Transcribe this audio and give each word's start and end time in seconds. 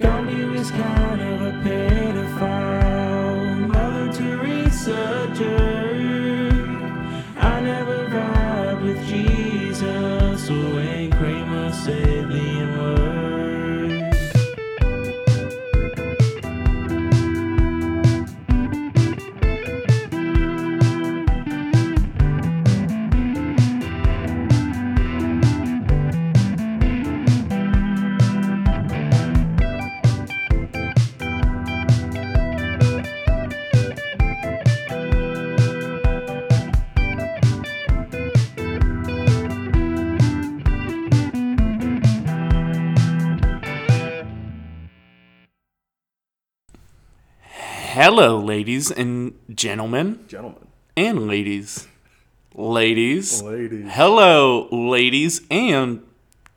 Was 0.00 0.70
kind 0.70 1.20
of 1.20 1.42
a 1.42 1.52
pedophile. 1.62 2.11
Hello, 48.14 48.38
ladies 48.38 48.90
and 48.90 49.32
gentlemen, 49.54 50.22
Gentlemen. 50.28 50.68
and 50.98 51.26
ladies. 51.26 51.88
Ladies. 52.54 53.40
Ladies. 53.40 53.86
Hello, 53.90 54.68
ladies 54.70 55.40
and 55.50 56.02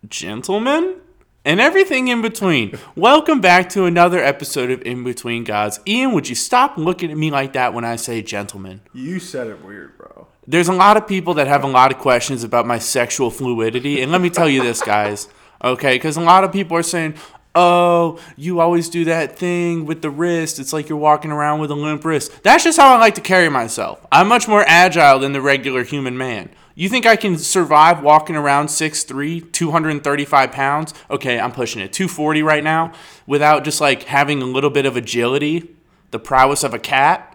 gentlemen, 0.05 0.97
and 1.45 1.61
everything 1.61 2.09
in 2.09 2.21
between. 2.21 2.77
Welcome 2.97 3.39
back 3.39 3.69
to 3.69 3.85
another 3.85 4.21
episode 4.21 4.69
of 4.69 4.81
In 4.81 5.05
Between 5.05 5.45
Gods. 5.45 5.79
Ian, 5.87 6.11
would 6.11 6.27
you 6.27 6.35
stop 6.35 6.77
looking 6.77 7.09
at 7.09 7.15
me 7.15 7.31
like 7.31 7.53
that 7.53 7.73
when 7.73 7.85
I 7.85 7.95
say 7.95 8.21
gentlemen? 8.21 8.81
You 8.91 9.21
said 9.21 9.47
it 9.47 9.63
weird, 9.63 9.97
bro. 9.97 10.27
There's 10.45 10.67
a 10.67 10.73
lot 10.73 10.97
of 10.97 11.07
people 11.07 11.35
that 11.35 11.47
have 11.47 11.63
a 11.63 11.67
lot 11.67 11.89
of 11.89 11.99
questions 11.99 12.43
about 12.43 12.67
my 12.67 12.79
sexual 12.79 13.31
fluidity, 13.31 14.01
and 14.01 14.11
let 14.11 14.19
me 14.19 14.29
tell 14.29 14.49
you 14.49 14.61
this, 14.61 14.81
guys, 14.81 15.29
okay? 15.63 15.95
Because 15.95 16.17
a 16.17 16.21
lot 16.21 16.43
of 16.43 16.51
people 16.51 16.75
are 16.75 16.83
saying, 16.83 17.13
"Oh, 17.55 18.19
you 18.35 18.59
always 18.59 18.89
do 18.89 19.05
that 19.05 19.37
thing 19.37 19.85
with 19.85 20.01
the 20.01 20.09
wrist. 20.09 20.59
It's 20.59 20.73
like 20.73 20.89
you're 20.89 20.97
walking 20.97 21.31
around 21.31 21.59
with 21.59 21.71
a 21.71 21.75
limp 21.75 22.05
wrist." 22.05 22.43
That's 22.43 22.63
just 22.63 22.77
how 22.77 22.95
I 22.95 22.99
like 22.99 23.15
to 23.15 23.21
carry 23.21 23.49
myself. 23.49 24.05
I'm 24.11 24.27
much 24.27 24.47
more 24.47 24.63
agile 24.67 25.19
than 25.19 25.33
the 25.33 25.41
regular 25.41 25.83
human 25.83 26.17
man. 26.17 26.49
You 26.75 26.89
think 26.89 27.05
I 27.05 27.15
can 27.15 27.37
survive 27.37 28.03
walking 28.03 28.35
around 28.35 28.67
6'3", 28.67 29.39
235 29.53 30.51
pounds? 30.51 30.93
Okay, 31.09 31.39
I'm 31.39 31.53
pushing 31.53 31.81
it. 31.81 31.93
240 31.93 32.43
right 32.43 32.63
now 32.63 32.91
without 33.25 33.63
just 33.63 33.79
like 33.79 34.03
having 34.03 34.41
a 34.41 34.45
little 34.45 34.69
bit 34.69 34.85
of 34.85 34.97
agility, 34.97 35.73
the 36.11 36.19
prowess 36.19 36.63
of 36.63 36.73
a 36.73 36.79
cat? 36.79 37.31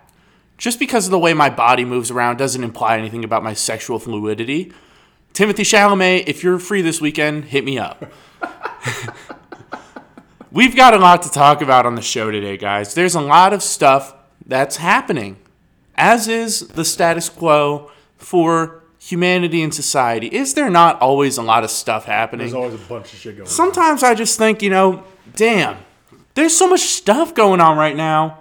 just 0.61 0.79
because 0.79 1.07
of 1.07 1.11
the 1.11 1.19
way 1.19 1.33
my 1.33 1.49
body 1.49 1.87
moves 1.87 2.11
around 2.11 2.37
doesn't 2.37 2.63
imply 2.63 2.99
anything 2.99 3.25
about 3.25 3.43
my 3.43 3.55
sexual 3.55 3.99
fluidity. 3.99 4.71
Timothée 5.33 5.65
Chalamet, 5.65 6.25
if 6.27 6.45
you're 6.45 6.59
free 6.59 6.83
this 6.83 7.01
weekend, 7.01 7.47
hit 7.47 7.65
me 7.65 7.79
up. 7.79 8.05
We've 10.53 10.75
got 10.75 10.95
a 10.95 10.99
lot 10.99 11.23
to 11.23 11.31
talk 11.31 11.63
about 11.63 11.87
on 11.87 11.95
the 11.95 12.03
show 12.03 12.31
today, 12.31 12.57
guys. 12.57 12.95
There's 12.95 13.15
a 13.15 13.21
lot 13.21 13.53
of 13.53 13.63
stuff 13.63 14.15
that's 14.45 14.79
happening, 14.79 15.37
as 15.95 16.27
is 16.27 16.67
the 16.69 16.85
status 16.85 17.29
quo 17.29 17.93
for 18.17 18.83
humanity 18.99 19.63
and 19.63 19.73
society. 19.73 20.27
Is 20.27 20.55
there 20.55 20.69
not 20.69 21.01
always 21.01 21.39
a 21.39 21.43
lot 21.43 21.63
of 21.63 21.71
stuff 21.71 22.05
happening? 22.05 22.47
There's 22.49 22.55
always 22.55 22.75
a 22.75 22.79
bunch 22.79 23.13
of 23.13 23.19
shit 23.21 23.37
going 23.37 23.47
on. 23.47 23.47
Sometimes 23.47 24.03
I 24.03 24.15
just 24.15 24.39
think, 24.39 24.61
you 24.61 24.71
know, 24.71 25.05
damn, 25.37 25.77
there's 26.35 26.57
so 26.57 26.69
much 26.69 26.81
stuff 26.81 27.33
going 27.33 27.61
on 27.61 27.79
right 27.79 27.97
now. 27.97 28.41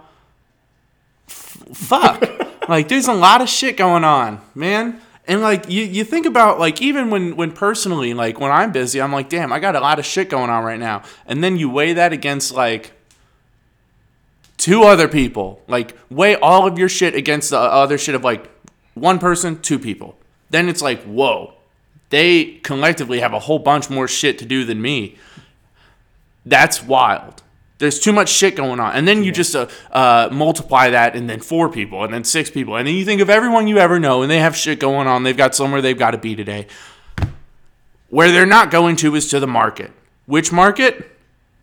F- 1.28 1.64
fuck. 1.74 2.28
like, 2.68 2.88
there's 2.88 3.06
a 3.06 3.14
lot 3.14 3.40
of 3.40 3.48
shit 3.48 3.76
going 3.76 4.02
on, 4.02 4.40
man. 4.54 5.00
And 5.30 5.42
like 5.42 5.70
you, 5.70 5.84
you 5.84 6.02
think 6.02 6.26
about 6.26 6.58
like 6.58 6.82
even 6.82 7.08
when 7.08 7.36
when 7.36 7.52
personally 7.52 8.14
like 8.14 8.40
when 8.40 8.50
I'm 8.50 8.72
busy 8.72 9.00
I'm 9.00 9.12
like 9.12 9.28
damn 9.28 9.52
I 9.52 9.60
got 9.60 9.76
a 9.76 9.80
lot 9.80 10.00
of 10.00 10.04
shit 10.04 10.28
going 10.28 10.50
on 10.50 10.64
right 10.64 10.78
now. 10.78 11.04
And 11.24 11.42
then 11.42 11.56
you 11.56 11.70
weigh 11.70 11.92
that 11.92 12.12
against 12.12 12.52
like 12.52 12.90
two 14.56 14.82
other 14.82 15.06
people. 15.06 15.62
Like 15.68 15.96
weigh 16.10 16.34
all 16.34 16.66
of 16.66 16.80
your 16.80 16.88
shit 16.88 17.14
against 17.14 17.50
the 17.50 17.58
other 17.58 17.96
shit 17.96 18.16
of 18.16 18.24
like 18.24 18.50
one 18.94 19.20
person 19.20 19.62
two 19.62 19.78
people. 19.78 20.18
Then 20.50 20.68
it's 20.68 20.82
like 20.82 21.00
whoa. 21.04 21.54
They 22.08 22.58
collectively 22.64 23.20
have 23.20 23.32
a 23.32 23.38
whole 23.38 23.60
bunch 23.60 23.88
more 23.88 24.08
shit 24.08 24.36
to 24.40 24.44
do 24.44 24.64
than 24.64 24.82
me. 24.82 25.16
That's 26.44 26.82
wild. 26.82 27.44
There's 27.80 27.98
too 27.98 28.12
much 28.12 28.28
shit 28.28 28.56
going 28.56 28.78
on, 28.78 28.92
and 28.92 29.08
then 29.08 29.24
you 29.24 29.32
just 29.32 29.56
uh, 29.56 29.66
uh, 29.90 30.28
multiply 30.30 30.90
that, 30.90 31.16
and 31.16 31.28
then 31.28 31.40
four 31.40 31.70
people, 31.70 32.04
and 32.04 32.12
then 32.12 32.24
six 32.24 32.50
people, 32.50 32.76
and 32.76 32.86
then 32.86 32.94
you 32.94 33.06
think 33.06 33.22
of 33.22 33.30
everyone 33.30 33.68
you 33.68 33.78
ever 33.78 33.98
know, 33.98 34.20
and 34.20 34.30
they 34.30 34.38
have 34.38 34.54
shit 34.54 34.78
going 34.78 35.06
on. 35.06 35.22
They've 35.22 35.36
got 35.36 35.54
somewhere 35.54 35.80
they've 35.80 35.98
got 35.98 36.10
to 36.10 36.18
be 36.18 36.36
today. 36.36 36.66
Where 38.10 38.30
they're 38.30 38.44
not 38.44 38.70
going 38.70 38.96
to 38.96 39.14
is 39.14 39.28
to 39.28 39.40
the 39.40 39.46
market. 39.46 39.92
Which 40.26 40.52
market? 40.52 41.10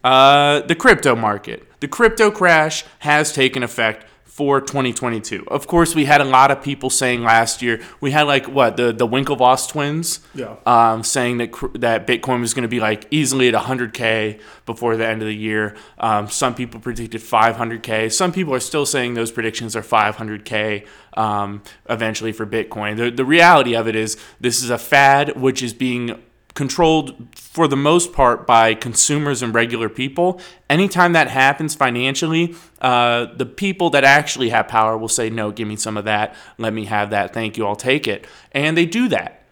Uh, 0.04 0.62
the 0.62 0.74
crypto 0.74 1.16
market. 1.16 1.68
The 1.82 1.88
crypto 1.88 2.32
crash 2.32 2.84
has 3.00 3.32
taken 3.32 3.62
effect 3.62 4.06
for 4.38 4.62
2022. 4.62 5.46
Of 5.48 5.66
course, 5.66 5.96
we 5.96 6.06
had 6.06 6.22
a 6.22 6.24
lot 6.24 6.52
of 6.52 6.62
people 6.62 6.92
saying 6.92 7.24
last 7.24 7.64
year 7.64 7.82
we 8.00 8.12
had 8.12 8.28
like 8.28 8.46
what 8.48 8.78
the 8.78 8.94
the 8.94 9.08
Winklevoss 9.08 9.68
twins, 9.68 10.20
Yeah. 10.36 10.58
um, 10.68 11.04
saying 11.04 11.40
that 11.40 11.52
that 11.74 12.06
Bitcoin 12.06 12.42
was 12.42 12.54
going 12.54 12.62
to 12.62 12.68
be 12.70 12.80
like 12.80 13.08
easily 13.10 13.48
at 13.48 13.56
100k 13.56 14.40
before 14.68 14.96
the 14.96 15.08
end 15.08 15.24
of 15.24 15.28
the 15.28 15.36
year. 15.36 15.76
Um, 15.98 16.30
some 16.30 16.54
people 16.54 16.80
predicted 16.80 17.20
500k. 17.22 18.14
Some 18.14 18.32
people 18.32 18.54
are 18.54 18.60
still 18.60 18.86
saying 18.86 19.16
those 19.16 19.32
predictions 19.32 19.76
are 19.76 19.82
500k 19.82 20.86
um, 21.16 21.64
eventually 21.90 22.32
for 22.32 22.46
Bitcoin. 22.46 22.96
The 22.98 23.10
the 23.10 23.26
reality 23.26 23.76
of 23.76 23.88
it 23.88 23.96
is 23.96 24.18
this 24.40 24.62
is 24.64 24.70
a 24.70 24.78
fad 24.78 25.36
which 25.42 25.64
is 25.64 25.74
being 25.74 26.22
controlled 26.58 27.16
for 27.36 27.68
the 27.68 27.76
most 27.76 28.12
part 28.12 28.48
by 28.48 28.74
consumers 28.74 29.44
and 29.44 29.54
regular 29.54 29.90
people. 29.90 30.42
Anytime 30.72 31.14
that 31.14 31.28
happens 31.28 31.76
financially, 31.76 32.56
uh, 32.82 33.28
the 33.36 33.46
people 33.46 33.92
that 33.92 34.04
actually 34.04 34.50
have 34.50 34.68
power 34.68 34.98
will 34.98 35.08
say, 35.08 35.30
No, 35.30 35.52
give 35.52 35.68
me 35.68 35.76
some 35.76 35.98
of 35.98 36.06
that. 36.06 36.36
Let 36.58 36.74
me 36.74 36.86
have 36.86 37.12
that. 37.12 37.32
Thank 37.32 37.58
you. 37.58 37.68
I'll 37.68 37.76
take 37.76 38.08
it. 38.08 38.26
And 38.54 38.76
they 38.76 38.88
do 38.88 39.08
that. 39.10 39.44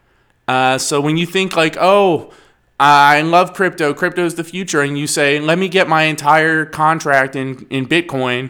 Uh, 0.47 0.79
so 0.79 0.99
when 0.99 1.15
you 1.15 1.27
think, 1.27 1.55
like, 1.55 1.77
oh, 1.79 2.33
I 2.79 3.21
love 3.21 3.53
crypto, 3.53 3.93
crypto 3.93 4.25
is 4.25 4.33
the 4.33 4.43
future, 4.43 4.81
and 4.81 4.97
you 4.97 5.05
say, 5.05 5.39
Let 5.39 5.59
me 5.59 5.69
get 5.69 5.87
my 5.87 6.03
entire 6.03 6.65
contract 6.65 7.35
in, 7.35 7.67
in 7.69 7.85
Bitcoin, 7.85 8.49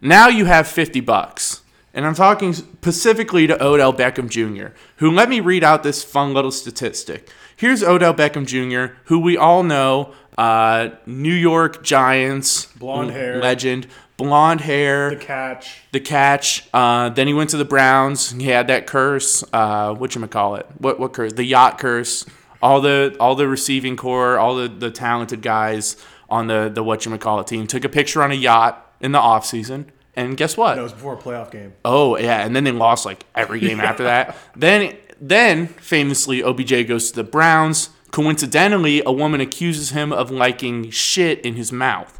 now 0.00 0.26
you 0.26 0.46
have 0.46 0.66
50 0.66 1.00
bucks. 1.02 1.62
And 1.94 2.04
I'm 2.04 2.14
talking 2.14 2.52
specifically 2.52 3.46
to 3.46 3.62
Odell 3.64 3.92
Beckham 3.92 4.28
Jr., 4.28 4.74
who 4.96 5.10
let 5.10 5.28
me 5.28 5.38
read 5.38 5.62
out 5.62 5.84
this 5.84 6.02
fun 6.02 6.34
little 6.34 6.50
statistic. 6.50 7.30
Here's 7.62 7.80
Odell 7.80 8.12
Beckham 8.12 8.44
Jr., 8.44 8.94
who 9.04 9.20
we 9.20 9.36
all 9.36 9.62
know, 9.62 10.12
uh, 10.36 10.88
New 11.06 11.32
York 11.32 11.84
Giants, 11.84 12.66
Blonde 12.66 13.12
hair. 13.12 13.36
legend, 13.40 13.86
blonde 14.16 14.62
hair, 14.62 15.10
The 15.10 15.16
catch. 15.16 15.82
the 15.92 16.00
catch. 16.00 16.68
Uh, 16.74 17.10
then 17.10 17.28
he 17.28 17.32
went 17.32 17.50
to 17.50 17.56
the 17.56 17.64
Browns. 17.64 18.32
He 18.32 18.46
had 18.48 18.66
that 18.66 18.88
curse. 18.88 19.44
Uh, 19.52 19.94
what 19.94 20.10
call 20.28 20.56
it? 20.56 20.66
What 20.78 20.98
what 20.98 21.12
curse? 21.12 21.34
The 21.34 21.44
yacht 21.44 21.78
curse. 21.78 22.26
All 22.60 22.80
the 22.80 23.16
all 23.20 23.36
the 23.36 23.46
receiving 23.46 23.96
corps, 23.96 24.40
all 24.40 24.56
the, 24.56 24.66
the 24.66 24.90
talented 24.90 25.40
guys 25.40 25.96
on 26.28 26.48
the 26.48 26.68
the 26.68 26.82
what 26.82 27.06
you 27.06 27.16
call 27.16 27.38
it 27.38 27.46
team 27.46 27.68
took 27.68 27.84
a 27.84 27.88
picture 27.88 28.24
on 28.24 28.32
a 28.32 28.34
yacht 28.34 28.92
in 29.00 29.12
the 29.12 29.20
off 29.20 29.46
season. 29.46 29.92
And 30.16 30.36
guess 30.36 30.56
what? 30.56 30.74
That 30.74 30.82
was 30.82 30.92
before 30.92 31.14
a 31.14 31.16
playoff 31.16 31.52
game. 31.52 31.74
Oh 31.84 32.16
yeah, 32.18 32.44
and 32.44 32.56
then 32.56 32.64
they 32.64 32.72
lost 32.72 33.06
like 33.06 33.24
every 33.36 33.60
game 33.60 33.78
after 33.78 34.02
that. 34.12 34.36
Then 34.56 34.96
then 35.22 35.68
famously 35.68 36.42
OBJ 36.42 36.88
goes 36.88 37.10
to 37.10 37.16
the 37.16 37.24
Browns. 37.24 37.90
Coincidentally, 38.10 39.02
a 39.06 39.12
woman 39.12 39.40
accuses 39.40 39.90
him 39.90 40.12
of 40.12 40.32
liking 40.32 40.90
shit 40.90 41.40
in 41.42 41.54
his 41.54 41.70
mouth. 41.70 42.18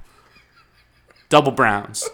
Double 1.29 1.51
Browns. 1.51 2.09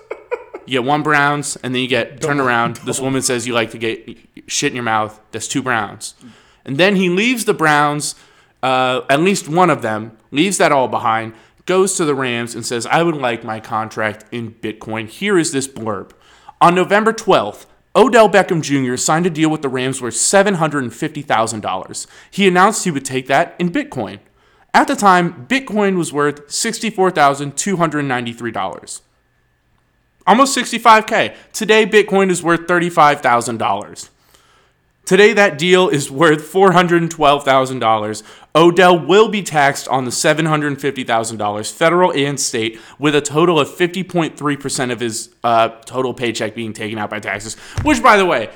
You 0.64 0.80
get 0.80 0.84
one 0.84 1.02
Browns, 1.02 1.56
and 1.56 1.74
then 1.74 1.82
you 1.82 1.88
get 1.88 2.22
turn 2.22 2.40
around. 2.40 2.76
This 2.78 3.00
woman 3.00 3.20
says 3.20 3.46
you 3.46 3.52
like 3.52 3.70
to 3.72 3.78
get 3.78 4.18
shit 4.46 4.72
in 4.72 4.76
your 4.76 4.84
mouth. 4.84 5.20
That's 5.30 5.46
two 5.46 5.62
Browns. 5.62 6.14
And 6.64 6.78
then 6.78 6.96
he 6.96 7.08
leaves 7.08 7.44
the 7.44 7.54
Browns. 7.54 8.14
Uh, 8.62 9.02
at 9.10 9.20
least 9.20 9.46
one 9.46 9.70
of 9.70 9.82
them 9.82 10.16
leaves 10.30 10.58
that 10.58 10.72
all 10.72 10.88
behind. 10.88 11.34
Goes 11.66 11.96
to 11.96 12.06
the 12.06 12.14
Rams 12.14 12.54
and 12.54 12.64
says, 12.64 12.86
"I 12.86 13.02
would 13.02 13.14
like 13.14 13.44
my 13.44 13.60
contract 13.60 14.24
in 14.32 14.52
Bitcoin." 14.52 15.08
Here 15.08 15.38
is 15.38 15.52
this 15.52 15.68
blurb. 15.68 16.12
On 16.60 16.74
November 16.74 17.12
12th, 17.12 17.66
Odell 17.98 18.30
Beckham 18.30 18.62
Jr. 18.62 18.96
signed 18.96 19.26
a 19.26 19.30
deal 19.30 19.50
with 19.50 19.62
the 19.62 19.68
Rams 19.68 20.00
worth 20.00 20.14
$750,000. 20.14 22.06
He 22.30 22.46
announced 22.46 22.84
he 22.84 22.92
would 22.92 23.04
take 23.04 23.26
that 23.26 23.56
in 23.58 23.72
Bitcoin. 23.72 24.20
At 24.72 24.86
the 24.86 24.94
time, 24.94 25.48
Bitcoin 25.48 25.96
was 25.96 26.12
worth 26.12 26.46
$64,293. 26.46 29.00
Almost 30.28 30.56
65K. 30.56 31.34
Today, 31.52 31.86
Bitcoin 31.86 32.30
is 32.30 32.40
worth 32.40 32.68
$35,000. 32.68 34.10
Today, 35.08 35.32
that 35.32 35.56
deal 35.56 35.88
is 35.88 36.10
worth 36.10 36.52
$412,000. 36.52 38.22
Odell 38.54 38.98
will 39.06 39.30
be 39.30 39.42
taxed 39.42 39.88
on 39.88 40.04
the 40.04 40.10
$750,000, 40.10 41.72
federal 41.72 42.12
and 42.12 42.38
state, 42.38 42.78
with 42.98 43.14
a 43.14 43.22
total 43.22 43.58
of 43.58 43.68
50.3% 43.68 44.92
of 44.92 45.00
his 45.00 45.34
uh, 45.42 45.70
total 45.86 46.12
paycheck 46.12 46.54
being 46.54 46.74
taken 46.74 46.98
out 46.98 47.08
by 47.08 47.20
taxes. 47.20 47.54
Which, 47.84 48.02
by 48.02 48.18
the 48.18 48.26
way, 48.26 48.50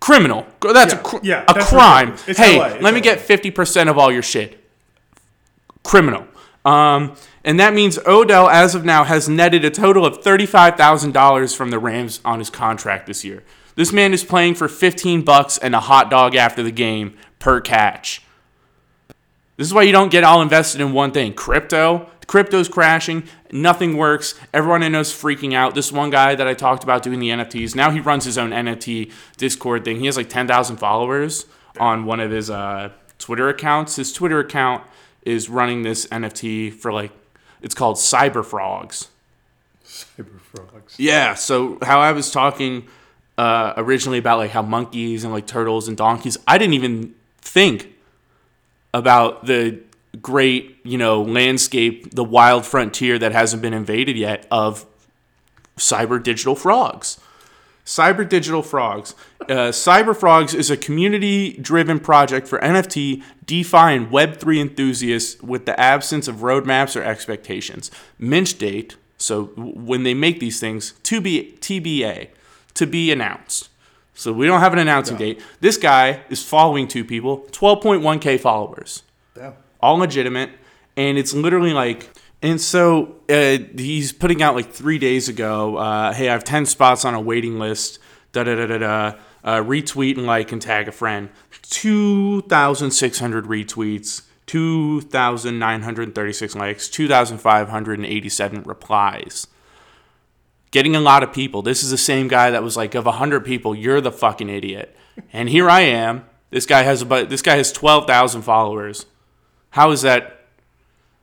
criminal. 0.00 0.46
That's 0.60 0.92
Yeah, 0.92 1.00
a, 1.00 1.02
cr- 1.02 1.16
yeah, 1.22 1.44
a 1.48 1.54
that's 1.54 1.70
crime. 1.70 2.14
Hey, 2.26 2.58
LA, 2.58 2.66
let 2.82 2.92
me 2.92 3.00
get 3.00 3.18
50% 3.18 3.88
of 3.88 3.96
all 3.96 4.12
your 4.12 4.22
shit 4.22 4.62
criminal. 5.82 6.26
Um, 6.66 7.16
and 7.42 7.58
that 7.58 7.72
means 7.72 7.98
Odell, 8.06 8.50
as 8.50 8.74
of 8.74 8.84
now, 8.84 9.04
has 9.04 9.30
netted 9.30 9.64
a 9.64 9.70
total 9.70 10.04
of 10.04 10.20
$35,000 10.20 11.56
from 11.56 11.70
the 11.70 11.78
Rams 11.78 12.20
on 12.22 12.38
his 12.38 12.50
contract 12.50 13.06
this 13.06 13.24
year. 13.24 13.42
This 13.76 13.92
man 13.92 14.12
is 14.12 14.22
playing 14.22 14.54
for 14.54 14.68
15 14.68 15.22
bucks 15.22 15.58
and 15.58 15.74
a 15.74 15.80
hot 15.80 16.10
dog 16.10 16.36
after 16.36 16.62
the 16.62 16.70
game 16.70 17.16
per 17.38 17.60
catch. 17.60 18.22
This 19.56 19.68
is 19.68 19.74
why 19.74 19.82
you 19.82 19.92
don't 19.92 20.10
get 20.10 20.24
all 20.24 20.42
invested 20.42 20.80
in 20.80 20.92
one 20.92 21.12
thing. 21.12 21.32
Crypto, 21.32 22.08
crypto's 22.26 22.68
crashing, 22.68 23.24
nothing 23.52 23.96
works. 23.96 24.34
Everyone 24.52 24.82
I 24.82 24.88
know 24.88 25.00
is 25.00 25.12
freaking 25.12 25.54
out. 25.54 25.74
This 25.74 25.92
one 25.92 26.10
guy 26.10 26.34
that 26.34 26.46
I 26.46 26.54
talked 26.54 26.82
about 26.82 27.02
doing 27.02 27.20
the 27.20 27.30
NFTs, 27.30 27.74
now 27.74 27.90
he 27.90 28.00
runs 28.00 28.24
his 28.24 28.38
own 28.38 28.50
NFT 28.50 29.12
Discord 29.36 29.84
thing. 29.84 30.00
He 30.00 30.06
has 30.06 30.16
like 30.16 30.28
10,000 30.28 30.76
followers 30.76 31.46
on 31.78 32.04
one 32.04 32.20
of 32.20 32.30
his 32.30 32.50
uh, 32.50 32.90
Twitter 33.18 33.48
accounts. 33.48 33.96
His 33.96 34.12
Twitter 34.12 34.40
account 34.40 34.82
is 35.22 35.48
running 35.48 35.82
this 35.82 36.06
NFT 36.06 36.72
for 36.72 36.92
like, 36.92 37.12
it's 37.62 37.74
called 37.74 37.96
Cyber 37.96 38.44
Frogs. 38.44 39.08
Cyber 39.84 40.40
frogs. 40.40 40.96
Yeah. 40.98 41.34
So 41.34 41.78
how 41.82 42.00
I 42.00 42.12
was 42.12 42.30
talking 42.30 42.88
uh, 43.36 43.74
originally 43.76 44.18
about 44.18 44.38
like 44.38 44.50
how 44.50 44.62
monkeys 44.62 45.24
and 45.24 45.32
like 45.32 45.46
turtles 45.46 45.88
and 45.88 45.96
donkeys, 45.96 46.38
I 46.46 46.58
didn't 46.58 46.74
even 46.74 47.14
think 47.40 47.94
about 48.92 49.46
the 49.46 49.80
great 50.22 50.78
you 50.84 50.98
know 50.98 51.22
landscape, 51.22 52.14
the 52.14 52.24
wild 52.24 52.64
frontier 52.64 53.18
that 53.18 53.32
hasn't 53.32 53.62
been 53.62 53.74
invaded 53.74 54.16
yet 54.16 54.46
of 54.50 54.86
cyber 55.76 56.22
digital 56.22 56.54
frogs. 56.54 57.20
Cyber 57.84 58.26
Digital 58.26 58.62
Frogs. 58.62 59.14
Uh, 59.42 59.70
Cyber 59.70 60.16
Frogs 60.16 60.54
is 60.54 60.70
a 60.70 60.76
community 60.76 61.52
driven 61.58 62.00
project 62.00 62.48
for 62.48 62.58
NFT, 62.60 63.22
DeFi, 63.44 63.76
and 63.76 64.10
Web3 64.10 64.58
enthusiasts 64.58 65.40
with 65.42 65.66
the 65.66 65.78
absence 65.78 66.26
of 66.26 66.36
roadmaps 66.36 66.98
or 66.98 67.04
expectations. 67.04 67.90
Mint 68.18 68.58
date, 68.58 68.96
so 69.18 69.44
when 69.56 70.02
they 70.02 70.14
make 70.14 70.40
these 70.40 70.60
things, 70.60 70.92
to 71.02 71.20
be 71.20 71.56
TBA, 71.60 72.28
to 72.74 72.86
be 72.86 73.10
announced. 73.10 73.68
So 74.14 74.32
we 74.32 74.46
don't 74.46 74.60
have 74.60 74.72
an 74.72 74.78
announcing 74.78 75.16
date. 75.16 75.42
This 75.60 75.76
guy 75.76 76.22
is 76.30 76.42
following 76.42 76.86
two 76.86 77.04
people, 77.04 77.40
12.1k 77.50 78.38
followers 78.38 79.02
Damn. 79.34 79.54
all 79.80 79.96
legitimate, 79.96 80.50
and 80.96 81.18
it's 81.18 81.34
literally 81.34 81.72
like. 81.72 82.10
And 82.40 82.60
so 82.60 83.16
uh, 83.30 83.58
he's 83.76 84.12
putting 84.12 84.42
out 84.42 84.54
like 84.54 84.70
three 84.70 84.98
days 84.98 85.28
ago. 85.30 85.76
Uh, 85.78 86.12
hey, 86.12 86.28
I 86.28 86.32
have 86.32 86.44
ten 86.44 86.66
spots 86.66 87.04
on 87.04 87.14
a 87.14 87.20
waiting 87.20 87.58
list. 87.58 87.98
Da 88.32 88.44
da 88.44 88.54
da 88.54 88.66
da 88.66 88.78
da. 88.78 89.12
Uh, 89.42 89.62
retweet 89.62 90.16
and 90.16 90.26
like 90.26 90.52
and 90.52 90.60
tag 90.60 90.86
a 90.86 90.92
friend. 90.92 91.30
Two 91.62 92.42
thousand 92.42 92.90
six 92.90 93.18
hundred 93.18 93.46
retweets. 93.46 94.22
Two 94.46 95.00
thousand 95.00 95.58
nine 95.58 95.82
hundred 95.82 96.14
thirty-six 96.14 96.54
likes. 96.54 96.88
Two 96.88 97.08
thousand 97.08 97.38
five 97.38 97.70
hundred 97.70 97.98
and 97.98 98.06
eighty-seven 98.06 98.62
replies. 98.64 99.46
Getting 100.74 100.96
a 100.96 101.00
lot 101.00 101.22
of 101.22 101.32
people. 101.32 101.62
This 101.62 101.84
is 101.84 101.92
the 101.92 101.96
same 101.96 102.26
guy 102.26 102.50
that 102.50 102.64
was 102.64 102.76
like, 102.76 102.96
of 102.96 103.04
hundred 103.04 103.44
people, 103.44 103.76
you're 103.76 104.00
the 104.00 104.10
fucking 104.10 104.48
idiot. 104.48 104.96
And 105.32 105.48
here 105.48 105.70
I 105.70 105.82
am. 105.82 106.24
This 106.50 106.66
guy 106.66 106.82
has 106.82 107.00
about. 107.00 107.28
This 107.28 107.42
guy 107.42 107.54
has 107.54 107.70
twelve 107.70 108.08
thousand 108.08 108.42
followers. 108.42 109.06
How 109.70 109.92
is 109.92 110.02
that? 110.02 110.46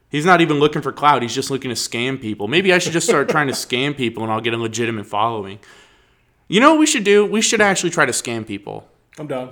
He's 0.08 0.24
not 0.24 0.40
even 0.40 0.60
looking 0.60 0.82
for 0.82 0.94
clout. 0.94 1.22
He's 1.22 1.36
just 1.36 1.52
looking 1.52 1.68
to 1.68 1.76
scam 1.76 2.22
people. 2.22 2.48
Maybe 2.48 2.72
I 2.72 2.78
should 2.78 2.94
just 2.94 3.06
start 3.06 3.28
trying 3.28 3.48
to 3.48 3.54
scam 3.54 3.98
people 3.98 4.24
and 4.24 4.32
I'll 4.32 4.40
get 4.40 4.54
a 4.54 4.58
legitimate 4.58 5.06
following. 5.06 5.60
You 6.48 6.62
know 6.62 6.70
what 6.72 6.80
we 6.80 6.86
should 6.86 7.04
do? 7.04 7.26
We 7.26 7.42
should 7.42 7.60
actually 7.60 7.90
try 7.90 8.06
to 8.06 8.14
scam 8.14 8.48
people. 8.48 8.88
I'm 9.20 9.28
done. 9.28 9.50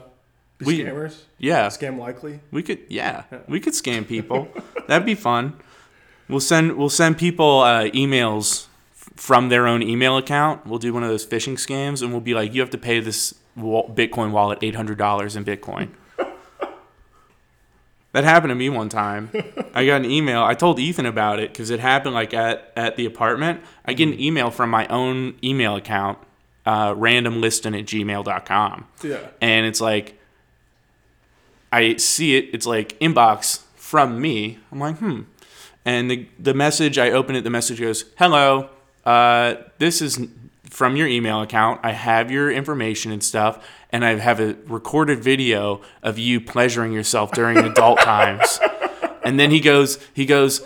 We- 0.61 0.79
scammers. 0.79 1.23
Yeah. 1.39 1.67
Scam 1.67 1.97
likely. 1.97 2.39
We 2.51 2.63
could 2.63 2.79
yeah, 2.87 3.23
we 3.49 3.59
could 3.59 3.73
scam 3.73 4.07
people. 4.07 4.47
That'd 4.87 5.05
be 5.05 5.15
fun. 5.15 5.59
We'll 6.29 6.39
send 6.39 6.77
we'll 6.77 6.89
send 6.89 7.17
people 7.17 7.59
uh, 7.59 7.89
emails 7.89 8.67
from 9.19 9.49
their 9.49 9.67
own 9.67 9.83
email 9.83 10.15
account. 10.15 10.65
We'll 10.65 10.79
do 10.79 10.93
one 10.93 11.03
of 11.03 11.09
those 11.09 11.25
phishing 11.25 11.55
scams 11.55 12.01
and 12.01 12.11
we'll 12.11 12.21
be 12.21 12.33
like 12.33 12.53
you 12.53 12.61
have 12.61 12.69
to 12.69 12.77
pay 12.77 13.01
this 13.01 13.35
Bitcoin 13.57 14.31
wallet 14.31 14.61
$800 14.61 15.35
in 15.35 15.45
Bitcoin. 15.45 15.89
That 18.11 18.23
happened 18.23 18.49
to 18.49 18.55
me 18.55 18.69
one 18.69 18.89
time. 18.89 19.29
I 19.75 19.85
got 19.85 19.97
an 19.97 20.09
email. 20.09 20.41
I 20.41 20.55
told 20.55 20.79
Ethan 20.79 21.05
about 21.05 21.39
it 21.39 21.53
because 21.53 21.69
it 21.69 21.79
happened 21.79 22.15
like 22.15 22.33
at, 22.33 22.73
at 22.75 22.95
the 22.95 23.05
apartment. 23.05 23.61
I 23.85 23.93
get 23.93 24.07
an 24.07 24.19
email 24.19 24.49
from 24.49 24.71
my 24.71 24.87
own 24.87 25.37
email 25.43 25.75
account, 25.75 26.17
uh, 26.65 26.95
randomliston 26.95 27.77
at 27.79 27.85
gmail.com. 27.85 28.87
Yeah. 29.03 29.19
And 29.41 29.67
it's 29.67 29.79
like, 29.79 30.19
I 31.71 31.97
see 31.97 32.35
it. 32.35 32.49
It's 32.51 32.65
like 32.65 32.99
inbox 32.99 33.61
from 33.75 34.19
me. 34.19 34.57
I'm 34.71 34.79
like, 34.79 34.97
hmm. 34.97 35.21
And 35.85 36.09
the, 36.09 36.27
the 36.39 36.55
message, 36.55 36.97
I 36.97 37.11
open 37.11 37.35
it. 37.35 37.43
The 37.43 37.51
message 37.51 37.79
goes, 37.79 38.05
hello. 38.17 38.71
Uh, 39.09 39.63
this 39.79 40.03
is 40.03 40.27
from 40.69 40.95
your 40.95 41.07
email 41.07 41.41
account. 41.41 41.79
I 41.81 41.93
have 41.93 42.29
your 42.29 42.51
information 42.51 43.11
and 43.11 43.23
stuff. 43.23 43.67
And 43.91 44.05
I 44.05 44.13
have 44.19 44.39
a 44.39 44.55
recorded 44.67 45.23
video 45.23 45.81
of 46.03 46.19
you 46.19 46.39
pleasuring 46.39 46.93
yourself 46.93 47.31
during 47.31 47.57
adult 47.71 48.01
times. 48.01 48.59
And 49.23 49.39
then 49.39 49.49
he 49.49 49.61
goes, 49.61 49.97
he 50.13 50.27
goes, 50.27 50.61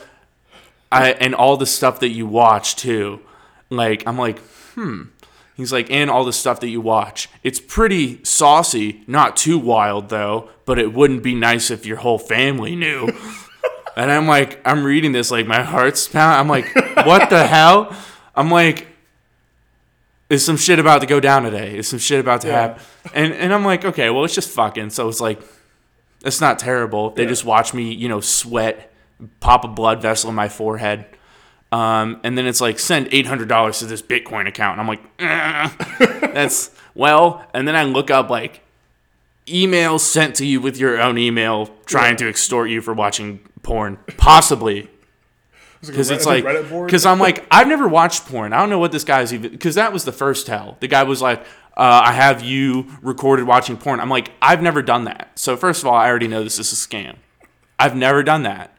I, 0.91 1.11
and 1.13 1.33
all 1.33 1.55
the 1.55 1.65
stuff 1.65 2.01
that 2.01 2.09
you 2.09 2.27
watch 2.27 2.75
too. 2.75 3.21
Like, 3.69 4.05
I'm 4.05 4.17
like, 4.17 4.39
hmm. 4.75 5.03
He's 5.55 5.71
like, 5.71 5.89
and 5.89 6.09
all 6.09 6.25
the 6.25 6.33
stuff 6.33 6.59
that 6.59 6.67
you 6.67 6.81
watch. 6.81 7.29
It's 7.43 7.61
pretty 7.61 8.21
saucy, 8.25 9.05
not 9.07 9.37
too 9.37 9.57
wild 9.57 10.09
though, 10.09 10.49
but 10.65 10.79
it 10.79 10.91
wouldn't 10.91 11.23
be 11.23 11.33
nice 11.33 11.71
if 11.71 11.85
your 11.85 11.97
whole 11.97 12.19
family 12.19 12.75
knew. 12.75 13.07
and 13.95 14.11
I'm 14.11 14.27
like, 14.27 14.59
I'm 14.67 14.83
reading 14.83 15.13
this, 15.13 15.31
like, 15.31 15.47
my 15.47 15.63
heart's 15.63 16.09
pounding. 16.09 16.41
I'm 16.41 16.49
like, 16.49 17.05
what 17.05 17.29
the 17.29 17.47
hell? 17.47 17.95
I'm 18.35 18.49
like, 18.49 18.87
is 20.29 20.43
some 20.45 20.57
shit 20.57 20.79
about 20.79 21.01
to 21.01 21.07
go 21.07 21.19
down 21.19 21.43
today? 21.43 21.77
Is 21.77 21.87
some 21.87 21.99
shit 21.99 22.19
about 22.19 22.41
to 22.41 22.47
Yeah. 22.47 22.53
happen? 22.61 22.83
And 23.13 23.33
and 23.33 23.53
I'm 23.53 23.63
like, 23.65 23.85
okay, 23.85 24.09
well, 24.09 24.23
it's 24.25 24.35
just 24.35 24.49
fucking. 24.49 24.89
So 24.91 25.07
it's 25.09 25.21
like, 25.21 25.41
it's 26.25 26.41
not 26.41 26.57
terrible. 26.59 27.11
They 27.11 27.23
Yeah. 27.23 27.29
just 27.29 27.45
watch 27.45 27.73
me, 27.73 27.93
you 27.93 28.07
know, 28.09 28.19
sweat, 28.21 28.91
pop 29.39 29.63
a 29.63 29.67
blood 29.67 30.01
vessel 30.01 30.29
in 30.29 30.35
my 30.35 30.49
forehead. 30.49 31.05
Um, 31.71 32.19
and 32.23 32.37
then 32.37 32.45
it's 32.45 32.61
like 32.61 32.77
send 32.79 33.09
eight 33.11 33.25
hundred 33.25 33.47
dollars 33.49 33.79
to 33.79 33.85
this 33.87 34.01
Bitcoin 34.01 34.47
account, 34.47 34.79
and 34.79 34.81
I'm 34.81 34.87
like, 34.87 35.01
"Eh, 35.19 35.69
that's 36.33 36.69
well. 36.93 37.45
And 37.53 37.67
then 37.67 37.75
I 37.75 37.83
look 37.83 38.11
up 38.11 38.29
like 38.29 38.61
emails 39.47 40.01
sent 40.01 40.35
to 40.35 40.45
you 40.45 40.61
with 40.61 40.77
your 40.77 41.01
own 41.01 41.17
email 41.17 41.69
trying 41.85 42.15
to 42.17 42.29
extort 42.29 42.69
you 42.69 42.79
for 42.81 42.93
watching 42.93 43.39
porn, 43.63 43.97
possibly 44.17 44.87
because 45.87 46.09
it's 46.11 46.25
like 46.25 46.43
because 46.43 47.05
I'm 47.05 47.19
like 47.19 47.45
I've 47.51 47.67
never 47.67 47.87
watched 47.87 48.25
porn. 48.25 48.53
I 48.53 48.59
don't 48.59 48.69
know 48.69 48.79
what 48.79 48.91
this 48.91 49.03
guy's 49.03 49.33
even 49.33 49.51
because 49.51 49.75
that 49.75 49.91
was 49.91 50.05
the 50.05 50.11
first 50.11 50.47
tell. 50.47 50.77
The 50.79 50.87
guy 50.87 51.03
was 51.03 51.21
like, 51.21 51.41
uh, 51.75 52.01
"I 52.05 52.13
have 52.13 52.41
you 52.41 52.87
recorded 53.01 53.45
watching 53.45 53.77
porn." 53.77 53.99
I'm 53.99 54.09
like, 54.09 54.31
I've 54.41 54.61
never 54.61 54.81
done 54.81 55.05
that. 55.05 55.37
So 55.37 55.57
first 55.57 55.81
of 55.81 55.87
all, 55.87 55.95
I 55.95 56.07
already 56.07 56.27
know 56.27 56.43
this 56.43 56.59
is 56.59 56.71
a 56.71 56.75
scam. 56.75 57.17
I've 57.79 57.95
never 57.95 58.23
done 58.23 58.43
that. 58.43 58.77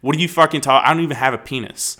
What 0.00 0.16
are 0.16 0.18
you 0.18 0.28
fucking 0.28 0.60
talking? 0.60 0.86
I 0.86 0.92
don't 0.92 1.02
even 1.02 1.16
have 1.16 1.34
a 1.34 1.38
penis. 1.38 1.96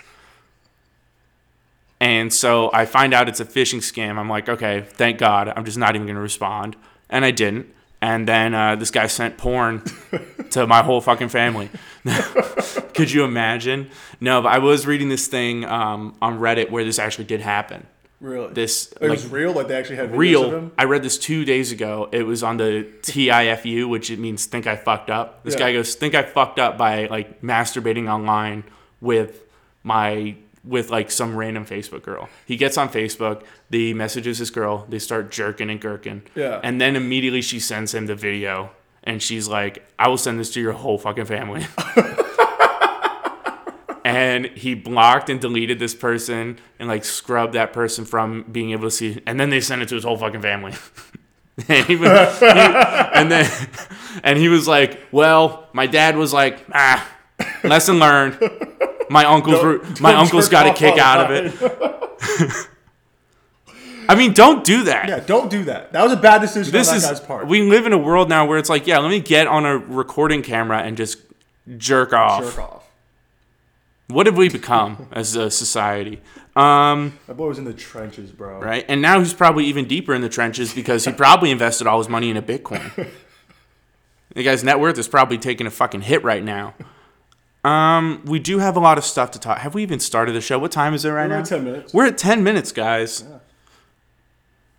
And 2.00 2.32
so 2.32 2.70
I 2.72 2.86
find 2.86 3.12
out 3.12 3.28
it's 3.28 3.40
a 3.40 3.44
phishing 3.44 3.80
scam. 3.80 4.18
I'm 4.18 4.28
like, 4.28 4.48
okay, 4.48 4.86
thank 4.88 5.18
God. 5.18 5.52
I'm 5.54 5.64
just 5.64 5.78
not 5.78 5.96
even 5.96 6.06
going 6.06 6.16
to 6.16 6.22
respond. 6.22 6.76
And 7.10 7.24
I 7.24 7.32
didn't. 7.32 7.74
And 8.00 8.28
then 8.28 8.54
uh, 8.54 8.76
this 8.76 8.90
guy 8.92 9.06
sent 9.08 9.38
porn 9.38 9.82
to 10.50 10.66
my 10.66 10.82
whole 10.82 11.00
fucking 11.00 11.30
family. 11.30 11.68
Could 12.94 13.10
you 13.10 13.24
imagine? 13.24 13.90
No, 14.20 14.42
but 14.42 14.48
I 14.52 14.58
was 14.58 14.86
reading 14.86 15.08
this 15.08 15.26
thing 15.26 15.64
um, 15.64 16.16
on 16.22 16.38
Reddit 16.38 16.70
where 16.70 16.84
this 16.84 16.98
actually 16.98 17.24
did 17.24 17.40
happen. 17.40 17.86
really. 18.20 18.52
This 18.54 18.92
It 19.00 19.02
like 19.02 19.10
was 19.10 19.26
real. 19.26 19.52
Like 19.52 19.68
they 19.68 19.76
actually 19.76 19.96
had 19.96 20.16
real. 20.16 20.70
I 20.78 20.84
read 20.84 21.02
this 21.02 21.18
two 21.18 21.44
days 21.44 21.72
ago. 21.72 22.08
It 22.12 22.22
was 22.22 22.42
on 22.42 22.56
the 22.56 22.86
TIFU, 23.02 23.88
which 23.88 24.10
it 24.10 24.18
means 24.18 24.46
think 24.46 24.66
I 24.66 24.76
fucked 24.76 25.10
up. 25.10 25.42
This 25.44 25.54
Yeah. 25.54 25.60
guy 25.60 25.72
goes, 25.72 25.94
think 25.94 26.14
I 26.14 26.22
fucked 26.22 26.58
up 26.58 26.78
by 26.78 27.06
like 27.06 27.42
masturbating 27.42 28.08
online 28.12 28.64
with 29.00 29.42
my 29.82 30.36
with 30.68 30.90
like 30.90 31.10
some 31.10 31.34
random 31.34 31.64
Facebook 31.64 32.02
girl. 32.02 32.28
He 32.46 32.56
gets 32.56 32.76
on 32.76 32.90
Facebook, 32.90 33.42
the 33.70 33.94
messages 33.94 34.38
this 34.38 34.50
girl, 34.50 34.84
they 34.88 34.98
start 34.98 35.30
jerking 35.30 35.70
and 35.70 35.80
gherkin. 35.80 36.22
Yeah. 36.34 36.60
And 36.62 36.80
then 36.80 36.94
immediately 36.94 37.40
she 37.42 37.58
sends 37.58 37.94
him 37.94 38.06
the 38.06 38.14
video 38.14 38.70
and 39.02 39.22
she's 39.22 39.48
like, 39.48 39.88
I 39.98 40.08
will 40.08 40.18
send 40.18 40.38
this 40.38 40.52
to 40.52 40.60
your 40.60 40.72
whole 40.72 40.98
fucking 40.98 41.24
family. 41.24 41.66
and 44.04 44.46
he 44.46 44.74
blocked 44.74 45.30
and 45.30 45.40
deleted 45.40 45.78
this 45.78 45.94
person 45.94 46.58
and 46.78 46.88
like 46.88 47.04
scrubbed 47.04 47.54
that 47.54 47.72
person 47.72 48.04
from 48.04 48.44
being 48.50 48.70
able 48.72 48.84
to 48.84 48.90
see 48.90 49.20
and 49.26 49.38
then 49.40 49.50
they 49.50 49.60
sent 49.60 49.82
it 49.82 49.88
to 49.88 49.94
his 49.94 50.04
whole 50.04 50.16
fucking 50.16 50.42
family 50.42 50.74
and 51.68 51.86
he 51.86 51.96
was, 51.96 52.38
he- 52.40 52.46
and 52.46 53.30
then, 53.30 53.50
and 54.22 54.38
he 54.38 54.48
was 54.48 54.68
like, 54.68 55.00
"Well, 55.10 55.68
my 55.72 55.86
dad 55.88 56.16
was 56.16 56.32
like, 56.32 56.64
ah, 56.72 57.04
lesson 57.64 57.98
learned. 57.98 58.38
My 59.10 59.24
uncles 59.24 59.62
my 60.00 60.12
Don't 60.12 60.20
uncles 60.22 60.44
jerk 60.46 60.52
got 60.52 60.66
a 60.66 60.74
kick 60.74 60.98
out 60.98 61.30
of 61.30 61.30
it." 61.30 62.66
I 64.10 64.14
mean, 64.14 64.32
don't 64.32 64.64
do 64.64 64.84
that. 64.84 65.06
Yeah, 65.08 65.20
don't 65.20 65.50
do 65.50 65.64
that. 65.64 65.92
That 65.92 66.02
was 66.02 66.12
a 66.12 66.16
bad 66.16 66.40
decision 66.40 66.72
this 66.72 66.88
on 66.88 66.94
that 66.94 66.98
is 67.12 67.20
guy's 67.20 67.20
part. 67.20 67.46
we 67.46 67.60
live 67.62 67.84
in 67.84 67.92
a 67.92 67.98
world 67.98 68.30
now 68.30 68.46
where 68.46 68.56
it's 68.58 68.70
like, 68.70 68.86
yeah, 68.86 68.98
let 68.98 69.10
me 69.10 69.20
get 69.20 69.46
on 69.46 69.66
a 69.66 69.76
recording 69.76 70.42
camera 70.42 70.78
and 70.78 70.96
just 70.96 71.18
jerk 71.76 72.14
off. 72.14 72.42
Jerk 72.42 72.58
off. 72.58 72.84
What 74.06 74.24
have 74.24 74.38
we 74.38 74.48
become 74.48 75.08
as 75.12 75.36
a 75.36 75.50
society? 75.50 76.22
Um, 76.56 77.18
That 77.26 77.36
boy 77.36 77.48
was 77.48 77.58
in 77.58 77.64
the 77.64 77.74
trenches, 77.74 78.30
bro. 78.32 78.58
right? 78.58 78.86
And 78.88 79.02
now 79.02 79.18
he's 79.18 79.34
probably 79.34 79.66
even 79.66 79.86
deeper 79.86 80.14
in 80.14 80.22
the 80.22 80.30
trenches 80.30 80.72
because 80.72 81.04
he 81.04 81.12
probably 81.12 81.50
invested 81.50 81.86
all 81.86 81.98
his 81.98 82.08
money 82.08 82.30
in 82.30 82.38
a 82.38 82.42
Bitcoin. 82.42 83.10
the 84.34 84.42
guy's 84.42 84.64
net 84.64 84.80
worth 84.80 84.98
is 84.98 85.06
probably 85.06 85.36
taking 85.36 85.66
a 85.66 85.70
fucking 85.70 86.00
hit 86.00 86.24
right 86.24 86.42
now. 86.42 86.74
Um, 87.68 88.22
we 88.24 88.38
do 88.38 88.60
have 88.60 88.76
a 88.76 88.80
lot 88.80 88.96
of 88.96 89.04
stuff 89.04 89.30
to 89.32 89.38
talk. 89.38 89.58
Have 89.58 89.74
we 89.74 89.82
even 89.82 90.00
started 90.00 90.32
the 90.32 90.40
show? 90.40 90.58
What 90.58 90.72
time 90.72 90.94
is 90.94 91.04
it 91.04 91.10
right 91.10 91.28
We're 91.28 91.34
now? 91.34 91.40
at 91.40 91.46
10 91.46 91.64
minutes. 91.64 91.92
We're 91.92 92.06
at 92.06 92.16
10 92.16 92.42
minutes, 92.42 92.72
guys. 92.72 93.24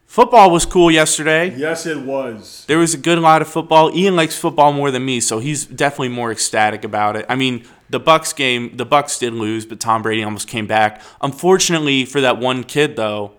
Football 0.08 0.50
was 0.50 0.66
cool 0.66 0.90
yesterday. 0.90 1.56
Yes, 1.56 1.86
it 1.86 2.00
was. 2.00 2.66
There 2.68 2.80
was 2.80 2.96
a 2.96 2.98
good 2.98 3.20
lot 3.20 3.44
of 3.44 3.48
football. 3.48 3.96
Ian 3.96 4.16
likes 4.16 4.36
football 4.36 4.74
more 4.74 4.90
than 4.90 5.06
me, 5.06 5.20
so 5.20 5.38
he's 5.38 5.68
definitely 5.68 6.10
more 6.10 6.32
ecstatic 6.32 6.84
about 6.84 7.16
it. 7.16 7.28
I 7.30 7.36
mean, 7.36 7.64
the 7.92 8.00
Bucs 8.00 8.36
game, 8.36 8.76
the 8.76 8.88
Bucs 8.88 9.20
did 9.20 9.34
lose, 9.34 9.68
but 9.68 9.80
Tom 9.80 10.02
Brady 10.02 10.24
almost 10.24 10.48
came 10.48 10.66
back. 10.66 11.00
Unfortunately 11.22 12.06
for 12.06 12.22
that 12.22 12.40
one 12.40 12.64
kid, 12.64 12.96
though, 12.96 13.34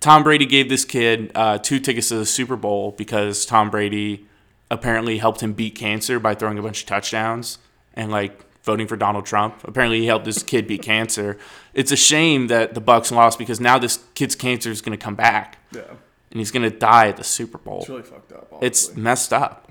Tom 0.00 0.22
Brady 0.22 0.44
gave 0.44 0.68
this 0.68 0.84
kid 0.84 1.32
uh, 1.34 1.56
two 1.56 1.80
tickets 1.80 2.10
to 2.10 2.16
the 2.16 2.26
Super 2.26 2.56
Bowl 2.56 2.90
because 2.92 3.46
Tom 3.46 3.70
Brady 3.70 4.26
apparently 4.70 5.16
helped 5.16 5.40
him 5.40 5.54
beat 5.54 5.74
cancer 5.74 6.20
by 6.20 6.34
throwing 6.34 6.58
a 6.58 6.62
bunch 6.62 6.82
of 6.82 6.86
touchdowns 6.86 7.56
and 7.96 8.10
like 8.12 8.44
voting 8.62 8.86
for 8.86 8.96
Donald 8.96 9.24
Trump. 9.26 9.62
Apparently, 9.64 10.00
he 10.00 10.06
helped 10.06 10.24
this 10.24 10.42
kid 10.42 10.66
beat 10.66 10.82
cancer. 10.82 11.38
It's 11.74 11.92
a 11.92 11.96
shame 11.96 12.48
that 12.48 12.74
the 12.74 12.80
Bucs 12.80 13.10
lost 13.10 13.38
because 13.38 13.60
now 13.60 13.78
this 13.78 14.00
kid's 14.14 14.34
cancer 14.34 14.70
is 14.70 14.80
going 14.82 14.96
to 14.98 15.02
come 15.02 15.14
back 15.14 15.58
Yeah. 15.72 15.82
and 16.30 16.40
he's 16.40 16.50
going 16.50 16.68
to 16.70 16.76
die 16.76 17.08
at 17.08 17.16
the 17.16 17.24
Super 17.24 17.58
Bowl. 17.58 17.80
It's 17.80 17.88
really 17.88 18.02
fucked 18.02 18.32
up. 18.32 18.52
It's 18.60 18.94
messed 18.96 19.32
up. 19.32 19.70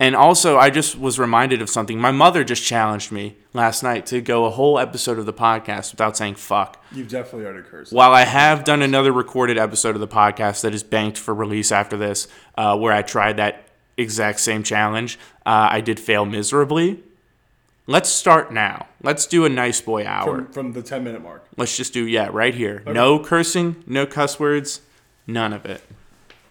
And 0.00 0.16
also, 0.16 0.58
I 0.58 0.70
just 0.70 0.98
was 0.98 1.16
reminded 1.20 1.62
of 1.62 1.70
something. 1.70 1.96
My 2.00 2.10
mother 2.10 2.42
just 2.42 2.64
challenged 2.64 3.12
me 3.12 3.36
last 3.52 3.84
night 3.84 4.04
to 4.06 4.20
go 4.20 4.46
a 4.46 4.50
whole 4.50 4.80
episode 4.80 5.16
of 5.20 5.26
the 5.26 5.32
podcast 5.32 5.92
without 5.92 6.16
saying 6.16 6.34
fuck. 6.34 6.82
You've 6.90 7.08
definitely 7.08 7.46
already 7.46 7.68
cursed. 7.68 7.92
While 7.92 8.10
I 8.12 8.22
have 8.24 8.64
done 8.64 8.82
another 8.82 9.12
recorded 9.12 9.58
episode 9.58 9.94
of 9.94 10.00
the 10.00 10.08
podcast 10.08 10.62
that 10.62 10.74
is 10.74 10.82
banked 10.82 11.18
for 11.18 11.32
release 11.32 11.70
after 11.70 11.96
this, 11.96 12.26
uh, 12.58 12.76
where 12.76 12.92
I 12.92 13.02
tried 13.02 13.36
that 13.36 13.68
exact 13.96 14.40
same 14.40 14.64
challenge, 14.64 15.20
uh, 15.46 15.68
I 15.70 15.80
did 15.80 16.00
fail 16.00 16.24
miserably. 16.24 17.00
Let's 17.86 18.08
start 18.08 18.52
now. 18.52 18.86
Let's 19.02 19.26
do 19.26 19.44
a 19.44 19.48
nice 19.48 19.80
boy 19.80 20.06
hour. 20.06 20.44
From, 20.44 20.52
from 20.52 20.72
the 20.72 20.82
10 20.82 21.02
minute 21.02 21.22
mark. 21.22 21.44
Let's 21.56 21.76
just 21.76 21.92
do, 21.92 22.06
yeah, 22.06 22.28
right 22.32 22.54
here. 22.54 22.82
No 22.86 23.18
cursing, 23.18 23.82
no 23.86 24.06
cuss 24.06 24.38
words, 24.38 24.80
none 25.26 25.52
of 25.52 25.66
it. 25.66 25.82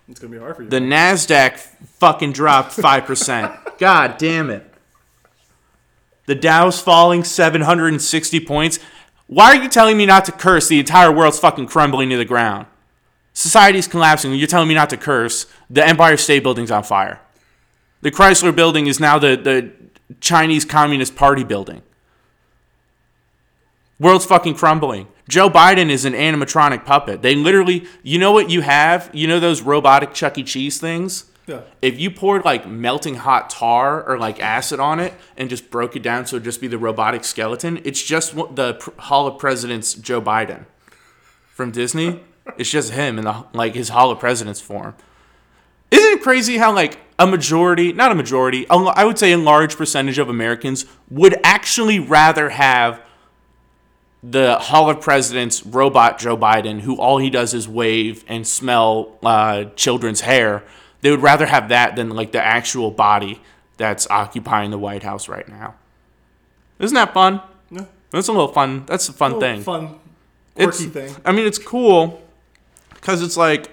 It's 0.10 0.20
going 0.20 0.34
to 0.34 0.38
be 0.38 0.44
hard 0.44 0.58
for 0.58 0.64
you. 0.64 0.70
The 0.70 0.80
Nasdaq 0.80 1.58
fucking 1.58 2.34
dropped 2.34 2.74
five 2.74 3.06
percent. 3.06 3.54
God 3.78 4.18
damn 4.18 4.50
it. 4.50 4.68
The 6.26 6.36
Dow's 6.36 6.82
falling 6.82 7.24
760 7.24 8.46
points. 8.46 8.80
Why 9.28 9.56
are 9.56 9.64
you 9.64 9.70
telling 9.70 9.98
me 9.98 10.06
not 10.06 10.26
to 10.26 10.34
curse? 10.34 10.68
The 10.68 10.80
entire 10.80 11.12
world's 11.12 11.40
fucking 11.40 11.68
crumbling 11.68 12.10
to 12.10 12.18
the 12.18 12.26
ground. 12.26 12.68
Society's 13.34 13.88
collapsing. 13.88 14.34
You're 14.34 14.48
telling 14.48 14.68
me 14.68 14.76
not 14.76 14.90
to 14.90 14.98
curse. 14.98 15.46
The 15.70 15.86
Empire 15.86 16.18
State 16.18 16.44
Building's 16.44 16.72
on 16.72 16.84
fire. 16.84 17.22
The 18.02 18.12
Chrysler 18.12 18.54
Building 18.54 18.88
is 18.88 19.00
now 19.00 19.18
the, 19.18 19.38
the 19.38 19.72
Chinese 20.20 20.66
Communist 20.66 21.16
Party 21.16 21.44
building. 21.44 21.82
World's 24.00 24.26
fucking 24.26 24.56
crumbling. 24.56 25.08
Joe 25.30 25.50
Biden 25.50 25.90
is 25.90 26.06
an 26.06 26.14
animatronic 26.14 26.86
puppet. 26.86 27.22
They 27.22 27.36
literally, 27.36 27.86
you 28.04 28.18
know 28.18 28.32
what 28.32 28.50
you 28.50 28.62
have? 28.62 29.10
You 29.14 29.28
know 29.28 29.40
those 29.40 29.62
robotic 29.62 30.14
Chuck 30.14 30.38
E. 30.38 30.44
Cheese 30.44 30.80
things? 30.80 31.26
yeah. 31.48 31.62
If 31.82 32.00
you 32.00 32.12
poured 32.12 32.46
like 32.46 32.68
melting 32.68 33.16
hot 33.16 33.50
tar 33.50 34.04
or 34.04 34.18
like 34.18 34.40
acid 34.42 34.80
on 34.80 35.00
it 35.00 35.14
and 35.38 35.50
just 35.50 35.70
broke 35.70 35.96
it 35.96 36.04
down 36.04 36.26
so 36.26 36.38
it'd 36.38 36.46
just 36.46 36.62
be 36.62 36.68
the 36.68 36.78
robotic 36.78 37.24
skeleton, 37.24 37.82
it's 37.84 38.02
just 38.02 38.36
the 38.36 38.92
Hall 39.00 39.28
of 39.28 39.40
Presidents 39.40 39.94
Joe 39.94 40.22
Biden 40.22 40.66
from 41.54 41.72
Disney. 41.72 42.22
It's 42.58 42.70
just 42.70 42.92
him 42.92 43.18
in 43.18 43.26
the 43.26 43.46
like 43.54 43.76
his 43.76 43.90
Hall 43.90 44.12
of 44.12 44.20
Presidents 44.20 44.62
form. 44.62 44.96
Isn't 45.92 46.14
it 46.14 46.22
crazy 46.22 46.58
how 46.58 46.74
like 46.74 46.98
a 47.20 47.28
majority, 47.28 47.94
not 47.94 48.12
a 48.12 48.16
majority, 48.16 48.66
a 48.70 48.74
I 48.76 49.04
would 49.04 49.20
say 49.20 49.32
a 49.32 49.38
large 49.38 49.76
percentage 49.78 50.18
of 50.18 50.30
Americans 50.30 50.86
would 51.10 51.36
actually 51.44 52.00
rather 52.00 52.50
have 52.50 53.02
the 54.24 54.58
Hall 54.60 54.90
of 54.90 55.02
Presidents 55.02 55.66
robot 55.66 56.20
Joe 56.20 56.38
Biden, 56.38 56.82
who 56.82 56.98
all 56.98 57.18
he 57.18 57.30
does 57.30 57.54
is 57.54 57.68
wave 57.68 58.24
and 58.28 58.48
smell 58.48 59.18
uh, 59.24 59.66
children's 59.76 60.22
hair. 60.22 60.64
They 61.02 61.12
would 61.12 61.22
rather 61.24 61.48
have 61.48 61.70
that 61.70 61.96
than 61.96 62.10
like 62.12 62.32
the 62.32 62.42
actual 62.44 62.92
body 62.92 63.42
that's 63.78 64.08
occupying 64.10 64.70
the 64.72 64.78
White 64.78 65.04
House 65.04 65.28
right 65.28 65.48
now. 65.48 65.74
Isn't 66.80 66.96
that 66.96 67.14
fun? 67.14 67.42
Yeah. 67.72 67.86
That's 68.12 68.28
a 68.28 68.32
little 68.32 68.48
fun. 68.50 68.86
That's 68.86 69.10
a 69.10 69.14
fun 69.14 69.34
Little 69.34 69.42
thing. 69.42 69.64
Fun, 69.64 70.00
It's, 70.56 70.78
quirky 70.78 70.92
thing. 70.92 71.16
I 71.26 71.32
mean, 71.32 71.48
it's 71.48 71.58
cool 71.58 72.22
because 72.94 73.22
it's 73.24 73.38
like 73.38 73.72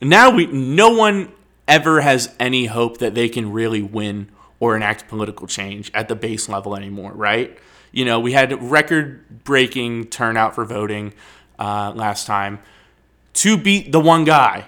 now 0.00 0.30
we 0.30 0.46
no 0.46 0.90
one 0.90 1.32
ever 1.68 2.00
has 2.00 2.34
any 2.40 2.66
hope 2.66 2.98
that 2.98 3.14
they 3.14 3.28
can 3.28 3.52
really 3.52 3.82
win 3.82 4.30
or 4.58 4.76
enact 4.76 5.08
political 5.08 5.46
change 5.46 5.90
at 5.94 6.08
the 6.08 6.16
base 6.16 6.48
level 6.48 6.76
anymore, 6.76 7.12
right? 7.12 7.56
You 7.92 8.04
know, 8.04 8.20
we 8.20 8.32
had 8.32 8.62
record-breaking 8.62 10.08
turnout 10.08 10.54
for 10.54 10.64
voting 10.64 11.12
uh, 11.58 11.92
last 11.94 12.26
time 12.26 12.60
to 13.34 13.56
beat 13.56 13.92
the 13.92 14.00
one 14.00 14.24
guy. 14.24 14.66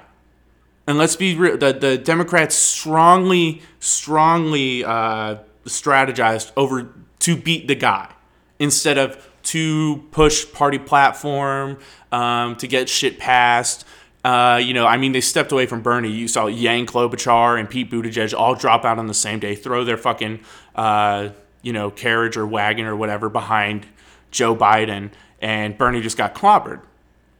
And 0.87 0.99
let's 0.99 1.15
be 1.15 1.37
real, 1.37 1.57
the, 1.57 1.73
the 1.73 1.99
Democrats 1.99 2.55
strongly, 2.55 3.63
strongly 3.81 4.85
uh, 4.85 5.37
strategized 5.65 6.53
over 6.57 6.93
to 7.21 7.37
beat 7.37 7.69
the 7.69 7.75
guy 7.77 8.13
instead 8.59 8.99
of 8.99 9.29
to 9.45 10.05
push 10.11 10.51
party 10.53 10.79
platform, 10.79 11.79
um, 12.11 12.57
to 12.57 12.67
get 12.67 12.89
shit 12.89 13.19
passed. 13.19 13.85
Uh, 14.25 14.61
you 14.63 14.73
know, 14.73 14.87
I 14.87 14.99
mean, 14.99 15.13
they 15.13 15.21
stepped 15.21 15.51
away 15.51 15.67
from 15.67 15.83
Bernie. 15.83 16.11
You 16.11 16.29
saw 16.29 16.47
Yang 16.47 16.87
Klobuchar 16.87 17.59
and 17.59 17.69
Pete 17.69 17.91
Buttigieg 17.91 18.33
all 18.39 18.55
drop 18.55 18.85
out 18.85 18.99
on 18.99 19.09
the 19.09 19.15
same 19.15 19.41
day, 19.41 19.55
throw 19.57 19.85
their 19.85 19.97
fucking, 19.97 20.41
uh, 20.77 21.31
you 21.63 21.73
know, 21.73 21.91
carriage 21.91 22.37
or 22.37 22.47
wagon 22.47 22.87
or 22.87 22.95
whatever 22.95 23.29
behind 23.29 23.87
Joe 24.31 24.55
Biden, 24.55 25.11
and 25.41 25.77
Bernie 25.77 26.01
just 26.01 26.17
got 26.17 26.35
clobbered. 26.35 26.81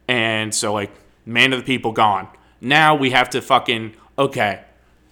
And 0.07 0.53
so, 0.53 0.73
like, 0.73 0.91
man 1.25 1.53
of 1.53 1.59
the 1.59 1.65
people 1.65 1.93
gone. 1.93 2.27
Now 2.59 2.95
we 2.95 3.11
have 3.11 3.29
to 3.31 3.41
fucking 3.41 3.95
okay. 4.17 4.61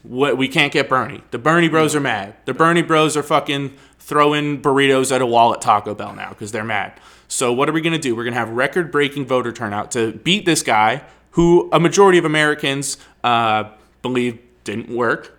What 0.03 0.37
we 0.37 0.47
can't 0.47 0.73
get 0.73 0.89
Bernie. 0.89 1.23
The 1.31 1.37
Bernie 1.37 1.69
Bros 1.69 1.95
are 1.95 1.99
mad. 1.99 2.35
The 2.45 2.53
Bernie 2.53 2.81
Bros 2.81 3.15
are 3.15 3.23
fucking 3.23 3.73
throwing 3.99 4.61
burritos 4.61 5.11
at 5.13 5.21
a 5.21 5.25
wall 5.25 5.53
at 5.53 5.61
Taco 5.61 5.93
Bell 5.93 6.13
now 6.15 6.29
because 6.29 6.51
they're 6.51 6.63
mad. 6.63 6.99
So 7.27 7.53
what 7.53 7.69
are 7.69 7.71
we 7.71 7.81
gonna 7.81 7.99
do? 7.99 8.15
We're 8.15 8.23
gonna 8.23 8.35
have 8.35 8.49
record-breaking 8.49 9.25
voter 9.25 9.51
turnout 9.51 9.91
to 9.91 10.11
beat 10.11 10.45
this 10.45 10.63
guy, 10.63 11.03
who 11.31 11.69
a 11.71 11.79
majority 11.79 12.17
of 12.17 12.25
Americans 12.25 12.97
uh, 13.23 13.71
believe 14.01 14.39
didn't 14.63 14.89
work. 14.89 15.37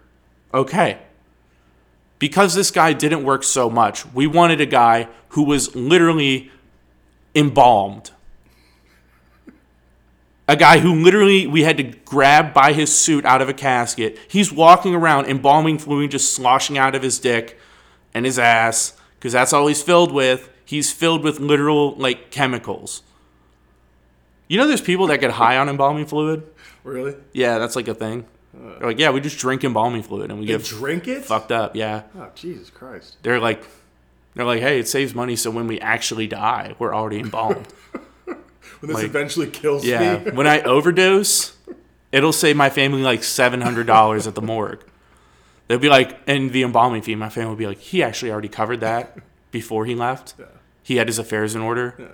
Okay. 0.52 0.98
Because 2.18 2.54
this 2.54 2.70
guy 2.70 2.92
didn't 2.92 3.24
work 3.24 3.42
so 3.42 3.68
much, 3.68 4.06
we 4.12 4.26
wanted 4.26 4.60
a 4.60 4.66
guy 4.66 5.08
who 5.30 5.44
was 5.44 5.74
literally 5.74 6.50
embalmed 7.34 8.10
a 10.48 10.56
guy 10.56 10.78
who 10.78 10.94
literally 10.94 11.46
we 11.46 11.62
had 11.62 11.76
to 11.76 11.82
grab 11.82 12.52
by 12.52 12.72
his 12.72 12.94
suit 12.94 13.24
out 13.24 13.40
of 13.40 13.48
a 13.48 13.54
casket. 13.54 14.18
He's 14.28 14.52
walking 14.52 14.94
around, 14.94 15.26
embalming 15.26 15.78
fluid 15.78 16.10
just 16.10 16.34
sloshing 16.34 16.76
out 16.76 16.94
of 16.94 17.02
his 17.02 17.18
dick 17.18 17.58
and 18.12 18.26
his 18.26 18.38
ass, 18.38 18.94
because 19.18 19.32
that's 19.32 19.52
all 19.52 19.66
he's 19.66 19.82
filled 19.82 20.12
with. 20.12 20.50
He's 20.64 20.92
filled 20.92 21.22
with 21.22 21.40
literal 21.40 21.94
like 21.96 22.30
chemicals. 22.30 23.02
You 24.52 24.58
know, 24.58 24.66
there's 24.68 24.82
people 24.82 25.06
that 25.06 25.18
get 25.18 25.30
high 25.30 25.56
on 25.56 25.70
embalming 25.70 26.04
fluid. 26.04 26.42
Really? 26.84 27.16
Yeah, 27.32 27.56
that's 27.56 27.74
like 27.74 27.88
a 27.88 27.94
thing. 27.94 28.26
They're 28.52 28.88
like, 28.88 28.98
yeah, 28.98 29.08
we 29.08 29.20
just 29.22 29.38
drink 29.38 29.64
embalming 29.64 30.02
fluid 30.02 30.30
and 30.30 30.38
we 30.38 30.44
get 30.44 30.62
drink 30.62 31.08
it? 31.08 31.24
fucked 31.24 31.50
up. 31.50 31.74
Yeah, 31.74 32.02
Oh, 32.18 32.28
Jesus 32.34 32.68
Christ. 32.68 33.16
they're 33.22 33.40
like, 33.40 33.64
they're 34.34 34.44
like, 34.44 34.60
hey, 34.60 34.78
it 34.78 34.88
saves 34.88 35.14
money, 35.14 35.36
so 35.36 35.50
when 35.50 35.66
we 35.68 35.80
actually 35.80 36.26
die, 36.26 36.74
we're 36.78 36.94
already 36.94 37.18
embalmed. 37.20 37.66
When 38.26 38.88
this 38.88 38.96
Like- 38.96 39.04
eventually 39.06 39.46
kills 39.46 39.86
Yeah, 39.86 40.18
me. 40.18 40.30
when 40.34 40.46
I 40.46 40.60
overdose, 40.60 41.56
it'll 42.10 42.32
save 42.32 42.56
my 42.56 42.68
family 42.68 43.00
like 43.02 43.22
seven 43.24 43.60
hundred 43.62 43.86
dollars 43.86 44.26
at 44.26 44.34
the 44.34 44.42
morgue. 44.42 44.84
They'll 45.68 45.78
be 45.78 45.88
like, 45.88 46.18
and 46.26 46.50
the 46.52 46.62
embalming 46.64 47.00
fee. 47.02 47.14
My 47.14 47.28
family 47.30 47.50
will 47.50 47.56
be 47.56 47.66
like, 47.68 47.78
he 47.78 48.02
actually 48.02 48.32
already 48.32 48.48
covered 48.48 48.80
that 48.80 49.16
before 49.50 49.86
he 49.86 49.94
left. 49.94 50.34
Yeah. 50.38 50.46
He 50.82 50.96
had 50.96 51.06
his 51.06 51.18
affairs 51.18 51.54
in 51.54 51.62
order. 51.62 51.94
Yeah. 51.98 52.06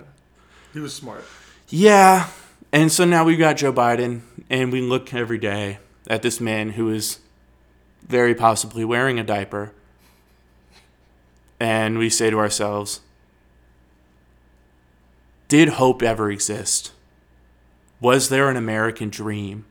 He 0.71 0.79
was 0.79 0.93
smart. 0.93 1.25
Yeah, 1.71 2.29
And 2.71 2.91
so 2.91 3.05
now 3.05 3.23
we've 3.23 3.39
got 3.39 3.57
Joe 3.57 3.73
Biden, 3.73 4.21
and 4.49 4.71
we 4.71 4.81
look 4.81 5.13
every 5.13 5.37
day 5.37 5.79
at 6.07 6.21
this 6.21 6.39
man 6.39 6.71
who 6.71 6.89
is 6.89 7.19
very 8.07 8.35
possibly 8.35 8.85
wearing 8.85 9.19
a 9.19 9.23
diaper. 9.23 9.73
And 11.59 11.97
we 11.97 12.09
say 12.09 12.29
to 12.29 12.39
ourselves, 12.39 13.01
did 15.47 15.69
hope 15.69 16.03
ever 16.03 16.31
exist? 16.31 16.91
Was 17.99 18.29
there 18.29 18.49
an 18.49 18.57
American 18.57 19.09
dream? 19.09 19.65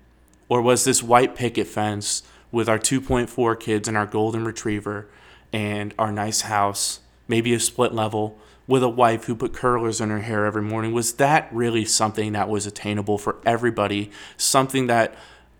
Or 0.49 0.61
was 0.61 0.85
this 0.85 1.03
white 1.03 1.35
picket 1.35 1.67
fence 1.67 2.23
with 2.51 2.69
our 2.69 2.79
2.4 2.79 3.59
kids 3.61 3.87
and 3.87 3.97
our 3.97 4.07
golden 4.07 4.45
retriever 4.45 5.09
and 5.53 5.95
our 5.99 6.11
nice 6.11 6.43
house, 6.43 7.01
maybe 7.29 7.55
a 7.55 7.61
split 7.61 7.93
level, 7.93 8.39
with 8.69 8.83
a 8.83 8.89
wife 8.89 9.25
who 9.25 9.35
put 9.35 9.53
curlers 9.53 10.01
in 10.01 10.11
her 10.11 10.21
hair 10.21 10.45
every 10.45 10.63
morning, 10.63 10.93
was 10.93 11.15
that 11.15 11.49
really 11.51 11.85
something 11.85 12.33
that 12.35 12.49
was 12.49 12.67
attainable 12.67 13.19
for 13.19 13.37
everybody? 13.45 14.11
Something 14.37 14.87
that 14.87 15.15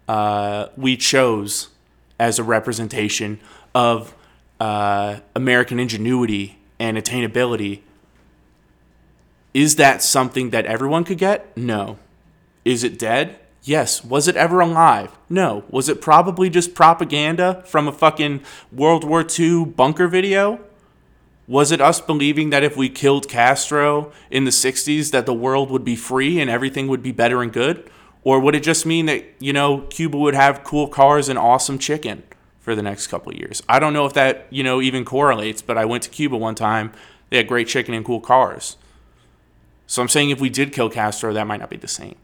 uh, 0.07 0.69
we 0.77 0.97
chose 0.97 1.69
as 2.21 2.39
a 2.39 2.45
representation 2.45 3.41
of 3.75 4.15
uh, 4.61 5.21
American 5.35 5.81
ingenuity 5.81 6.59
and 6.79 6.97
attainability. 6.97 7.81
Is 9.55 9.77
that 9.77 10.03
something 10.03 10.51
that 10.51 10.67
everyone 10.67 11.05
could 11.05 11.19
get? 11.19 11.57
No. 11.57 11.99
Is 12.65 12.85
it 12.85 12.99
dead? 12.99 13.39
Yes. 13.63 14.05
Was 14.05 14.29
it 14.29 14.37
ever 14.37 14.61
alive? 14.61 15.17
No. 15.31 15.65
Was 15.71 15.89
it 15.89 16.03
probably 16.03 16.51
just 16.51 16.75
propaganda 16.75 17.63
from 17.67 17.89
a 17.89 17.93
fucking 17.93 18.43
World 18.71 19.05
War 19.05 19.25
II 19.27 19.65
bunker 19.65 20.09
video? 20.09 20.61
Was 21.49 21.73
it 21.73 21.81
us 21.81 22.01
believing 22.01 22.51
that 22.51 22.63
if 22.63 22.77
we 22.77 22.91
killed 22.91 23.27
Castro 23.27 24.13
in 24.31 24.45
the 24.45 24.51
60s 24.51 25.11
that 25.13 25.25
the 25.25 25.35
world 25.35 25.71
would 25.71 25.85
be 25.85 25.97
free 25.97 26.39
and 26.39 26.51
everything 26.51 26.87
would 26.89 27.03
be 27.03 27.11
better 27.11 27.43
and 27.43 27.51
good? 27.53 27.91
Or 28.23 28.39
would 28.39 28.55
it 28.55 28.63
just 28.63 28.85
mean 28.85 29.07
that, 29.07 29.25
you 29.41 29.55
know, 29.55 29.81
Cuba 29.89 30.19
would 30.19 30.35
have 30.35 30.63
cool 30.63 30.87
cars 30.89 31.31
and 31.31 31.39
awesome 31.39 31.79
chicken 31.79 32.23
for 32.61 32.75
the 32.75 32.83
next 32.83 33.07
couple 33.07 33.33
of 33.33 33.39
years? 33.39 33.63
I 33.67 33.79
don't 33.79 33.95
know 33.95 34.05
if 34.05 34.13
that, 34.13 34.47
you 34.51 34.63
know, 34.63 34.83
even 34.83 35.07
correlates, 35.07 35.63
but 35.63 35.79
I 35.79 35.87
went 35.87 36.03
to 36.03 36.11
Cuba 36.11 36.37
one 36.37 36.55
time. 36.55 36.93
They 37.31 37.39
had 37.39 37.49
great 37.49 37.67
chicken 37.67 37.95
and 37.95 38.05
cool 38.05 38.21
cars. 38.21 38.77
So 39.87 40.03
I'm 40.03 40.09
saying 40.09 40.29
if 40.29 40.41
we 40.41 40.51
did 40.51 40.73
kill 40.73 40.91
Castro, 40.91 41.33
that 41.33 41.47
might 41.47 41.61
not 41.61 41.71
be 41.71 41.79
the 41.79 41.89
same. 41.89 42.17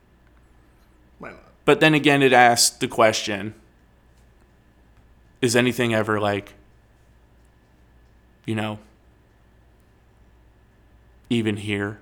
But 1.64 1.80
then 1.80 1.94
again, 1.94 2.22
it 2.22 2.34
asks 2.34 2.76
the 2.76 2.88
question 2.88 3.54
is 5.40 5.56
anything 5.56 5.94
ever 5.94 6.20
like, 6.20 6.52
you 8.44 8.54
know, 8.54 8.78
even 11.34 11.56
here? 11.56 12.00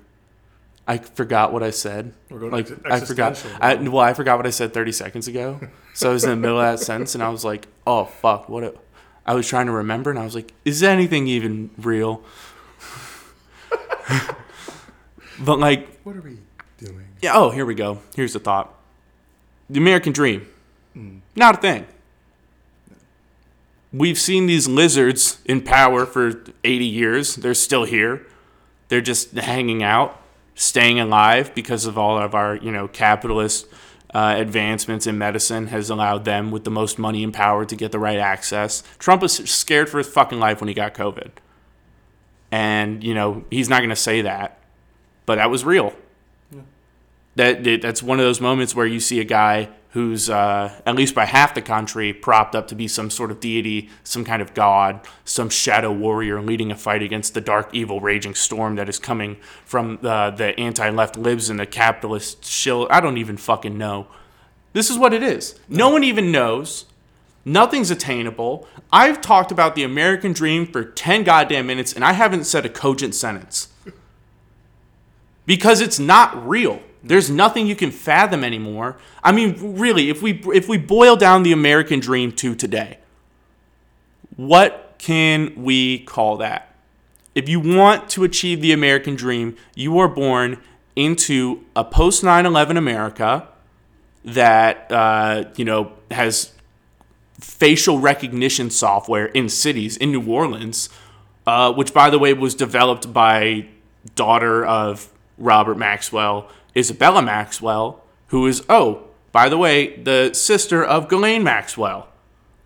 I 0.87 0.99
forgot 0.99 1.53
what 1.53 1.63
I 1.63 1.71
said. 1.71 2.13
We're 2.29 2.41
going 2.41 2.53
like 2.53 2.71
ex- 2.71 2.81
I 2.85 3.01
forgot. 3.01 3.47
I, 3.61 3.75
well, 3.77 4.01
I 4.01 4.15
forgot 4.15 4.37
what 4.37 4.47
I 4.47 4.51
said 4.51 4.75
30 4.75 4.93
seconds 4.93 5.29
ago. 5.29 5.61
So 5.95 6.11
I 6.11 6.13
was 6.13 6.25
in 6.25 6.31
the 6.31 6.37
middle 6.37 6.61
of 6.61 6.79
that 6.79 6.85
sentence, 6.85 7.15
and 7.15 7.23
I 7.23 7.29
was 7.29 7.45
like, 7.45 7.69
"Oh 7.87 8.07
fuck!" 8.07 8.49
What? 8.49 8.65
A, 8.65 8.75
I 9.25 9.35
was 9.35 9.47
trying 9.47 9.67
to 9.67 9.73
remember, 9.73 10.11
and 10.11 10.19
I 10.19 10.25
was 10.25 10.35
like, 10.35 10.53
"Is 10.65 10.83
anything 10.83 11.27
even 11.29 11.71
real?" 11.79 12.23
but 15.39 15.59
like, 15.59 16.01
What 16.03 16.17
are 16.17 16.21
we 16.21 16.39
doing? 16.79 17.07
yeah. 17.21 17.33
Oh, 17.35 17.51
here 17.51 17.65
we 17.65 17.75
go. 17.75 18.01
Here's 18.17 18.33
the 18.33 18.41
thought: 18.41 18.75
the 19.71 19.79
American 19.79 20.13
dream, 20.13 20.49
mm. 20.97 21.21
not 21.37 21.57
a 21.57 21.59
thing. 21.59 21.87
We've 23.93 24.19
seen 24.19 24.47
these 24.47 24.67
lizards 24.67 25.39
in 25.45 25.61
power 25.61 26.07
for 26.07 26.43
80 26.65 26.85
years. 26.87 27.37
They're 27.37 27.53
still 27.53 27.85
here. 27.85 28.27
They're 28.93 29.01
just 29.01 29.33
hanging 29.33 29.83
out, 29.83 30.21
staying 30.55 31.01
alive 31.01 31.55
because 31.55 31.87
of 31.87 31.97
all 31.97 32.19
of 32.19 32.35
our, 32.35 32.57
you 32.57 32.71
know, 32.71 32.89
capitalist 32.89 33.67
uh, 34.13 34.35
advancements 34.37 35.07
in 35.07 35.17
medicine 35.17 35.69
has 35.69 35.89
allowed 35.89 36.27
them 36.27 36.51
with 36.51 36.65
the 36.65 36.71
most 36.71 36.99
money 36.99 37.25
and 37.25 37.33
power 37.33 37.65
to 37.65 37.75
get 37.75 37.91
the 37.91 37.99
right 37.99 38.19
access. 38.19 38.83
Trump 38.99 39.23
was 39.23 39.33
scared 39.51 39.89
for 39.89 39.97
his 39.97 40.09
fucking 40.09 40.39
life 40.39 40.61
when 40.61 40.69
he 40.69 40.75
got 40.75 40.93
COVID. 40.93 41.31
And, 42.51 43.03
you 43.03 43.15
know, 43.15 43.47
he's 43.51 43.71
not 43.71 43.79
going 43.79 43.89
to 43.89 43.97
say 43.97 44.21
that, 44.21 44.59
but 45.25 45.37
that 45.37 45.49
was 45.51 45.65
real 45.65 45.95
that 47.37 47.65
that- 47.65 47.81
that's 47.81 48.03
one 48.03 48.21
of 48.21 48.27
those 48.27 48.43
moments 48.43 48.75
where 48.77 48.85
you 48.85 49.01
see 49.01 49.21
a 49.21 49.25
guy 49.25 49.71
who's 49.93 50.31
uh, 50.31 50.73
at 50.87 50.95
least 50.95 51.15
by 51.15 51.27
half 51.27 51.55
the 51.55 51.63
country 51.63 52.13
propped 52.13 52.55
up 52.55 52.67
to 52.67 52.75
be 52.75 52.89
some 52.89 53.11
sort 53.11 53.31
of 53.31 53.41
deity, 53.41 53.91
some 54.03 54.25
kind 54.25 54.41
of 54.41 54.55
god, 54.55 55.01
some 55.25 55.51
shadow 55.51 55.93
warrior 55.93 56.41
leading 56.41 56.73
a 56.73 56.77
fight 56.77 57.03
against 57.03 57.35
the 57.35 57.41
dark, 57.41 57.69
evil, 57.75 58.01
raging 58.01 58.35
storm 58.35 58.77
that 58.77 58.89
is 58.89 58.99
coming 58.99 59.37
from 59.65 59.99
the 60.03 60.31
the 60.31 60.59
anti-left 60.59 61.17
libs 61.17 61.51
and 61.51 61.61
the 61.61 61.67
capitalist 61.67 62.45
shill. 62.45 62.87
I 62.91 63.01
don't 63.01 63.19
even 63.19 63.37
fucking 63.37 63.77
know. 63.77 64.07
This 64.73 64.89
is 64.89 64.97
what 64.97 65.13
it 65.13 65.23
is. 65.23 65.59
No 65.69 65.91
one 65.91 66.05
even 66.05 66.33
knows. 66.33 66.87
Nothing's 67.45 67.91
attainable. 67.91 68.67
I've 68.93 69.21
talked 69.21 69.53
about 69.53 69.75
the 69.75 69.83
American 69.83 70.33
dream 70.33 70.67
for 70.67 70.85
10 70.85 71.25
goddamn 71.25 71.67
minutes 71.67 71.93
and 71.93 72.05
I 72.05 72.13
haven't 72.13 72.45
said 72.45 72.65
a 72.65 72.69
cogent 72.69 73.15
sentence 73.15 73.69
because 75.45 75.81
it's 75.81 75.99
not 75.99 76.49
real. 76.49 76.81
There's 77.05 77.29
nothing 77.29 77.67
you 77.67 77.75
can 77.75 77.91
fathom 77.91 78.45
anymore. 78.45 78.97
I 79.25 79.33
mean, 79.33 79.77
really, 79.79 80.09
if 80.09 80.23
we 80.23 80.41
if 80.55 80.69
we 80.69 80.79
boil 80.79 81.17
down 81.17 81.43
the 81.43 81.53
American 81.53 82.01
dream 82.01 82.33
to 82.33 82.55
today, 82.55 82.99
what 84.37 84.95
can 84.99 85.53
we 85.57 86.01
call 86.01 86.37
that? 86.37 86.75
If 87.35 87.49
you 87.49 87.59
want 87.59 88.09
to 88.11 88.25
achieve 88.25 88.61
the 88.61 88.73
American 88.73 89.17
dream, 89.17 89.57
you 89.75 89.99
are 89.99 90.09
born 90.09 90.59
into 90.95 91.65
a 91.75 91.85
post 91.85 92.23
9/11 92.23 92.77
America 92.77 93.49
that 94.25 94.87
uh, 94.91 95.45
you 95.57 95.65
know 95.65 95.93
has 96.11 96.53
facial 97.41 97.99
recognition 97.99 98.71
software 98.71 99.27
in 99.27 99.49
cities 99.49 99.97
in 99.97 100.13
New 100.13 100.31
Orleans, 100.31 100.89
uh, 101.47 101.73
which 101.73 101.93
by 101.93 102.11
the 102.11 102.19
way 102.19 102.33
was 102.33 102.55
developed 102.55 103.13
by 103.13 103.67
daughter 104.15 104.65
of 104.65 105.09
Robert 105.39 105.77
Maxwell, 105.77 106.49
Isabella 106.77 107.23
Maxwell, 107.23 108.03
who 108.29 108.47
is 108.47 108.65
oh 108.69 109.05
by 109.33 109.49
the 109.49 109.59
way 109.59 109.97
the 109.97 110.33
sister 110.35 110.85
of 110.85 111.09
Ghislaine 111.09 111.43
Maxwell. 111.43 112.09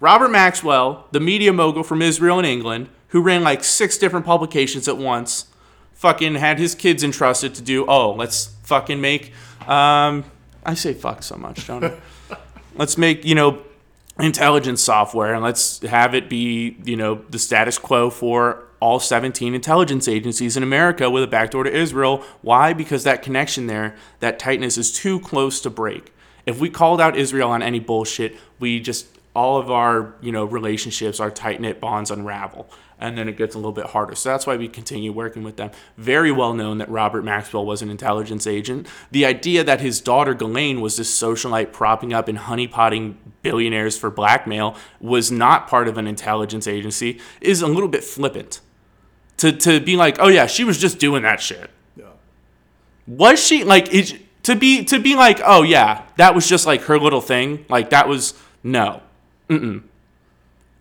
Robert 0.00 0.28
Maxwell, 0.28 1.06
the 1.12 1.20
media 1.20 1.52
mogul 1.52 1.82
from 1.82 2.02
Israel 2.02 2.38
and 2.38 2.46
England, 2.46 2.88
who 3.08 3.22
ran 3.22 3.42
like 3.42 3.64
six 3.64 3.96
different 3.96 4.26
publications 4.26 4.88
at 4.88 4.98
once, 4.98 5.46
fucking 5.94 6.34
had 6.34 6.58
his 6.58 6.74
kids 6.74 7.02
entrusted 7.02 7.54
to 7.54 7.62
do. 7.62 7.86
Oh, 7.86 8.12
let's 8.12 8.54
fucking 8.64 9.00
make. 9.00 9.32
Um, 9.66 10.24
I 10.64 10.74
say 10.74 10.92
fuck 10.92 11.22
so 11.22 11.36
much, 11.36 11.66
don't 11.66 11.84
I? 11.84 11.96
let's 12.76 12.98
make 12.98 13.24
you 13.24 13.34
know 13.34 13.62
intelligence 14.18 14.82
software 14.82 15.34
and 15.34 15.42
let's 15.42 15.80
have 15.80 16.14
it 16.14 16.28
be 16.28 16.76
you 16.84 16.96
know 16.96 17.22
the 17.30 17.38
status 17.38 17.78
quo 17.78 18.10
for 18.10 18.65
all 18.80 19.00
17 19.00 19.54
intelligence 19.54 20.08
agencies 20.08 20.56
in 20.56 20.62
America 20.62 21.10
with 21.10 21.22
a 21.22 21.26
backdoor 21.26 21.64
to 21.64 21.74
Israel. 21.74 22.22
Why? 22.42 22.72
Because 22.72 23.04
that 23.04 23.22
connection 23.22 23.66
there, 23.66 23.96
that 24.20 24.38
tightness 24.38 24.76
is 24.76 24.92
too 24.92 25.20
close 25.20 25.60
to 25.60 25.70
break. 25.70 26.12
If 26.44 26.60
we 26.60 26.70
called 26.70 27.00
out 27.00 27.16
Israel 27.16 27.50
on 27.50 27.62
any 27.62 27.80
bullshit, 27.80 28.36
we 28.60 28.78
just 28.80 29.06
all 29.34 29.58
of 29.58 29.70
our 29.70 30.14
you 30.22 30.32
know 30.32 30.44
relationships, 30.44 31.20
our 31.20 31.30
tight 31.30 31.60
knit 31.60 31.78
bonds 31.78 32.10
unravel, 32.10 32.70
and 32.98 33.18
then 33.18 33.28
it 33.28 33.36
gets 33.36 33.54
a 33.54 33.58
little 33.58 33.72
bit 33.72 33.86
harder. 33.86 34.14
So 34.14 34.30
that's 34.30 34.46
why 34.46 34.56
we 34.56 34.66
continue 34.66 35.12
working 35.12 35.42
with 35.42 35.56
them. 35.56 35.70
Very 35.98 36.32
well 36.32 36.54
known 36.54 36.78
that 36.78 36.88
Robert 36.88 37.22
Maxwell 37.22 37.66
was 37.66 37.82
an 37.82 37.90
intelligence 37.90 38.46
agent. 38.46 38.86
The 39.10 39.26
idea 39.26 39.62
that 39.62 39.80
his 39.80 40.00
daughter 40.00 40.32
Ghislaine 40.32 40.80
was 40.80 40.96
this 40.96 41.14
socialite 41.20 41.72
propping 41.72 42.14
up 42.14 42.28
and 42.28 42.38
honeypotting 42.38 43.16
billionaires 43.42 43.98
for 43.98 44.10
blackmail 44.10 44.74
was 45.00 45.30
not 45.30 45.68
part 45.68 45.86
of 45.86 45.98
an 45.98 46.06
intelligence 46.06 46.66
agency 46.66 47.20
is 47.40 47.60
a 47.60 47.66
little 47.66 47.88
bit 47.88 48.04
flippant. 48.04 48.60
To 49.38 49.52
to 49.52 49.80
be 49.80 49.96
like, 49.96 50.18
oh 50.18 50.28
yeah, 50.28 50.46
she 50.46 50.64
was 50.64 50.78
just 50.78 50.98
doing 50.98 51.22
that 51.22 51.40
shit. 51.40 51.70
Yeah. 51.96 52.06
Was 53.06 53.44
she 53.44 53.64
like 53.64 53.90
to 54.42 54.56
be 54.56 54.84
to 54.84 54.98
be 54.98 55.14
like, 55.14 55.40
oh 55.44 55.62
yeah, 55.62 56.02
that 56.16 56.34
was 56.34 56.48
just 56.48 56.66
like 56.66 56.82
her 56.82 56.98
little 56.98 57.20
thing. 57.20 57.64
Like 57.68 57.90
that 57.90 58.08
was 58.08 58.34
no. 58.62 59.02
Mm-mm. 59.48 59.82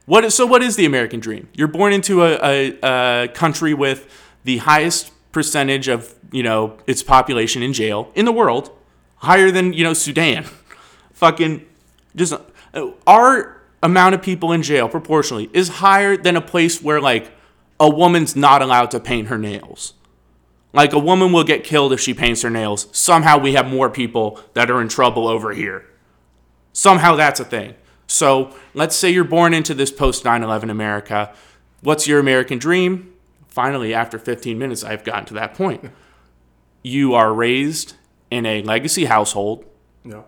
What 0.06 0.24
is, 0.24 0.36
so 0.36 0.46
what 0.46 0.62
is 0.62 0.76
the 0.76 0.86
American 0.86 1.20
dream? 1.20 1.50
You're 1.54 1.68
born 1.68 1.91
into 1.91 2.24
a, 2.24 2.38
a, 2.44 3.24
a 3.24 3.28
country 3.30 3.74
with 3.74 4.08
the 4.44 4.58
highest 4.58 5.12
percentage 5.32 5.88
of 5.88 6.13
you 6.32 6.44
know 6.44 6.78
its 6.88 7.02
population 7.04 7.62
in 7.62 7.74
jail 7.74 8.12
in 8.15 8.26
the 8.26 8.32
world, 8.32 8.72
higher 9.18 9.52
than 9.52 9.74
you 9.74 9.84
know 9.84 9.94
Sudan. 9.94 10.46
Fucking 11.13 11.65
just 12.15 12.34
uh, 12.74 12.91
our 13.08 13.62
amount 13.82 14.15
of 14.15 14.22
people 14.22 14.52
in 14.52 14.62
jail 14.62 14.88
proportionally 14.88 15.50
is 15.54 15.70
higher 15.70 16.15
than 16.18 16.36
a 16.36 16.41
place 16.41 16.82
where 16.82 17.02
like 17.02 17.32
a 17.80 17.90
woman's 17.90 18.36
not 18.36 18.62
allowed 18.62 18.92
to 18.92 19.00
paint 19.00 19.28
her 19.28 19.38
nails. 19.38 19.94
Like 20.74 20.94
a 20.94 21.00
woman 21.00 21.32
will 21.32 21.44
get 21.44 21.64
killed 21.64 21.94
if 21.94 22.00
she 22.02 22.14
paints 22.14 22.42
her 22.42 22.50
nails. 22.50 22.88
Somehow 22.92 23.38
we 23.38 23.54
have 23.54 23.68
more 23.68 23.90
people 23.90 24.40
that 24.54 24.70
are 24.70 24.82
in 24.82 24.90
trouble 24.90 25.28
over 25.28 25.54
here. 25.54 25.86
Somehow 26.74 27.16
that's 27.16 27.40
a 27.40 27.46
thing. 27.46 27.76
So 28.08 28.54
let's 28.74 28.96
say 28.96 29.10
you're 29.10 29.24
born 29.24 29.54
into 29.54 29.74
this 29.74 29.92
post 29.92 30.26
9 30.26 30.44
11 30.44 30.70
America. 30.70 31.34
What's 31.82 32.08
your 32.08 32.20
American 32.20 32.58
dream? 32.60 33.14
Finally, 33.48 33.94
after 33.94 34.20
15 34.20 34.58
minutes, 34.58 34.84
I've 34.84 35.04
gotten 35.06 35.26
to 35.28 35.34
that 35.36 35.54
point. 35.54 35.90
You 36.84 37.14
are 37.14 37.34
raised 37.34 37.94
in 38.30 38.46
a 38.46 38.62
legacy 38.64 39.06
household 39.06 39.64
Yeah. 40.04 40.24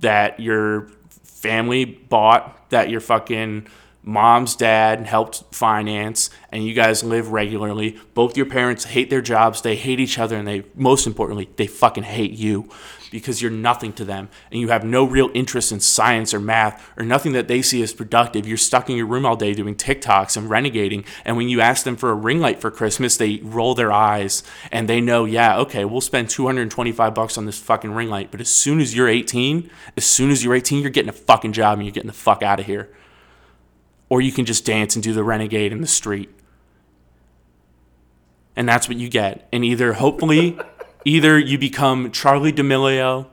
that 0.00 0.40
your 0.40 0.88
family 1.22 1.84
bought, 1.84 2.70
that 2.70 2.90
your 2.90 3.00
fucking 3.00 3.66
mom's 4.02 4.56
dad 4.56 5.06
helped 5.06 5.44
finance, 5.54 6.30
and 6.50 6.64
you 6.64 6.74
guys 6.74 7.04
live 7.04 7.32
regularly. 7.32 7.98
Both 8.14 8.36
your 8.36 8.46
parents 8.46 8.84
hate 8.84 9.10
their 9.10 9.22
jobs, 9.22 9.62
they 9.62 9.76
hate 9.76 10.00
each 10.00 10.18
other, 10.18 10.36
and 10.36 10.46
they, 10.46 10.64
most 10.74 11.06
importantly, 11.06 11.48
they 11.56 11.66
fucking 11.66 12.04
hate 12.04 12.32
you 12.32 12.68
because 13.12 13.42
you're 13.42 13.50
nothing 13.50 13.92
to 13.92 14.04
them 14.04 14.28
and 14.50 14.58
you 14.58 14.68
have 14.68 14.82
no 14.82 15.04
real 15.04 15.30
interest 15.34 15.70
in 15.70 15.78
science 15.78 16.32
or 16.32 16.40
math 16.40 16.90
or 16.96 17.04
nothing 17.04 17.32
that 17.32 17.46
they 17.46 17.62
see 17.62 17.82
as 17.82 17.92
productive. 17.92 18.48
You're 18.48 18.56
stuck 18.56 18.88
in 18.88 18.96
your 18.96 19.06
room 19.06 19.26
all 19.26 19.36
day 19.36 19.52
doing 19.52 19.76
TikToks 19.76 20.36
and 20.36 20.48
renegading. 20.48 21.06
And 21.24 21.36
when 21.36 21.48
you 21.48 21.60
ask 21.60 21.84
them 21.84 21.94
for 21.94 22.10
a 22.10 22.14
ring 22.14 22.40
light 22.40 22.60
for 22.60 22.70
Christmas, 22.70 23.18
they 23.18 23.36
roll 23.42 23.74
their 23.74 23.92
eyes 23.92 24.42
and 24.72 24.88
they 24.88 25.00
know, 25.00 25.26
yeah, 25.26 25.58
okay, 25.58 25.84
we'll 25.84 26.00
spend 26.00 26.30
225 26.30 27.14
bucks 27.14 27.36
on 27.36 27.44
this 27.44 27.58
fucking 27.58 27.92
ring 27.92 28.08
light. 28.08 28.30
But 28.30 28.40
as 28.40 28.48
soon 28.48 28.80
as 28.80 28.96
you're 28.96 29.08
18, 29.08 29.70
as 29.96 30.06
soon 30.06 30.30
as 30.30 30.42
you're 30.42 30.54
18, 30.54 30.80
you're 30.80 30.90
getting 30.90 31.10
a 31.10 31.12
fucking 31.12 31.52
job 31.52 31.78
and 31.78 31.86
you're 31.86 31.92
getting 31.92 32.08
the 32.08 32.14
fuck 32.14 32.42
out 32.42 32.58
of 32.58 32.66
here. 32.66 32.88
Or 34.12 34.20
you 34.20 34.30
can 34.30 34.44
just 34.44 34.66
dance 34.66 34.94
and 34.94 35.02
do 35.02 35.14
the 35.14 35.24
renegade 35.24 35.72
in 35.72 35.80
the 35.80 35.86
street. 35.86 36.28
And 38.54 38.68
that's 38.68 38.86
what 38.86 38.98
you 38.98 39.08
get. 39.08 39.48
And 39.50 39.64
either 39.64 39.94
hopefully 39.94 40.58
either 41.06 41.38
you 41.38 41.56
become 41.56 42.10
Charli 42.10 42.54
D'Amelio 42.54 43.28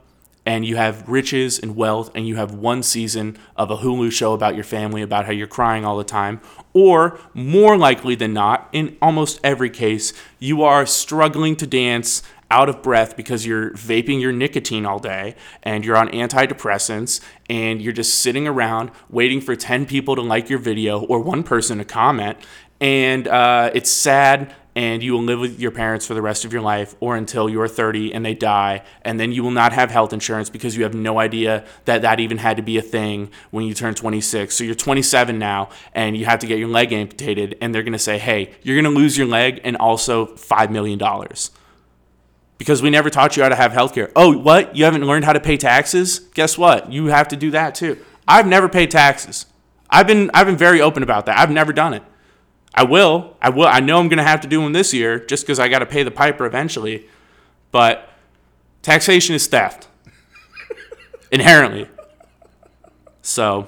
and 0.46 0.65
you 0.65 0.78
have 0.78 1.10
riches 1.10 1.60
and 1.60 1.76
wealth 1.76 2.10
and 2.15 2.26
you 2.30 2.38
have 2.38 2.54
one 2.54 2.82
season 2.82 3.38
of 3.58 3.70
a 3.70 3.76
Hulu 3.76 4.10
show 4.10 4.32
about 4.32 4.56
your 4.56 4.63
family 4.63 5.02
about 5.02 5.26
how 5.26 5.34
you're 5.34 5.48
crying 5.48 5.84
all 5.84 5.98
the 5.98 6.06
time 6.06 6.39
or 6.72 7.20
more 7.34 7.76
likely 7.76 8.15
than 8.15 8.32
not 8.32 8.70
in 8.72 8.96
almost 9.02 9.38
every 9.44 9.70
case 9.70 10.13
you 10.39 10.63
are 10.63 10.86
struggling 10.86 11.58
to 11.58 11.68
dance 11.68 12.24
out 12.52 12.70
of 12.70 12.82
breath 12.82 13.16
because 13.16 13.46
you're 13.46 13.72
vaping 13.72 14.20
your 14.20 14.32
nicotine 14.32 14.86
all 14.86 15.00
day 15.00 15.36
and 15.64 15.86
you're 15.86 15.98
on 15.98 16.10
antidepressants 16.10 17.22
and 17.50 17.82
you're 17.82 17.94
just 17.94 18.20
sitting 18.20 18.48
around 18.48 18.92
waiting 19.10 19.42
for 19.42 19.56
10 19.56 19.86
people 19.86 20.16
to 20.16 20.22
like 20.22 20.50
your 20.50 20.60
video 20.60 21.02
or 21.02 21.20
one 21.20 21.44
person 21.44 21.78
to 21.78 21.86
comment. 21.86 22.38
And 22.82 23.28
uh, 23.28 23.72
it's 23.74 23.90
sad 23.90 24.56
and 24.76 25.04
you 25.04 25.14
will 25.14 25.24
live 25.24 25.40
with 25.40 25.60
your 25.60 25.72
parents 25.72 26.06
for 26.06 26.14
the 26.14 26.22
rest 26.22 26.46
of 26.46 26.54
your 26.54 26.62
life 26.62 26.96
or 27.00 27.18
until 27.18 27.50
you're 27.50 27.68
30 27.68 28.14
and 28.14 28.26
they 28.26 28.34
die. 28.34 28.84
And 29.02 29.20
then 29.20 29.32
you 29.32 29.44
will 29.44 29.52
not 29.52 29.74
have 29.74 29.92
health 29.92 30.14
insurance 30.14 30.50
because 30.50 30.78
you 30.78 30.84
have 30.84 30.94
no 30.94 31.20
idea 31.20 31.66
that 31.86 32.02
that 32.04 32.20
even 32.20 32.38
had 32.38 32.56
to 32.58 32.64
be 32.64 32.78
a 32.78 32.82
thing 32.82 33.30
when 33.52 33.66
you 33.66 33.74
turn 33.74 33.94
26 33.94 34.56
so 34.56 34.64
you're 34.64 34.76
27 34.76 35.38
now 35.38 35.70
and 35.94 36.16
you 36.16 36.26
have 36.26 36.40
to 36.40 36.48
get 36.48 36.60
your 36.60 36.68
leg 36.68 36.94
amputated 36.94 37.58
and 37.62 37.76
they're 37.76 37.84
going 37.84 37.94
to 37.94 38.00
say 38.00 38.18
hey 38.18 38.54
you're 38.64 38.76
going 38.76 38.92
to 38.92 38.98
lose 38.98 39.18
your 39.18 39.28
leg 39.28 39.60
and 39.64 39.76
also 39.78 40.28
$5 40.28 40.70
million 40.70 41.00
because 42.60 42.84
we 42.84 42.91
never 42.91 43.10
taught 43.10 43.36
you 43.36 43.41
how 43.41 43.50
to 43.50 43.56
have 43.56 43.72
health 43.72 43.95
care 43.95 44.12
oh 44.15 44.38
what 44.38 44.76
you 44.76 44.86
haven't 44.86 45.04
learned 45.04 45.26
how 45.26 45.34
to 45.34 45.39
pay 45.39 45.58
taxes 45.58 46.19
guess 46.36 46.58
what 46.58 46.91
you 46.91 47.08
have 47.08 47.28
to 47.28 47.36
do 47.36 47.50
that 47.50 47.74
too 47.74 47.98
i've 48.28 48.45
never 48.45 48.69
paid 48.69 48.91
taxes 48.91 49.48
i've 49.89 50.06
been 50.06 50.30
i've 50.36 50.45
been 50.45 50.58
very 50.58 50.80
open 50.80 51.02
about 51.02 51.26
that 51.26 51.39
i've 51.39 51.50
never 51.50 51.74
done 51.74 51.95
it 51.95 52.04
I 52.74 52.84
will. 52.84 53.36
I 53.41 53.50
will. 53.50 53.67
I 53.67 53.80
know 53.80 54.00
I'm 54.00 54.08
going 54.08 54.17
to 54.17 54.24
have 54.24 54.41
to 54.41 54.48
do 54.48 54.62
them 54.62 54.74
this 54.74 54.93
year 54.93 55.19
just 55.19 55.45
because 55.45 55.60
I 55.60 55.67
got 55.67 55.80
to 55.80 55.86
pay 55.86 56.04
the 56.04 56.12
piper 56.12 56.45
eventually. 56.45 57.08
But 57.72 58.10
taxation 58.82 59.36
is 59.36 59.48
theft 59.48 59.88
inherently. 61.32 61.88
So 63.22 63.67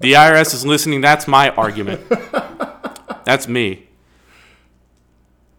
the 0.00 0.12
IRS 0.12 0.54
is 0.54 0.66
listening. 0.66 1.00
That's 1.00 1.28
my 1.28 1.50
argument. 1.50 2.02
That's 3.24 3.48
me. 3.48 3.88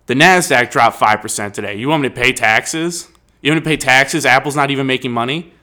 The 0.05 0.13
NASDAQ 0.13 0.69
dropped 0.69 0.99
5% 0.99 1.53
today. 1.53 1.75
You 1.75 1.87
want 1.87 2.03
me 2.03 2.09
to 2.09 2.15
pay 2.15 2.33
taxes? 2.33 3.09
You 3.41 3.51
want 3.51 3.65
me 3.65 3.71
to 3.71 3.77
pay 3.77 3.77
taxes? 3.77 4.25
Apple's 4.25 4.55
not 4.55 4.71
even 4.71 4.85
making 4.85 5.11
money? 5.11 5.53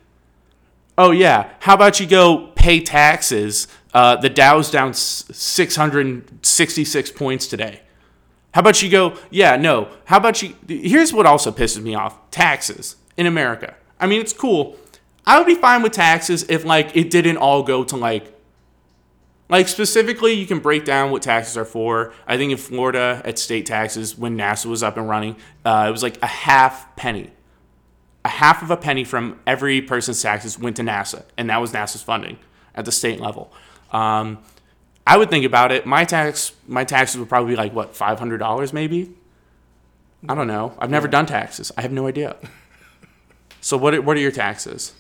Oh, 0.97 1.11
yeah. 1.11 1.51
How 1.61 1.75
about 1.75 2.01
you 2.01 2.07
go 2.07 2.49
pay 2.55 2.81
taxes? 2.81 3.69
Uh, 3.93 4.17
the 4.17 4.31
Dow's 4.31 4.71
down 4.71 4.95
666 4.95 7.11
points 7.13 7.47
today. 7.47 7.83
How 8.53 8.61
about 8.61 8.83
you 8.83 8.91
go, 8.91 9.17
yeah, 9.31 9.57
no. 9.57 9.89
How 10.07 10.17
about 10.17 10.43
you? 10.43 10.57
Here's 10.67 11.13
what 11.13 11.27
also 11.27 11.53
pisses 11.53 11.83
me 11.83 11.95
off 11.95 12.19
taxes 12.31 12.97
in 13.17 13.27
America. 13.27 13.75
I 13.99 14.07
mean, 14.07 14.21
it's 14.21 14.33
cool. 14.33 14.77
I 15.27 15.39
would 15.39 15.47
be 15.47 15.55
fine 15.55 15.83
with 15.83 15.93
taxes 15.93 16.45
if, 16.49 16.65
like, 16.65 16.97
it 16.97 17.11
didn't 17.11 17.37
all 17.37 17.63
go 17.63 17.85
to, 17.85 17.97
like, 17.97 18.33
like 19.51 19.69
specifically, 19.69 20.33
you 20.33 20.47
can 20.47 20.61
break 20.61 20.85
down 20.85 21.11
what 21.11 21.23
taxes 21.23 21.57
are 21.57 21.65
for. 21.65 22.13
I 22.27 22.37
think 22.37 22.53
in 22.53 22.59
Florida, 22.59 23.21
at 23.25 23.39
state 23.39 23.67
taxes, 23.67 24.17
when 24.17 24.37
NASA 24.37 24.67
was 24.67 24.83
up 24.83 24.97
and 24.97 25.09
running, 25.09 25.37
uh, 25.65 25.87
it 25.89 25.93
was 25.93 26.03
like 26.03 26.23
a 26.23 26.27
half 26.27 26.97
penny 26.97 27.31
a 28.25 28.29
half 28.29 28.63
of 28.63 28.71
a 28.71 28.77
penny 28.77 29.05
from 29.05 29.41
every 29.47 29.81
person's 29.81 30.21
taxes 30.21 30.59
went 30.59 30.77
to 30.77 30.83
NASA, 30.83 31.25
and 31.37 31.49
that 31.51 31.61
was 31.61 31.73
NASA's 31.73 32.03
funding 32.03 32.39
at 32.75 32.85
the 32.85 32.93
state 32.93 33.21
level. 33.21 33.53
Um, 33.93 34.39
I 35.07 35.17
would 35.17 35.31
think 35.31 35.45
about 35.45 35.73
it. 35.73 35.87
My 35.87 36.05
tax, 36.05 36.53
my 36.69 36.85
taxes 36.85 37.19
would 37.19 37.29
probably 37.29 37.53
be 37.53 37.57
like 37.57 37.73
what 37.73 37.97
five 37.97 38.19
hundred 38.19 38.39
dollars, 38.39 38.73
maybe. 38.73 39.15
I 40.29 40.35
don't 40.35 40.47
know. 40.47 40.77
I've 40.79 40.91
never 40.91 41.09
done 41.09 41.25
taxes. 41.25 41.73
I 41.79 41.83
have 41.83 41.93
no 41.93 42.07
idea. 42.07 42.37
So 43.63 43.77
what? 43.77 43.95
Are, 43.95 44.03
what 44.03 44.17
are 44.17 44.21
your 44.21 44.31
taxes? 44.31 44.93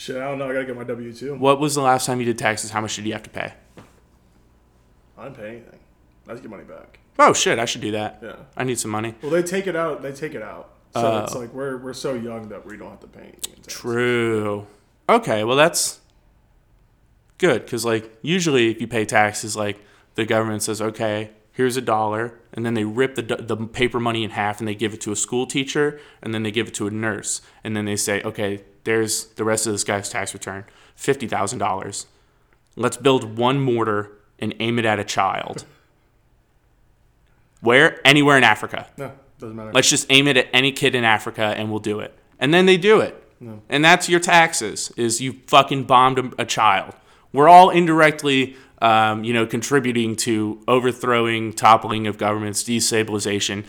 Shit, 0.00 0.16
I 0.16 0.20
don't 0.20 0.38
know. 0.38 0.48
I 0.48 0.54
gotta 0.54 0.64
get 0.64 0.76
my 0.76 0.84
W 0.84 1.12
two. 1.12 1.34
What 1.34 1.60
was 1.60 1.74
the 1.74 1.82
last 1.82 2.06
time 2.06 2.20
you 2.20 2.24
did 2.24 2.38
taxes? 2.38 2.70
How 2.70 2.80
much 2.80 2.96
did 2.96 3.04
you 3.04 3.12
have 3.12 3.22
to 3.24 3.28
pay? 3.28 3.52
I 5.18 5.24
didn't 5.24 5.36
pay 5.36 5.48
anything. 5.48 5.78
I 6.26 6.30
just 6.30 6.40
get 6.42 6.50
money 6.50 6.64
back. 6.64 7.00
Oh 7.18 7.34
shit! 7.34 7.58
I 7.58 7.66
should 7.66 7.82
do 7.82 7.90
that. 7.90 8.18
Yeah. 8.22 8.36
I 8.56 8.64
need 8.64 8.78
some 8.78 8.90
money. 8.90 9.14
Well, 9.20 9.30
they 9.30 9.42
take 9.42 9.66
it 9.66 9.76
out. 9.76 10.00
They 10.00 10.12
take 10.12 10.34
it 10.34 10.40
out. 10.40 10.70
So 10.94 11.02
Oh. 11.02 11.22
it's 11.24 11.34
like 11.34 11.52
we're 11.52 11.76
we're 11.76 11.92
so 11.92 12.14
young 12.14 12.48
that 12.48 12.64
we 12.64 12.78
don't 12.78 12.88
have 12.88 13.00
to 13.00 13.08
pay 13.08 13.20
anything. 13.24 13.52
in 13.56 13.62
taxes. 13.62 13.74
True. 13.78 14.66
Okay, 15.06 15.44
well 15.44 15.56
that's 15.58 16.00
good 17.36 17.66
because 17.66 17.84
like 17.84 18.10
usually 18.22 18.70
if 18.70 18.80
you 18.80 18.88
pay 18.88 19.04
taxes, 19.04 19.54
like 19.54 19.84
the 20.14 20.24
government 20.24 20.62
says, 20.62 20.80
okay, 20.80 21.32
here's 21.52 21.76
a 21.76 21.82
dollar, 21.82 22.38
and 22.54 22.64
then 22.64 22.72
they 22.72 22.84
rip 22.84 23.16
the 23.16 23.22
the 23.22 23.56
paper 23.66 24.00
money 24.00 24.24
in 24.24 24.30
half 24.30 24.60
and 24.60 24.66
they 24.66 24.74
give 24.74 24.94
it 24.94 25.02
to 25.02 25.12
a 25.12 25.16
school 25.16 25.46
teacher, 25.46 26.00
and 26.22 26.32
then 26.32 26.42
they 26.42 26.50
give 26.50 26.68
it 26.68 26.74
to 26.76 26.86
a 26.86 26.90
nurse, 26.90 27.42
and 27.62 27.76
then 27.76 27.84
they 27.84 27.96
say, 27.96 28.22
okay, 28.22 28.62
there's 28.84 29.26
the 29.26 29.44
rest 29.44 29.66
of 29.66 29.72
this 29.72 29.84
guy's 29.84 30.08
tax 30.08 30.32
return, 30.34 30.64
fifty 30.94 31.26
thousand 31.26 31.58
dollars. 31.58 32.06
Let's 32.76 32.96
build 32.96 33.36
one 33.36 33.60
mortar 33.60 34.12
and 34.38 34.54
aim 34.60 34.78
it 34.78 34.84
at 34.84 34.98
a 34.98 35.04
child. 35.04 35.64
Where? 37.60 38.00
Anywhere 38.06 38.38
in 38.38 38.44
Africa. 38.44 38.86
No, 38.96 39.12
doesn't 39.38 39.56
matter. 39.56 39.72
Let's 39.72 39.90
just 39.90 40.06
aim 40.10 40.26
it 40.28 40.36
at 40.36 40.48
any 40.52 40.72
kid 40.72 40.94
in 40.94 41.04
Africa 41.04 41.42
and 41.42 41.70
we'll 41.70 41.80
do 41.80 42.00
it. 42.00 42.16
And 42.38 42.54
then 42.54 42.66
they 42.66 42.76
do 42.76 43.00
it. 43.00 43.22
No. 43.38 43.60
And 43.68 43.84
that's 43.84 44.08
your 44.08 44.20
taxes 44.20 44.92
is 44.96 45.20
you 45.20 45.40
fucking 45.46 45.84
bombed 45.84 46.18
a, 46.18 46.42
a 46.42 46.44
child. 46.46 46.94
We're 47.32 47.48
all 47.48 47.70
indirectly, 47.70 48.56
um, 48.80 49.24
you 49.24 49.32
know, 49.32 49.46
contributing 49.46 50.16
to 50.16 50.62
overthrowing, 50.66 51.52
toppling 51.52 52.06
of 52.06 52.18
governments, 52.18 52.64
destabilization, 52.64 53.66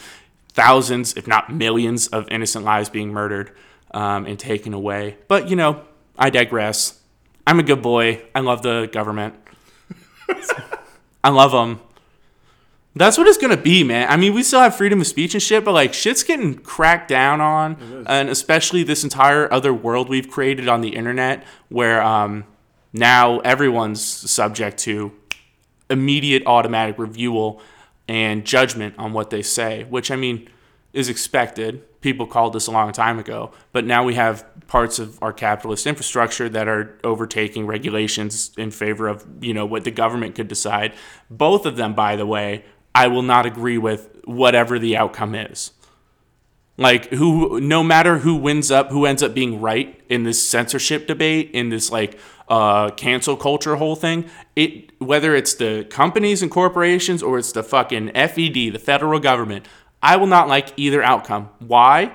thousands, 0.50 1.14
if 1.16 1.28
not 1.28 1.54
millions, 1.54 2.08
of 2.08 2.28
innocent 2.30 2.66
lives 2.66 2.90
being 2.90 3.12
murdered 3.12 3.52
um, 3.92 4.26
and 4.26 4.40
taken 4.40 4.74
away. 4.74 5.18
But 5.28 5.50
you 5.50 5.56
know, 5.56 5.84
I 6.18 6.30
digress. 6.30 7.00
I'm 7.46 7.60
a 7.60 7.64
good 7.64 7.82
boy. 7.82 8.24
I 8.34 8.40
love 8.40 8.62
the 8.62 8.90
government. 8.92 9.36
I 11.24 11.30
love 11.30 11.52
them. 11.52 11.82
That's 12.96 13.18
what 13.18 13.28
it's 13.28 13.38
gonna 13.38 13.58
be, 13.58 13.84
man. 13.84 14.10
I 14.10 14.18
mean, 14.18 14.34
we 14.34 14.44
still 14.44 14.60
have 14.60 14.76
freedom 14.76 15.00
of 15.00 15.08
speech 15.08 15.34
and 15.34 15.42
shit, 15.42 15.64
but 15.64 15.74
like 15.74 15.94
shit's 15.94 16.24
getting 16.24 16.56
cracked 16.56 17.08
down 17.08 17.40
on, 17.40 18.06
and 18.08 18.30
especially 18.30 18.84
this 18.84 19.04
entire 19.04 19.52
other 19.52 19.74
world 19.74 20.10
we've 20.10 20.30
created 20.30 20.68
on 20.68 20.82
the 20.82 20.90
internet, 20.90 21.46
where 21.70 22.02
um, 22.02 22.44
now 22.92 23.40
everyone's 23.40 24.02
subject 24.02 24.78
to 24.80 25.14
immediate 25.90 26.44
automatic 26.46 26.98
reviewal 26.98 27.62
and 28.08 28.46
judgment 28.46 28.96
on 28.98 29.14
what 29.14 29.30
they 29.30 29.42
say, 29.42 29.84
which 29.86 30.12
I 30.12 30.18
mean 30.18 30.50
is 30.92 31.08
expected. 31.08 31.84
People 32.02 32.26
called 32.26 32.54
this 32.54 32.68
a 32.68 32.72
long 32.72 32.92
time 32.92 33.20
ago, 33.20 33.52
but 33.72 33.86
now 33.86 34.04
we 34.04 34.16
have 34.16 34.46
parts 34.68 35.00
of 35.00 35.22
our 35.22 35.32
capitalist 35.32 35.86
infrastructure 35.86 36.50
that 36.50 36.68
are 36.68 36.98
overtaking 37.04 37.68
regulations 37.68 38.52
in 38.58 38.72
favor 38.72 39.08
of, 39.08 39.26
you 39.40 39.54
know, 39.54 39.66
what 39.66 39.84
the 39.84 39.92
government 39.92 40.34
could 40.34 40.48
decide. 40.48 40.94
Both 41.30 41.66
of 41.66 41.76
them, 41.76 41.94
by 41.94 42.16
the 42.16 42.26
way, 42.26 42.66
I 42.96 43.08
will 43.08 43.22
not 43.22 43.46
agree 43.46 43.78
with 43.78 44.10
whatever 44.26 44.80
the 44.80 44.98
outcome 44.98 45.36
is. 45.36 45.72
Like 46.78 47.10
who 47.12 47.60
no 47.60 47.84
matter 47.84 48.20
who 48.20 48.36
wins 48.36 48.72
up, 48.72 48.90
who 48.90 49.06
ends 49.06 49.22
up 49.22 49.34
being 49.34 49.62
right 49.62 50.02
in 50.10 50.24
this 50.24 50.48
censorship 50.48 51.06
debate, 51.06 51.52
in 51.54 51.70
this 51.70 51.92
like 51.92 52.18
uh 52.48 52.90
cancel 52.92 53.38
culture 53.38 53.76
whole 53.76 53.96
thing, 53.96 54.30
it 54.56 54.92
whether 55.00 55.36
it's 55.36 55.54
the 55.54 55.86
companies 55.90 56.42
and 56.42 56.50
corporations 56.50 57.22
or 57.22 57.38
it's 57.38 57.52
the 57.52 57.62
fucking 57.62 58.10
FED, 58.14 58.74
the 58.74 58.80
federal 58.80 59.20
government, 59.20 59.68
I 60.02 60.16
will 60.16 60.28
not 60.28 60.48
like 60.48 60.74
either 60.78 61.04
outcome. 61.04 61.50
Why? 61.60 62.14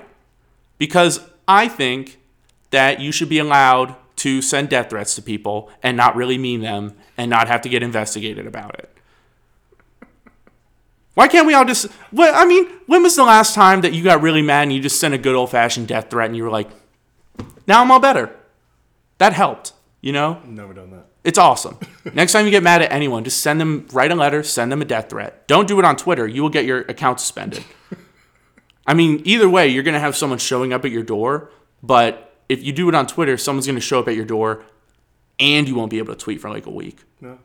Because 0.78 1.20
I 1.46 1.68
think 1.68 2.18
that 2.70 3.00
you 3.00 3.12
should 3.12 3.28
be 3.28 3.38
allowed 3.38 3.96
to 4.16 4.42
send 4.42 4.70
death 4.70 4.90
threats 4.90 5.14
to 5.14 5.22
people 5.22 5.70
and 5.82 5.96
not 5.96 6.16
really 6.16 6.38
mean 6.38 6.60
them 6.60 6.94
and 7.16 7.30
not 7.30 7.48
have 7.48 7.60
to 7.62 7.68
get 7.68 7.82
investigated 7.82 8.46
about 8.46 8.78
it. 8.78 8.90
Why 11.14 11.28
can't 11.28 11.46
we 11.46 11.54
all 11.54 11.64
just? 11.64 11.86
Well, 12.12 12.32
I 12.34 12.44
mean, 12.44 12.68
when 12.86 13.02
was 13.02 13.16
the 13.16 13.24
last 13.24 13.54
time 13.54 13.80
that 13.80 13.94
you 13.94 14.04
got 14.04 14.20
really 14.20 14.42
mad 14.42 14.64
and 14.64 14.72
you 14.72 14.80
just 14.80 15.00
sent 15.00 15.14
a 15.14 15.18
good 15.18 15.34
old 15.34 15.50
fashioned 15.50 15.88
death 15.88 16.10
threat 16.10 16.26
and 16.26 16.36
you 16.36 16.42
were 16.44 16.50
like, 16.50 16.68
"Now 17.66 17.80
I'm 17.80 17.90
all 17.90 18.00
better." 18.00 18.36
That 19.16 19.32
helped. 19.32 19.72
You 20.02 20.12
know, 20.12 20.40
Never 20.44 20.74
done 20.74 20.90
that. 20.90 21.06
It's 21.26 21.38
awesome. 21.38 21.76
Next 22.14 22.32
time 22.32 22.44
you 22.46 22.50
get 22.50 22.62
mad 22.62 22.80
at 22.82 22.90
anyone, 22.92 23.24
just 23.24 23.40
send 23.40 23.60
them, 23.60 23.86
write 23.92 24.10
a 24.12 24.14
letter, 24.14 24.42
send 24.42 24.70
them 24.72 24.80
a 24.80 24.84
death 24.84 25.10
threat. 25.10 25.46
Don't 25.48 25.66
do 25.68 25.78
it 25.78 25.84
on 25.84 25.96
Twitter. 25.96 26.26
You 26.26 26.42
will 26.42 26.48
get 26.50 26.64
your 26.64 26.80
account 26.82 27.20
suspended. 27.20 27.64
I 28.86 28.94
mean, 28.94 29.20
either 29.24 29.48
way, 29.48 29.68
you're 29.68 29.82
going 29.82 29.94
to 29.94 30.00
have 30.00 30.16
someone 30.16 30.38
showing 30.38 30.72
up 30.72 30.84
at 30.84 30.90
your 30.90 31.02
door. 31.02 31.50
But 31.82 32.34
if 32.48 32.62
you 32.62 32.72
do 32.72 32.88
it 32.88 32.94
on 32.94 33.06
Twitter, 33.06 33.36
someone's 33.36 33.66
going 33.66 33.74
to 33.76 33.80
show 33.80 33.98
up 34.00 34.08
at 34.08 34.14
your 34.14 34.24
door 34.24 34.64
and 35.40 35.68
you 35.68 35.74
won't 35.74 35.90
be 35.90 35.98
able 35.98 36.14
to 36.14 36.18
tweet 36.18 36.40
for 36.40 36.48
like 36.48 36.66
a 36.66 36.70
week. 36.70 37.00
No. 37.20 37.38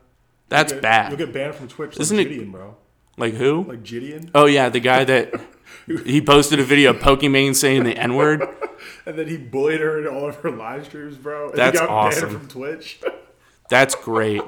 That's 0.49 0.71
You'll 0.71 0.77
get- 0.77 0.81
bad. 0.83 1.09
You'll 1.11 1.17
get 1.17 1.33
banned 1.33 1.55
from 1.55 1.67
Twitch. 1.67 1.99
Isn't 1.99 2.17
like 2.17 2.27
it- 2.27 2.51
bro? 2.51 2.75
like 3.17 3.33
who? 3.33 3.65
Like 3.67 3.83
Gideon. 3.83 4.31
oh, 4.35 4.45
yeah, 4.45 4.69
the 4.69 4.79
guy 4.79 5.03
that 5.03 5.33
he 6.05 6.21
posted 6.21 6.59
a 6.59 6.63
video 6.63 6.91
of 6.91 6.97
Pokimane 6.97 7.55
saying 7.55 7.83
the 7.83 7.97
N 7.97 8.15
word. 8.15 8.43
And 9.05 9.17
then 9.17 9.27
he 9.27 9.37
bullied 9.37 9.79
her 9.79 9.99
in 9.99 10.07
all 10.07 10.27
of 10.29 10.35
her 10.37 10.49
live 10.51 10.85
streams, 10.85 11.15
bro. 11.15 11.49
And 11.49 11.57
That's 11.57 11.79
he 11.79 11.85
got 11.85 11.89
awesome. 11.91 12.29
banned 12.29 12.39
from 12.39 12.47
Twitch. 12.49 12.99
That's 13.71 13.95
great. 13.95 14.41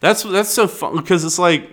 That's 0.00 0.22
that's 0.22 0.48
so 0.48 0.66
fun 0.66 0.96
because 0.96 1.24
it's 1.24 1.38
like, 1.38 1.70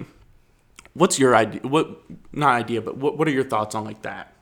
what's 0.93 1.17
your 1.17 1.33
idea? 1.33 1.61
What 1.61 2.01
not 2.33 2.53
idea, 2.55 2.81
but 2.81 2.97
what 2.97 3.17
what 3.17 3.25
are 3.29 3.31
your 3.31 3.45
thoughts 3.45 3.73
on 3.73 3.85
like 3.85 4.01
that? 4.01 4.33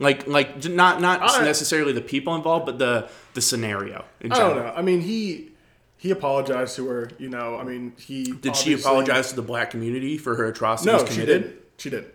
Like 0.00 0.26
like 0.26 0.64
not 0.68 1.00
not 1.00 1.20
I- 1.22 1.44
necessarily 1.44 1.92
the 1.92 2.00
people 2.00 2.34
involved, 2.34 2.66
but 2.66 2.80
the 2.80 3.08
the 3.34 3.40
scenario. 3.40 4.04
In 4.20 4.32
I 4.32 4.38
don't 4.38 4.56
know. 4.56 4.72
I 4.76 4.82
mean, 4.82 5.00
he 5.00 5.52
he 5.96 6.10
apologized 6.10 6.74
to 6.76 6.88
her. 6.88 7.10
You 7.18 7.28
know, 7.28 7.56
I 7.56 7.62
mean, 7.62 7.92
he 7.98 8.24
Did 8.32 8.56
she 8.56 8.72
apologize 8.72 9.30
to 9.30 9.36
the 9.36 9.42
black 9.42 9.70
community 9.70 10.18
for 10.18 10.34
her 10.34 10.46
atrocities 10.46 10.92
No, 10.92 11.04
committed? 11.04 11.14
she 11.14 11.24
didn't. 11.26 11.56
She 11.78 11.90
didn't 11.90 12.12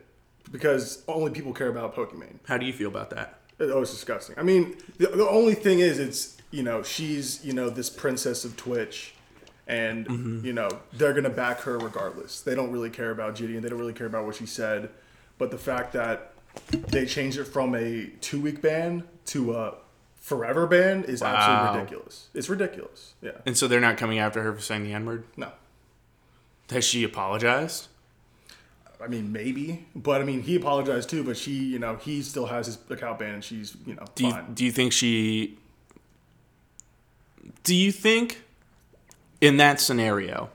because 0.52 1.02
only 1.08 1.32
people 1.32 1.54
care 1.54 1.70
about 1.70 1.96
Pokimane. 1.96 2.40
How 2.46 2.58
do 2.58 2.66
you 2.66 2.74
feel 2.74 2.90
about 2.90 3.10
that? 3.12 3.40
Oh, 3.62 3.82
it's 3.84 3.92
disgusting. 3.92 4.36
I 4.38 4.44
mean, 4.44 4.76
the, 4.98 5.08
the 5.08 5.30
only 5.30 5.54
thing 5.56 5.80
is, 5.80 5.98
it's 5.98 6.36
you 6.52 6.62
know, 6.62 6.84
she's 6.84 7.44
you 7.46 7.54
know 7.54 7.70
this 7.70 7.90
princess 7.90 8.44
of 8.44 8.58
Twitch, 8.58 9.14
and 9.68 10.06
Mm-hmm. 10.08 10.46
you 10.46 10.54
know 10.54 10.70
they're 10.94 11.14
gonna 11.14 11.30
back 11.30 11.62
her 11.62 11.78
regardless. 11.78 12.42
They 12.42 12.56
don't 12.56 12.72
really 12.72 12.90
care 12.90 13.12
about 13.12 13.36
Gideon. 13.36 13.62
They 13.64 13.70
don't 13.70 13.80
really 13.80 13.94
care 13.94 14.08
about 14.08 14.26
what 14.26 14.36
she 14.36 14.46
said. 14.46 14.90
But 15.38 15.52
the 15.52 15.58
fact 15.58 15.94
that 15.94 16.34
they 16.72 17.06
changed 17.06 17.38
it 17.38 17.46
from 17.46 17.74
a 17.76 18.08
two 18.22 18.40
week 18.42 18.62
ban 18.62 19.04
to 19.28 19.54
a 19.56 19.76
forever 20.16 20.68
ban 20.68 21.04
is 21.06 21.22
Wow. 21.22 21.36
absolutely 21.36 21.80
ridiculous. 21.80 22.28
It's 22.34 22.50
ridiculous. 22.50 23.14
Yeah. 23.22 23.32
And 23.46 23.58
so 23.58 23.68
they're 23.68 23.80
not 23.80 23.98
coming 23.98 24.20
after 24.20 24.44
her 24.44 24.54
for 24.54 24.62
saying 24.62 24.84
the 24.84 24.94
N 24.94 25.06
word. 25.06 25.24
No. 25.38 25.52
Has 26.70 26.84
she 26.86 27.04
apologized? 27.04 27.88
I 29.04 29.08
mean, 29.08 29.32
maybe, 29.32 29.88
but 29.96 30.22
I 30.22 30.26
mean, 30.26 30.44
he 30.44 30.56
apologized 30.56 31.10
too. 31.10 31.24
But 31.24 31.36
she, 31.36 31.54
you 31.54 31.80
know, 31.80 31.96
he 31.96 32.22
still 32.22 32.46
has 32.46 32.68
his 32.68 32.78
account 32.90 33.18
banned, 33.18 33.34
and 33.34 33.44
she's, 33.44 33.76
you 33.88 33.96
know, 33.96 34.06
Do 34.14 34.26
you, 34.26 34.32
fine. 34.32 34.54
do 34.54 34.64
you 34.64 34.72
think 34.72 34.94
she? 34.94 35.58
Do 37.64 37.74
you 37.76 37.92
think 37.92 38.44
in 39.42 39.58
that 39.58 39.82
scenario 39.82 40.50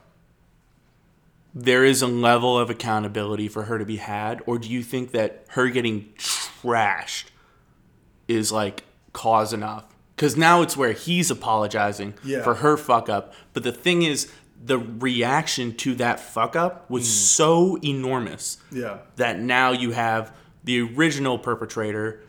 there 1.57 1.83
is 1.83 2.03
a 2.03 2.07
level 2.07 2.57
of 2.57 2.69
accountability 2.69 3.47
for 3.47 3.63
her 3.63 3.79
to 3.79 3.85
be 3.85 3.95
had, 3.95 4.43
or 4.45 4.59
do 4.59 4.69
you 4.69 4.83
think 4.83 5.11
that 5.11 5.43
her 5.49 5.69
getting 5.69 6.07
trashed 6.15 7.25
is 8.27 8.51
like 8.51 8.83
cause 9.11 9.53
enough? 9.53 9.85
Because 10.15 10.37
now 10.37 10.61
it's 10.61 10.77
where 10.77 10.91
he's 10.91 11.31
apologizing 11.31 12.13
Yeah. 12.23 12.43
for 12.43 12.55
her 12.55 12.77
fuck 12.77 13.09
up, 13.09 13.33
but 13.53 13.63
the 13.63 13.71
thing 13.71 14.03
is, 14.03 14.31
the 14.63 14.77
reaction 14.77 15.75
to 15.75 15.95
that 15.95 16.19
fuck 16.19 16.55
up 16.55 16.89
was 16.89 17.03
mm. 17.03 17.11
so 17.11 17.77
enormous 17.83 18.57
yeah. 18.71 18.97
that 19.15 19.39
now 19.39 19.71
you 19.71 19.91
have 19.91 20.31
the 20.63 20.81
original 20.81 21.39
perpetrator 21.39 22.21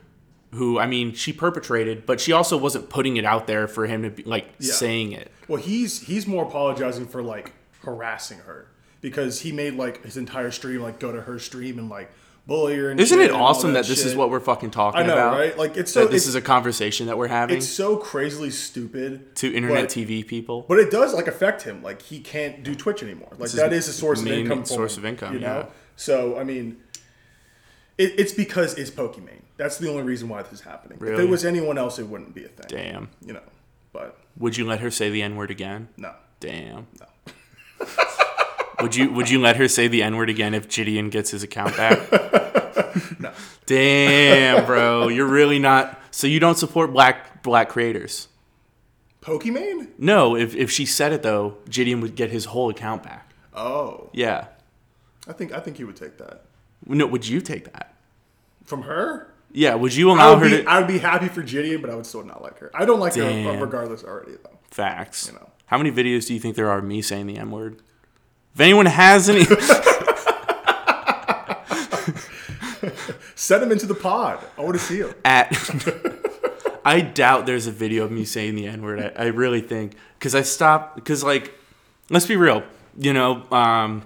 who 0.53 0.79
I 0.79 0.87
mean 0.87 1.13
she 1.13 1.33
perpetrated 1.33 2.07
but 2.07 2.21
she 2.21 2.33
also 2.33 2.57
wasn't 2.57 2.89
putting 2.89 3.17
it 3.19 3.25
out 3.25 3.47
there 3.47 3.69
for 3.69 3.87
him 3.87 4.03
to 4.03 4.11
be 4.11 4.23
like 4.23 4.47
Yeah. 4.59 4.73
saying 4.73 5.13
it. 5.13 5.31
Well, 5.47 5.61
he's 5.61 6.01
he's 6.03 6.27
more 6.27 6.45
apologizing 6.45 7.07
for 7.07 7.23
like 7.23 7.53
harassing 7.83 8.39
her 8.39 8.69
because 9.01 9.41
he 9.41 9.53
made 9.53 9.75
like 9.75 10.05
his 10.05 10.17
entire 10.17 10.51
stream 10.51 10.83
like 10.83 10.99
go 11.01 11.13
to 11.13 11.21
her 11.23 11.39
stream 11.39 11.79
and 11.79 11.89
like 11.89 12.11
bully 12.47 12.77
her. 12.77 12.91
And 12.91 12.99
Isn't 12.99 13.21
it 13.21 13.31
awesome 13.31 13.75
that, 13.75 13.85
this 13.85 14.07
is 14.07 14.17
what 14.17 14.31
we're 14.31 14.41
fucking 14.41 14.71
talking 14.71 15.03
I 15.03 15.07
know, 15.07 15.13
about? 15.13 15.39
right? 15.39 15.59
Like 15.59 15.77
it's 15.77 15.93
so 15.93 16.05
That 16.05 16.11
this 16.11 16.23
it's, 16.23 16.29
is 16.31 16.35
a 16.35 16.41
conversation 16.41 17.07
that 17.09 17.19
we're 17.19 17.29
having 17.29 17.59
it's 17.59 17.69
so 17.69 17.97
crazily 17.99 18.49
stupid 18.49 19.37
to 19.37 19.53
internet 19.55 19.83
but, 19.85 19.91
TV 19.91 20.27
people. 20.27 20.65
But 20.67 20.79
it 20.79 20.91
does 20.91 21.13
like 21.13 21.27
affect 21.27 21.63
him. 21.63 21.83
Like 21.83 22.01
he 22.01 22.21
can't 22.21 22.63
do 22.63 22.75
Twitch 22.75 23.03
anymore. 23.03 23.29
Like 23.33 23.49
is 23.49 23.53
that 23.53 23.75
is 23.75 23.87
a 23.89 23.93
source 23.93 24.23
of 24.23 24.29
income. 24.29 24.63
For 24.63 24.67
source 24.67 24.97
him, 24.97 25.05
of 25.05 25.11
income, 25.11 25.35
You 25.35 25.41
yeah. 25.41 25.47
know. 25.47 25.67
So 25.97 26.39
I 26.39 26.45
mean, 26.45 26.79
it, 27.99 28.19
it's 28.19 28.33
because 28.33 28.75
it's 28.79 28.91
Pokimane. 28.91 29.43
That's 29.59 29.77
the 29.77 29.91
only 29.91 30.03
reason 30.05 30.29
why 30.31 30.43
this 30.43 30.53
is 30.55 30.61
happening. 30.63 30.99
If 31.03 31.19
it 31.19 31.29
was 31.29 31.45
anyone 31.45 31.77
else, 31.77 31.99
it 31.99 32.05
wouldn't 32.09 32.35
be 32.35 32.45
a 32.45 32.49
thing. 32.49 32.67
Damn. 32.69 33.11
You 33.27 33.35
know. 33.35 33.43
But 33.93 34.19
Would 34.39 34.57
you 34.57 34.65
let 34.65 34.81
her 34.81 34.91
say 34.91 35.11
the 35.11 35.21
N 35.23 35.37
word 35.37 35.51
again? 35.51 35.89
no. 35.99 36.15
Damn. 36.41 36.87
No. 37.01 37.87
would 38.81 38.95
you 38.95 39.11
would 39.11 39.29
you 39.29 39.41
let 39.41 39.57
her 39.57 39.67
say 39.69 39.89
the 39.89 40.03
N 40.03 40.17
word 40.17 40.31
again 40.31 40.55
if 40.55 40.69
Gideon 40.69 41.11
gets 41.11 41.31
his 41.33 41.43
account 41.43 41.77
back? 41.77 41.99
No. 43.21 43.33
Damn, 43.67 44.65
bro. 44.65 45.09
You're 45.09 45.27
really 45.27 45.59
not 45.59 46.01
so 46.11 46.27
you 46.27 46.41
don't 46.41 46.57
support 46.57 46.93
black 46.93 47.43
black 47.43 47.69
creators. 47.69 48.29
Pokimane? 49.21 49.89
No, 49.99 50.37
if, 50.37 50.55
if 50.55 50.71
she 50.71 50.87
said 50.87 51.13
it 51.13 51.23
though, 51.23 51.59
Gideon 51.69 52.01
would 52.01 52.15
get 52.15 52.31
his 52.31 52.47
whole 52.47 52.71
account 52.71 53.03
back. 53.03 53.33
Oh, 53.55 54.11
Yeah. 54.13 54.47
I 55.29 55.33
think 55.33 55.53
I 55.53 55.61
think 55.61 55.77
he 55.77 55.85
would 55.85 55.97
take 55.97 56.17
that 56.19 56.45
No, 56.87 57.07
would 57.07 57.27
you 57.27 57.41
take 57.41 57.73
that? 57.73 57.95
from 58.65 58.83
her. 58.83 59.33
Yeah, 59.53 59.75
would 59.75 59.95
you 59.95 60.11
allow 60.11 60.35
would, 60.35 60.51
her 60.51 60.59
be, 60.59 60.63
to 60.65 60.71
I 60.71 60.79
would 60.79 60.89
be 60.89 60.99
happy 60.99 61.29
for 61.29 61.43
Gideon, 61.43 61.81
but 61.81 61.91
I 61.91 61.95
would 61.95 62.07
still 62.07 62.25
not 62.25 62.43
like 62.43 62.59
her. 62.59 62.71
I 62.75 62.85
don't 62.85 63.01
like 63.01 63.15
her 63.15 63.23
Damn. 63.23 63.47
uh, 63.57 63.61
regardless 63.61 64.05
already, 64.05 64.33
though. 64.33 64.59
facts? 64.71 65.27
You 65.29 65.35
know. 65.35 65.51
How 65.67 65.79
many 65.79 65.91
videos 65.91 66.27
do 66.27 66.35
you 66.35 66.41
think 66.41 66.57
there 66.57 66.71
are 66.71 66.79
of 66.79 66.85
me 66.85 67.03
saying 67.03 67.27
the 67.27 67.37
N 67.37 67.51
word? 67.51 67.81
If 68.55 68.61
anyone 68.61 68.87
has 68.87 69.29
any 69.29 69.45
Send 73.35 73.63
them 73.63 73.73
into 73.73 73.87
the 73.87 73.95
pod. 73.95 74.45
I 74.57 74.63
want 74.63 74.75
to 74.75 74.81
see 74.81 75.03
them. 75.03 75.15
at 75.25 75.53
I 76.85 77.01
doubt 77.01 77.47
there's 77.47 77.67
a 77.67 77.73
video 77.73 78.05
of 78.05 78.11
me 78.11 78.25
saying 78.25 78.55
the 78.55 78.67
N 78.67 78.83
word. 78.83 79.01
I, 79.01 79.25
I 79.25 79.27
really 79.27 79.61
think 79.61 79.95
because 80.19 80.35
I 80.35 80.43
stopped 80.43 80.97
because 80.97 81.23
like 81.23 81.55
let's 82.11 82.27
be 82.27 82.37
real, 82.37 82.63
you 82.97 83.13
know, 83.13 83.45
um, 83.51 84.03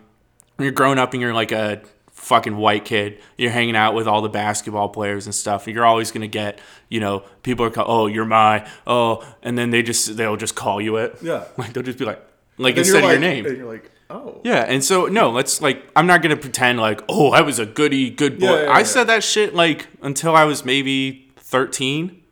when 0.56 0.64
you're 0.64 0.72
growing 0.72 0.98
up 0.98 1.12
and 1.12 1.20
you're 1.22 1.34
like 1.34 1.52
a 1.52 1.82
fucking 2.22 2.56
white 2.56 2.84
kid, 2.84 3.20
you're 3.36 3.50
hanging 3.50 3.74
out 3.76 3.94
with 3.94 4.06
all 4.06 4.22
the 4.22 4.28
basketball 4.28 4.88
players 4.88 5.26
and 5.26 5.34
stuff. 5.34 5.66
You're 5.66 5.84
always 5.84 6.10
gonna 6.10 6.28
get, 6.28 6.60
you 6.88 7.00
know, 7.00 7.24
people 7.42 7.66
are 7.66 7.70
call, 7.70 7.84
oh 7.88 8.06
you're 8.06 8.24
my 8.24 8.66
oh, 8.86 9.26
and 9.42 9.58
then 9.58 9.70
they 9.70 9.82
just 9.82 10.16
they'll 10.16 10.36
just 10.36 10.54
call 10.54 10.80
you 10.80 10.96
it. 10.96 11.18
Yeah. 11.20 11.44
like 11.56 11.72
they'll 11.72 11.82
just 11.82 11.98
be 11.98 12.04
like 12.04 12.24
like 12.58 12.76
instead 12.76 13.02
you're 13.02 13.04
of 13.06 13.10
your 13.10 13.20
name. 13.20 13.44
And 13.46 13.56
you're 13.56 13.70
like, 13.70 13.90
oh. 14.08 14.40
Yeah, 14.44 14.64
and 14.66 14.84
so 14.84 15.06
no, 15.06 15.30
let's 15.30 15.60
like 15.60 15.84
I'm 15.96 16.06
not 16.06 16.22
gonna 16.22 16.36
pretend 16.36 16.78
like 16.78 17.00
oh 17.08 17.32
I 17.32 17.40
was 17.40 17.58
a 17.58 17.66
goody 17.66 18.08
good 18.08 18.38
boy. 18.38 18.46
Yeah, 18.46 18.62
yeah, 18.64 18.70
I 18.70 18.78
yeah. 18.78 18.84
said 18.84 19.04
that 19.04 19.24
shit 19.24 19.54
like 19.54 19.88
until 20.00 20.36
I 20.36 20.44
was 20.44 20.64
maybe 20.64 21.32
13, 21.38 22.22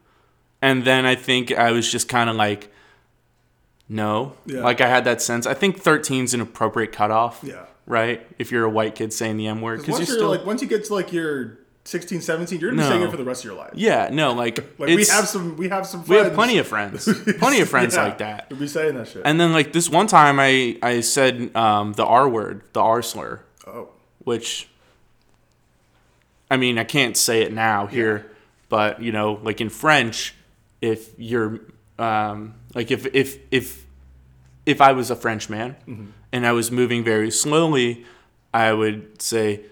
and 0.63 0.85
then 0.85 1.05
I 1.05 1.17
think 1.17 1.53
I 1.53 1.73
was 1.73 1.91
just 1.91 2.09
kind 2.09 2.31
of 2.31 2.37
like 2.37 2.73
no, 3.89 4.35
Yeah. 4.47 4.61
like 4.61 4.81
I 4.81 4.87
had 4.87 5.05
that 5.05 5.21
sense. 5.21 5.47
I 5.47 5.55
think 5.55 5.81
13 5.81 6.23
is 6.25 6.33
an 6.33 6.41
appropriate 6.41 6.93
cutoff. 6.93 7.41
Yeah. 7.43 7.65
Right. 7.91 8.27
If 8.39 8.51
you're 8.53 8.65
a 8.65 8.71
white 8.71 8.95
kid 8.95 9.13
saying 9.13 9.37
the 9.37 9.47
M 9.49 9.61
word, 9.61 9.81
because 9.81 9.93
Once 9.95 10.09
you're 10.09 10.17
you're 10.17 10.27
still 10.27 10.31
like, 10.39 10.47
once 10.47 10.63
you 10.63 10.69
get 10.69 10.85
to 10.87 10.95
like 10.95 11.13
your 11.13 11.59
16, 11.85 12.21
17, 12.21 12.61
you're 12.61 12.71
gonna 12.71 12.83
be 12.83 12.85
No. 12.89 12.91
saying 12.91 13.03
it 13.03 13.11
for 13.11 13.17
the 13.17 13.25
rest 13.25 13.43
of 13.43 13.51
your 13.51 13.59
life. 13.59 13.73
yeah 13.75 14.09
no 14.13 14.33
like, 14.33 14.59
Like 14.79 14.89
we 14.89 15.05
have 15.07 15.27
some, 15.27 15.57
we 15.57 15.69
have 15.71 15.87
some. 15.87 16.05
we 16.07 16.17
have 16.17 16.33
plenty 16.35 16.59
of 16.59 16.67
friends, 16.69 17.05
plenty 17.39 17.61
of 17.61 17.69
friends 17.69 17.95
Yeah, 17.97 18.05
like 18.05 18.19
that. 18.19 18.47
We'll 18.51 18.61
be 18.61 18.69
saying 18.69 18.95
that 18.97 19.09
shit. 19.09 19.23
And 19.25 19.41
then 19.41 19.53
like 19.53 19.73
this 19.73 19.89
one 19.91 20.07
time 20.07 20.39
I 20.41 20.79
I 20.83 21.01
said 21.01 21.55
um, 21.57 21.93
the 21.95 22.05
R 22.07 22.29
word, 22.29 22.63
the 22.75 22.81
R 22.81 23.03
slur. 23.03 23.41
oh, 23.67 23.89
which 24.25 24.69
I 26.51 26.57
mean, 26.57 26.79
I 26.79 26.85
can't 26.85 27.17
say 27.17 27.43
it 27.43 27.53
now 27.53 27.87
here, 27.87 28.31
but 28.69 29.01
you 29.03 29.13
know, 29.13 29.41
like 29.43 29.61
in 29.61 29.69
French, 29.71 30.35
if 30.81 31.19
you're 31.19 31.61
um, 31.99 32.55
like 32.75 32.91
if 32.91 33.07
if 33.15 33.39
if 33.51 33.87
if 34.67 34.81
I 34.81 34.93
was 34.93 35.11
a 35.11 35.17
Frenchman 35.17 36.13
and 36.33 36.47
I 36.47 36.53
was 36.53 36.71
moving 36.71 37.05
very 37.05 37.31
slowly, 37.31 38.05
I 38.53 38.73
would 38.73 39.21
say 39.23 39.63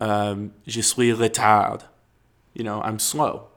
um, 0.00 0.52
"Je 0.66 0.82
suis 0.82 1.12
retard." 1.16 1.82
You 2.54 2.64
know, 2.64 2.80
I'm 2.82 2.98
slow. 2.98 3.48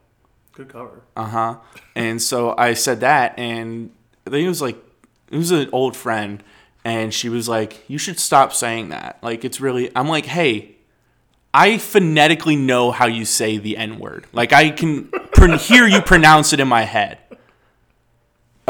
good 0.54 0.70
cover. 0.70 1.02
Uh 1.16 1.26
huh. 1.26 1.56
And 1.96 2.22
so 2.22 2.54
I 2.58 2.74
said 2.74 3.00
that, 3.02 3.38
and 3.40 3.92
I 4.28 4.30
think 4.30 4.46
it 4.46 4.50
was 4.50 4.62
like 4.62 4.78
it 5.32 5.38
was 5.38 5.52
an 5.52 5.70
old 5.72 5.96
friend, 5.96 6.44
and 6.84 7.14
she 7.14 7.30
was 7.30 7.48
like, 7.50 7.84
"You 7.88 7.98
should 7.98 8.20
stop 8.20 8.54
saying 8.54 8.90
that. 8.90 9.18
Like 9.22 9.44
it's 9.46 9.60
really." 9.62 9.92
I'm 9.96 10.08
like, 10.08 10.26
"Hey, 10.26 10.76
I 11.54 11.78
phonetically 11.78 12.56
know 12.56 12.92
how 12.92 13.08
you 13.08 13.26
say 13.26 13.58
the 13.58 13.78
N 13.78 13.98
word. 14.00 14.28
Like 14.34 14.54
I 14.54 14.70
can 14.72 15.08
pr- 15.34 15.56
hear 15.56 15.88
you 15.88 16.02
pronounce 16.02 16.54
it 16.54 16.60
in 16.60 16.68
my 16.68 16.84
head." 16.84 17.18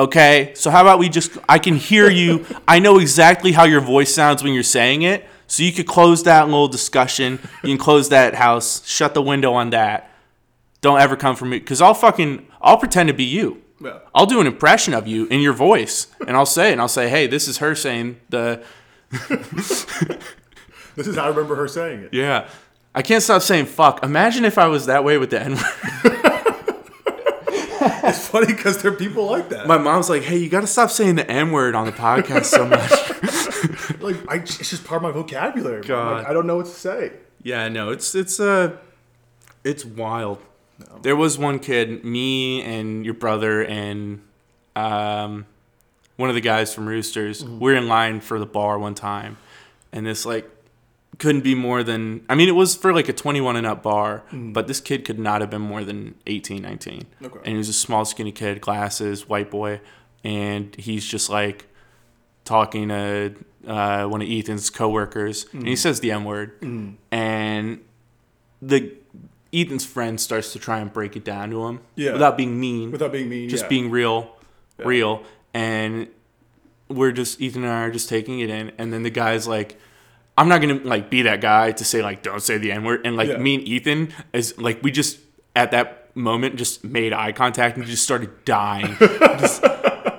Okay, 0.02 0.54
so 0.56 0.72
how 0.72 0.82
about 0.82 0.98
we 0.98 1.10
just? 1.10 1.38
I 1.48 1.60
can 1.60 1.76
hear 1.76 2.10
you. 2.10 2.44
I 2.68 2.80
know 2.80 2.98
exactly 2.98 3.52
how 3.52 3.66
your 3.66 3.82
voice 3.82 4.12
sounds 4.12 4.42
when 4.42 4.52
you're 4.52 4.64
saying 4.64 5.04
it. 5.04 5.28
So 5.46 5.62
you 5.62 5.72
could 5.72 5.86
close 5.86 6.24
that 6.24 6.46
little 6.46 6.68
discussion. 6.68 7.34
You 7.62 7.70
can 7.70 7.78
close 7.78 8.10
that 8.10 8.34
house. 8.34 8.84
Shut 8.88 9.14
the 9.14 9.22
window 9.22 9.54
on 9.54 9.70
that. 9.70 10.10
Don't 10.82 11.00
ever 11.00 11.16
come 11.16 11.36
for 11.36 11.46
me 11.46 11.60
because 11.60 11.84
I'll 11.84 11.94
fucking 11.94 12.48
I'll 12.60 12.78
pretend 12.78 13.10
to 13.10 13.14
be 13.14 13.26
you. 13.26 13.62
Yeah. 13.80 14.00
I'll 14.16 14.26
do 14.26 14.42
an 14.42 14.48
impression 14.48 14.96
of 14.96 15.08
you 15.08 15.28
in 15.28 15.40
your 15.40 15.54
voice, 15.54 16.08
and 16.28 16.36
I'll 16.36 16.48
say, 16.48 16.70
it, 16.70 16.72
and 16.72 16.82
I'll 16.82 16.88
say, 16.88 17.08
"Hey, 17.08 17.28
this 17.28 17.48
is 17.48 17.60
her 17.60 17.76
saying 17.76 18.20
the 18.30 18.64
This 20.96 21.08
is 21.08 21.16
how 21.16 21.26
I 21.26 21.28
remember 21.28 21.56
her 21.58 21.68
saying 21.68 22.06
it. 22.06 22.14
yeah." 22.14 22.48
I 22.96 23.04
can't 23.04 23.22
stop 23.22 23.44
saying 23.44 23.68
fuck. 23.68 24.04
Imagine 24.04 24.46
if 24.46 24.58
I 24.58 24.66
was 24.68 24.88
that 24.88 25.04
way 25.04 25.20
with 25.20 25.30
the 25.30 25.42
N 25.42 25.56
word. 25.56 26.26
It's 28.12 28.28
funny 28.28 28.47
because 28.47 28.82
there 28.82 28.91
are 28.91 28.95
people 28.95 29.26
like 29.26 29.50
that. 29.50 29.67
My 29.67 29.78
mom's 29.78 30.10
like, 30.10 30.24
"Hey, 30.24 30.38
you 30.38 30.50
got 30.50 30.62
to 30.62 30.67
stop 30.67 30.89
saying 30.91 31.15
the 31.15 31.30
N 31.30 31.52
word 31.52 31.76
on 31.76 31.86
the 31.86 31.91
podcast 31.91 32.45
so 32.45 32.65
much." 32.65 32.91
like, 34.02 34.17
I, 34.30 34.36
it's 34.38 34.69
just 34.69 34.84
part 34.84 34.97
of 34.97 35.04
my 35.04 35.12
vocabulary. 35.12 35.82
God. 35.82 36.19
Like, 36.19 36.28
I 36.28 36.34
don't 36.34 36.47
know 36.47 36.58
what 36.58 36.65
to 36.67 36.71
say. 36.71 37.13
Yeah, 37.43 37.67
no, 37.69 37.89
it's 37.89 38.13
it's 38.15 38.39
uh 38.39 38.78
it's 39.63 39.84
wild. 39.86 40.39
There 41.02 41.15
was 41.15 41.38
one 41.38 41.60
kid, 41.60 42.04
me 42.04 42.62
and 42.62 43.06
your 43.06 43.13
brother 43.13 43.63
and 43.63 44.21
um 44.76 45.45
one 46.17 46.30
of 46.30 46.36
the 46.36 46.41
guys 46.41 46.74
from 46.74 46.88
Roosters. 46.88 47.43
We're 47.43 47.76
in 47.76 47.88
line 47.88 48.19
for 48.21 48.39
the 48.39 48.45
bar 48.45 48.78
one 48.78 48.95
time, 48.95 49.38
and 49.91 50.06
this 50.06 50.26
like 50.26 50.50
couldn't 51.17 51.41
be 51.41 51.56
more 51.56 51.84
than 51.84 52.26
I 52.30 52.36
mean 52.36 52.47
it 52.47 52.54
was 52.54 52.76
for 52.76 52.93
like 52.93 53.10
a 53.10 53.13
21 53.13 53.56
and 53.56 53.67
up 53.67 53.84
bar, 53.84 54.24
mm. 54.32 54.54
but 54.54 54.67
this 54.67 54.80
kid 54.80 55.06
could 55.06 55.19
not 55.19 55.41
have 55.41 55.50
been 55.50 55.62
more 55.62 55.84
than 55.84 56.15
18, 56.26 56.62
19. 56.62 57.06
Okay. 57.24 57.38
And 57.39 57.47
he 57.47 57.56
was 57.56 57.69
a 57.69 57.74
small 57.74 58.06
skinny 58.06 58.32
kid, 58.32 58.62
glasses, 58.62 59.28
white 59.28 59.52
boy, 59.52 59.82
and 60.24 60.76
he's 60.76 61.06
just 61.06 61.30
like 61.30 61.67
talking 62.45 62.89
to 62.89 63.36
uh, 63.67 64.06
one 64.06 64.21
of 64.21 64.28
Ethan's 64.30 64.69
coworkers, 64.69 65.45
and 65.54 65.67
he 65.67 65.74
mm. 65.74 65.78
says 65.78 66.00
the 66.00 66.12
M 66.12 66.24
word, 66.26 66.60
mm. 66.62 66.95
and 67.12 67.82
the 68.62 68.93
Ethan's 69.54 69.86
friend 69.86 70.19
starts 70.19 70.54
to 70.54 70.60
try 70.60 70.80
and 70.80 70.91
break 70.91 71.15
it 71.15 71.24
down 71.24 71.50
to 71.52 71.65
him 71.67 71.82
Yeah. 71.95 72.13
without 72.13 72.38
being 72.38 72.60
mean, 72.60 72.91
Without 72.91 73.12
being 73.12 73.30
mean. 73.30 73.50
just 73.50 73.65
yeah. 73.65 73.69
being 73.69 73.91
real, 73.91 74.36
real, 74.78 75.24
and 75.54 76.08
we're 76.88 77.12
just 77.12 77.39
Ethan 77.41 77.63
and 77.63 77.71
I 77.71 77.84
are 77.84 77.91
just 77.91 78.10
taking 78.10 78.39
it 78.39 78.50
in, 78.50 78.71
and 78.78 78.91
then 78.91 79.04
the 79.04 79.10
guy's 79.10 79.47
like. 79.47 79.78
I'm 80.38 80.48
not 80.48 80.62
gonna 80.62 80.80
like 80.84 81.10
be 81.10 81.24
that 81.24 81.41
guy 81.41 81.72
to 81.74 81.84
say 81.86 82.02
like 82.02 82.24
don't 82.24 82.41
say 82.41 82.58
the 82.58 82.72
n 82.72 82.84
word 82.84 83.06
and 83.06 83.15
like 83.15 83.30
Yeah. 83.30 83.38
me 83.38 83.56
and 83.56 83.63
Ethan 83.67 84.13
is 84.34 84.58
like 84.58 84.82
we 84.82 84.91
just 84.91 85.20
at 85.56 85.72
that 85.72 86.15
moment 86.15 86.56
just 86.56 86.84
made 86.84 87.13
eye 87.13 87.32
contact 87.32 87.78
and 87.78 87.86
just 87.86 88.04
started 88.04 88.44
dying 88.46 88.96
Just- 89.00 89.63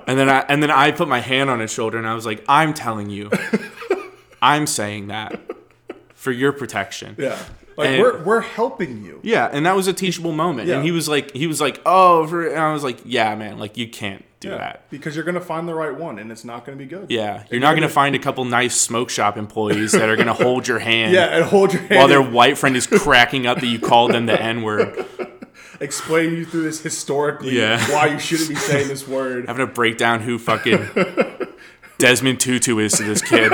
and 0.07 0.19
then 0.19 0.29
I 0.29 0.41
and 0.49 0.63
then 0.63 0.71
I 0.71 0.91
put 0.93 1.09
my 1.09 1.21
hand 1.21 1.49
on 1.51 1.61
his 1.61 1.73
shoulder 1.73 1.99
and 1.99 2.07
I 2.07 2.15
was 2.15 2.27
like 2.27 2.45
I'm 2.49 2.73
telling 2.75 3.11
you 3.11 3.31
I'm 4.43 4.67
saying 4.67 5.09
that 5.09 5.41
for 6.15 6.31
your 6.33 6.53
protection 6.53 7.17
Yeah. 7.19 7.39
Like, 7.77 7.89
And- 7.89 8.03
we're, 8.03 8.23
we're 8.23 8.41
helping 8.41 9.03
you. 9.05 9.21
yeah, 9.23 9.49
and 9.53 9.65
that 9.67 9.75
was 9.77 9.87
a 9.87 9.93
teachable 9.93 10.33
moment. 10.33 10.69
Yeah. 10.69 10.77
And 10.77 10.85
he 10.85 10.91
was 10.91 11.09
like, 11.09 11.33
he 11.33 11.47
was 11.47 11.61
like, 11.61 11.81
oh, 11.87 12.25
and 12.27 12.59
I 12.59 12.73
was 12.73 12.85
like, 12.85 12.99
yeah, 13.05 13.35
man, 13.35 13.59
like 13.59 13.77
you 13.79 13.89
can't 13.89 14.25
do 14.41 14.49
Yeah. 14.49 14.59
that. 14.59 14.91
Because 14.91 15.15
you're 15.17 15.25
going 15.25 15.37
to 15.37 15.41
find 15.41 15.67
the 15.69 15.75
right 15.75 15.95
one 15.97 16.19
and 16.19 16.31
it's 16.31 16.45
not 16.45 16.65
going 16.67 16.77
to 16.77 16.85
be 16.85 16.89
good. 16.89 17.07
Yeah, 17.11 17.45
you're 17.51 17.61
not 17.61 17.75
gonna 17.75 17.89
find 17.89 18.15
a 18.15 18.19
couple 18.19 18.45
nice 18.45 18.75
smoke 18.75 19.09
shop 19.09 19.37
employees 19.39 19.93
that 19.93 20.09
are 20.09 20.17
gonna 20.17 20.35
hold 20.35 20.67
your 20.69 20.79
hand 20.91 21.15
Yeah, 21.15 21.27
and 21.27 21.45
hold 21.45 21.73
your 21.73 21.83
hand. 21.83 21.97
while 21.97 22.09
their 22.09 22.21
white 22.23 22.59
friend 22.59 22.77
is 22.77 22.87
cracking 22.87 23.47
up 23.47 23.61
that 23.61 23.67
you 23.69 23.79
called 23.79 24.13
them 24.13 24.27
the 24.27 24.41
N 24.41 24.63
word, 24.63 25.07
explain 25.81 26.33
you 26.35 26.45
through 26.45 26.65
this 26.65 26.83
historically 26.83 27.57
Yeah. 27.57 27.81
why 27.93 28.07
you 28.09 28.19
shouldn't 28.19 28.49
be 28.49 28.57
saying 28.57 28.89
this 28.89 29.07
word. 29.09 29.47
having 29.49 29.65
to 29.67 29.73
break 29.73 29.97
down 29.97 30.21
who 30.21 30.39
fucking 30.39 30.89
Desmond 31.99 32.41
Tutu 32.41 32.79
is 32.79 32.93
to 32.95 33.05
this 33.05 33.23
kid. 33.23 33.53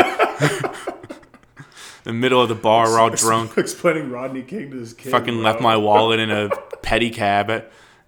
The 2.09 2.14
middle 2.14 2.40
of 2.40 2.49
the 2.49 2.55
bar, 2.55 2.87
we're 2.87 2.99
all 2.99 3.11
drunk. 3.25 3.57
Explaining 3.59 4.11
Rodney 4.11 4.42
King 4.42 4.71
to 4.71 4.79
this 4.81 4.94
kid. 4.94 5.12
Fucking 5.12 5.35
bro. 5.35 5.42
left 5.44 5.61
my 5.61 5.77
wallet 5.77 6.18
in 6.18 6.31
a 6.31 6.49
pedicab, 6.83 7.51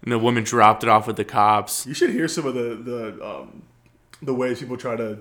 and 0.01 0.11
the 0.11 0.17
woman 0.17 0.43
dropped 0.43 0.81
it 0.83 0.89
off 0.89 1.05
with 1.05 1.17
the 1.17 1.23
cops. 1.23 1.85
You 1.85 1.93
should 1.93 2.09
hear 2.09 2.27
some 2.27 2.47
of 2.47 2.55
the 2.55 2.75
the 2.75 3.25
um, 3.25 3.61
the 4.21 4.33
ways 4.33 4.59
people 4.59 4.75
try 4.75 4.95
to 4.95 5.19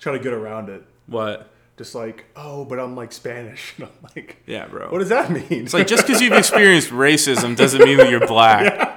try 0.00 0.12
to 0.12 0.18
get 0.18 0.32
around 0.32 0.68
it. 0.68 0.82
What? 1.06 1.50
Just 1.78 1.94
like, 1.94 2.24
oh, 2.34 2.64
but 2.64 2.80
I'm 2.80 2.96
like 2.96 3.12
Spanish. 3.12 3.74
And 3.78 3.86
I'm 3.86 4.10
like, 4.16 4.42
Yeah, 4.46 4.66
bro. 4.66 4.88
what 4.90 4.98
does 4.98 5.10
that 5.10 5.30
mean? 5.30 5.64
It's 5.64 5.74
like 5.74 5.86
just 5.86 6.04
because 6.06 6.20
you've 6.20 6.32
experienced 6.32 6.88
racism 6.90 7.54
doesn't 7.54 7.84
mean 7.84 7.98
that 7.98 8.10
you're 8.10 8.26
black. 8.26 8.95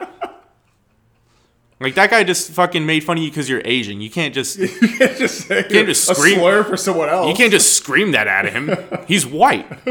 Like 1.81 1.95
that 1.95 2.09
guy 2.09 2.23
just 2.25 2.51
fucking 2.51 2.85
made 2.85 3.05
fun 3.05 3.17
of 3.17 3.23
you 3.23 3.29
because 3.29 3.49
you're 3.49 3.61
Asian. 3.63 4.01
You 4.01 4.09
can't 4.09 4.33
just 4.33 4.57
you 4.59 4.67
can't 4.67 5.17
just 5.17 5.47
say 5.47 5.63
can't 5.63 5.87
just 5.87 6.09
a 6.09 6.15
scream- 6.15 6.39
slur 6.39 6.63
for 6.63 6.75
someone 6.75 7.07
else. 7.09 7.29
You 7.29 7.33
can't 7.35 7.51
just 7.51 7.73
scream 7.73 8.11
that 8.11 8.27
at 8.27 8.45
him. 8.51 8.75
He's 9.07 9.25
white. 9.25 9.65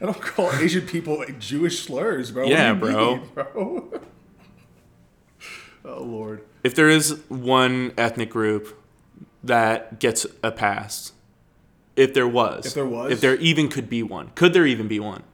I 0.00 0.04
don't 0.04 0.20
call 0.20 0.52
Asian 0.52 0.86
people 0.86 1.18
like 1.18 1.40
Jewish 1.40 1.82
slurs, 1.84 2.30
bro. 2.30 2.46
Yeah, 2.46 2.72
bro. 2.74 3.16
mean, 3.16 3.28
bro. 3.34 4.00
oh 5.84 6.02
lord. 6.02 6.44
If 6.62 6.74
there 6.74 6.88
is 6.88 7.18
one 7.28 7.92
ethnic 7.96 8.30
group 8.30 8.80
that 9.42 9.98
gets 9.98 10.26
a 10.42 10.52
pass, 10.52 11.12
if 11.96 12.14
there 12.14 12.28
was, 12.28 12.66
If 12.66 12.74
there 12.74 12.86
was? 12.86 13.10
if 13.10 13.20
there 13.20 13.36
even 13.36 13.68
could 13.68 13.88
be 13.88 14.02
one, 14.04 14.30
could 14.34 14.52
there 14.52 14.66
even 14.66 14.86
be 14.86 15.00
one? 15.00 15.24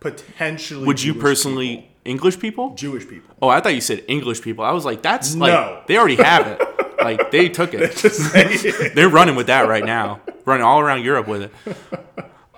Potentially. 0.00 0.86
Would 0.86 1.02
you 1.02 1.14
personally 1.14 1.76
people. 1.76 1.89
English 2.04 2.38
people? 2.38 2.74
Jewish 2.74 3.06
people? 3.08 3.34
Oh, 3.42 3.48
I 3.48 3.60
thought 3.60 3.74
you 3.74 3.80
said 3.80 4.04
English 4.08 4.42
people. 4.42 4.64
I 4.64 4.72
was 4.72 4.84
like, 4.84 5.02
that's 5.02 5.34
like 5.36 5.52
No. 5.52 5.82
they 5.86 5.96
already 5.98 6.16
have 6.16 6.46
it. 6.46 6.60
like 7.02 7.30
they 7.30 7.48
took 7.48 7.70
it. 7.74 8.92
They're 8.94 9.08
running 9.08 9.36
with 9.36 9.46
that 9.48 9.68
right 9.68 9.84
now. 9.84 10.20
Running 10.44 10.64
all 10.64 10.80
around 10.80 11.02
Europe 11.04 11.28
with 11.28 11.42
it. 11.42 11.52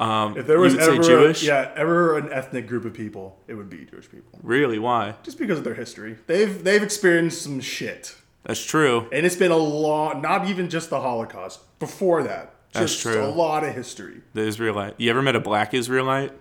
Um, 0.00 0.36
if 0.36 0.46
there 0.48 0.58
was 0.58 0.76
ever, 0.76 1.00
Jewish? 1.02 1.44
yeah, 1.44 1.70
ever 1.76 2.18
an 2.18 2.32
ethnic 2.32 2.66
group 2.66 2.84
of 2.84 2.92
people, 2.92 3.38
it 3.46 3.54
would 3.54 3.70
be 3.70 3.84
Jewish 3.84 4.10
people. 4.10 4.38
Really? 4.42 4.78
Why? 4.80 5.14
Just 5.22 5.38
because 5.38 5.58
of 5.58 5.64
their 5.64 5.74
history, 5.74 6.16
they've 6.26 6.64
they've 6.64 6.82
experienced 6.82 7.42
some 7.42 7.60
shit, 7.60 8.16
That's 8.42 8.64
true. 8.64 9.06
and 9.12 9.24
it's 9.24 9.36
been 9.36 9.52
a 9.52 9.56
long. 9.56 10.20
Not 10.20 10.48
even 10.48 10.68
just 10.70 10.90
the 10.90 11.00
Holocaust. 11.00 11.60
Before 11.78 12.24
that, 12.24 12.52
That's 12.72 12.92
just 12.92 13.02
true. 13.02 13.22
A 13.24 13.26
lot 13.26 13.62
of 13.62 13.74
history. 13.76 14.22
The 14.34 14.40
Israelite. 14.42 14.94
You 14.98 15.08
ever 15.10 15.22
met 15.22 15.36
a 15.36 15.40
black 15.40 15.72
Israelite? 15.72 16.32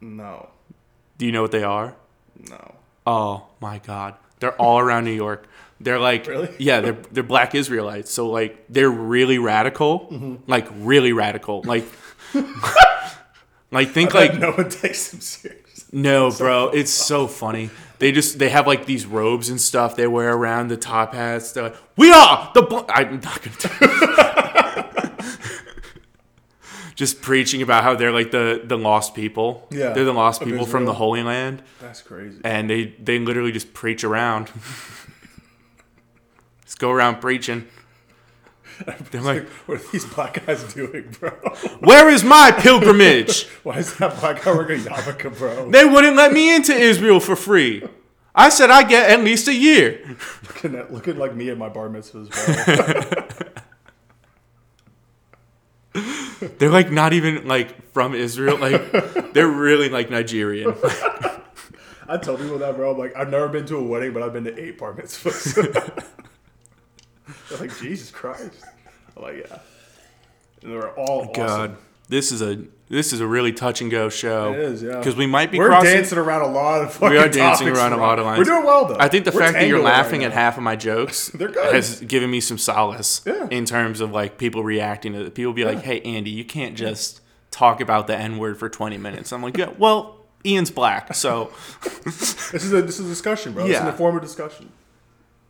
No, 0.00 0.48
Do 1.18 1.26
you 1.26 1.32
know 1.32 1.42
what 1.42 1.52
they 1.52 1.64
are? 1.64 1.94
no. 2.50 2.74
Oh 3.06 3.46
my 3.60 3.78
God. 3.78 4.14
They're 4.40 4.56
all 4.60 4.78
around 4.80 5.04
New 5.04 5.12
York. 5.12 5.46
They're 5.80 5.98
like, 5.98 6.26
Really? 6.26 6.54
yeah, 6.58 6.80
they're 6.80 6.96
they're 7.12 7.22
black 7.22 7.54
Israelites. 7.54 8.10
So 8.10 8.28
like, 8.28 8.64
they're 8.68 8.90
really 8.90 9.38
radical, 9.38 10.00
Mm-hmm. 10.10 10.34
like 10.50 10.66
really 10.76 11.12
radical, 11.12 11.62
like, 11.64 11.84
like 13.70 13.90
think 13.90 14.14
Like 14.14 14.38
no 14.38 14.52
one 14.52 14.68
takes 14.70 15.10
them 15.10 15.20
serious. 15.20 15.84
no, 15.92 16.30
bro, 16.30 16.68
it's 16.70 16.90
so 16.92 17.26
funny. 17.26 17.70
They 17.98 18.12
just 18.12 18.38
they 18.38 18.48
have 18.50 18.66
like 18.66 18.84
these 18.86 19.06
robes 19.06 19.48
and 19.48 19.60
stuff 19.60 19.96
they 19.96 20.06
wear 20.06 20.32
around 20.34 20.68
the 20.68 20.76
top 20.76 21.14
hats. 21.14 21.52
They're 21.52 21.64
like, 21.64 21.76
we 21.96 22.10
are 22.12 22.50
the. 22.54 22.62
Bl-. 22.62 22.80
I'm 22.90 23.20
not 23.20 23.40
gonna. 23.42 24.42
Just 26.96 27.22
preaching 27.22 27.62
about 27.62 27.84
how 27.84 27.94
they're 27.94 28.10
like 28.10 28.32
the 28.32 28.60
the 28.64 28.76
lost 28.76 29.14
people. 29.14 29.68
Yeah, 29.70 29.92
they're 29.92 30.04
the 30.04 30.12
lost 30.14 30.42
people 30.42 30.66
from 30.66 30.86
the 30.86 30.94
Holy 30.94 31.22
Land, 31.22 31.62
That's 31.80 32.02
crazy. 32.02 32.40
and 32.42 32.68
they 32.68 32.86
they 32.98 33.18
literally 33.18 33.52
just 33.52 33.74
preach 33.74 34.02
around. 34.02 34.46
just 36.64 36.78
go 36.78 36.90
around 36.90 37.20
preaching. 37.20 37.66
They're 39.10 39.22
like, 39.22 39.48
what 39.66 39.80
are 39.80 39.90
these 39.90 40.04
black 40.04 40.44
guys 40.44 40.62
doing, 40.74 41.08
bro? 41.18 41.30
where 41.80 42.10
is 42.10 42.22
my 42.22 42.50
pilgrimage? 42.50 43.46
Why 43.62 43.78
is 43.78 43.96
that 43.96 44.20
black 44.20 44.42
guy 44.42 44.52
wearing 44.52 44.80
a 44.80 44.84
yarmulke, 44.90 45.38
bro? 45.38 45.70
They 45.70 45.86
wouldn't 45.86 46.14
let 46.14 46.32
me 46.32 46.54
into 46.54 46.74
Israel 46.74 47.18
for 47.20 47.36
free. 47.36 47.82
I 48.34 48.50
said 48.50 48.70
I 48.70 48.82
get 48.82 49.08
at 49.10 49.24
least 49.24 49.48
a 49.48 49.54
year. 49.54 50.16
looking, 50.46 50.74
at, 50.74 50.92
looking 50.92 51.16
like 51.16 51.34
me 51.34 51.48
at 51.48 51.56
my 51.56 51.70
bar 51.70 51.88
mitzvahs, 51.88 52.28
bro. 52.30 53.46
They're 56.58 56.70
like 56.70 56.90
not 56.90 57.12
even 57.12 57.46
like 57.46 57.92
from 57.92 58.14
Israel. 58.14 58.58
Like 58.58 59.32
they're 59.32 59.48
really 59.48 59.88
like 59.88 60.10
Nigerian. 60.10 60.74
I 62.08 62.18
tell 62.18 62.36
people 62.36 62.58
that, 62.58 62.76
bro. 62.76 62.92
I'm 62.92 62.98
like, 62.98 63.16
I've 63.16 63.30
never 63.30 63.48
been 63.48 63.66
to 63.66 63.76
a 63.76 63.82
wedding, 63.82 64.12
but 64.12 64.22
I've 64.22 64.32
been 64.32 64.44
to 64.44 64.60
eight 64.60 64.78
bar 64.78 64.94
mitzvahs. 64.94 65.54
They're 67.48 67.58
like, 67.58 67.76
Jesus 67.78 68.10
Christ. 68.10 68.64
I'm 69.16 69.22
like, 69.22 69.46
yeah. 69.48 69.58
And 70.62 70.72
they're 70.72 70.90
all 70.90 71.32
God, 71.32 71.70
awesome. 71.70 71.78
This 72.08 72.32
is 72.32 72.42
a 72.42 72.58
this 72.88 73.12
is 73.12 73.20
a 73.20 73.26
really 73.26 73.52
touch 73.52 73.80
and 73.80 73.90
go 73.90 74.08
show. 74.08 74.52
It 74.52 74.58
is, 74.60 74.82
yeah. 74.82 74.98
Because 74.98 75.16
we 75.16 75.26
might 75.26 75.50
be 75.50 75.58
We're 75.58 75.68
crossing. 75.68 75.92
dancing 75.92 76.18
around 76.18 76.42
a 76.42 76.46
lot 76.46 76.82
of 76.82 76.92
fucking 76.92 77.10
we 77.10 77.18
are 77.18 77.28
dancing 77.28 77.66
around 77.68 77.92
a 77.94 77.96
lot 77.96 78.20
of 78.20 78.24
lines. 78.26 78.38
We're 78.38 78.44
doing 78.44 78.64
well, 78.64 78.84
though. 78.86 78.96
I 79.00 79.08
think 79.08 79.24
the 79.24 79.32
We're 79.32 79.40
fact 79.40 79.54
that 79.54 79.66
you're 79.66 79.78
tangoing 79.78 79.84
right 79.92 80.02
laughing 80.04 80.24
at 80.24 80.30
half 80.32 80.56
of 80.56 80.62
my 80.62 80.76
jokes 80.76 81.28
They're 81.34 81.48
good. 81.48 81.74
has 81.74 82.00
given 82.02 82.30
me 82.30 82.40
some 82.40 82.58
solace. 82.58 83.22
Yeah. 83.26 83.48
In 83.50 83.64
terms 83.64 84.00
of 84.00 84.12
like 84.12 84.38
people 84.38 84.62
reacting 84.62 85.14
to 85.14 85.24
it. 85.26 85.34
People 85.34 85.52
be 85.52 85.64
like, 85.64 85.80
"Hey, 85.82 86.00
Andy, 86.02 86.30
you 86.30 86.44
can't 86.44 86.76
just 86.76 87.20
talk 87.50 87.80
about 87.80 88.06
the 88.06 88.16
N 88.16 88.38
word 88.38 88.56
for 88.56 88.68
20 88.68 88.98
minutes." 88.98 89.32
I'm 89.32 89.42
like, 89.42 89.56
"Yeah, 89.56 89.70
well, 89.78 90.18
Ian's 90.44 90.70
black, 90.70 91.12
so." 91.14 91.50
This 92.52 92.64
is 92.64 92.72
a 92.72 92.82
this 92.82 93.00
is 93.00 93.06
a 93.06 93.08
discussion, 93.08 93.52
bro. 93.52 93.64
It's 93.64 93.72
Yeah. 93.72 93.82
an 93.82 93.88
informal 93.88 94.20
discussion. 94.20 94.70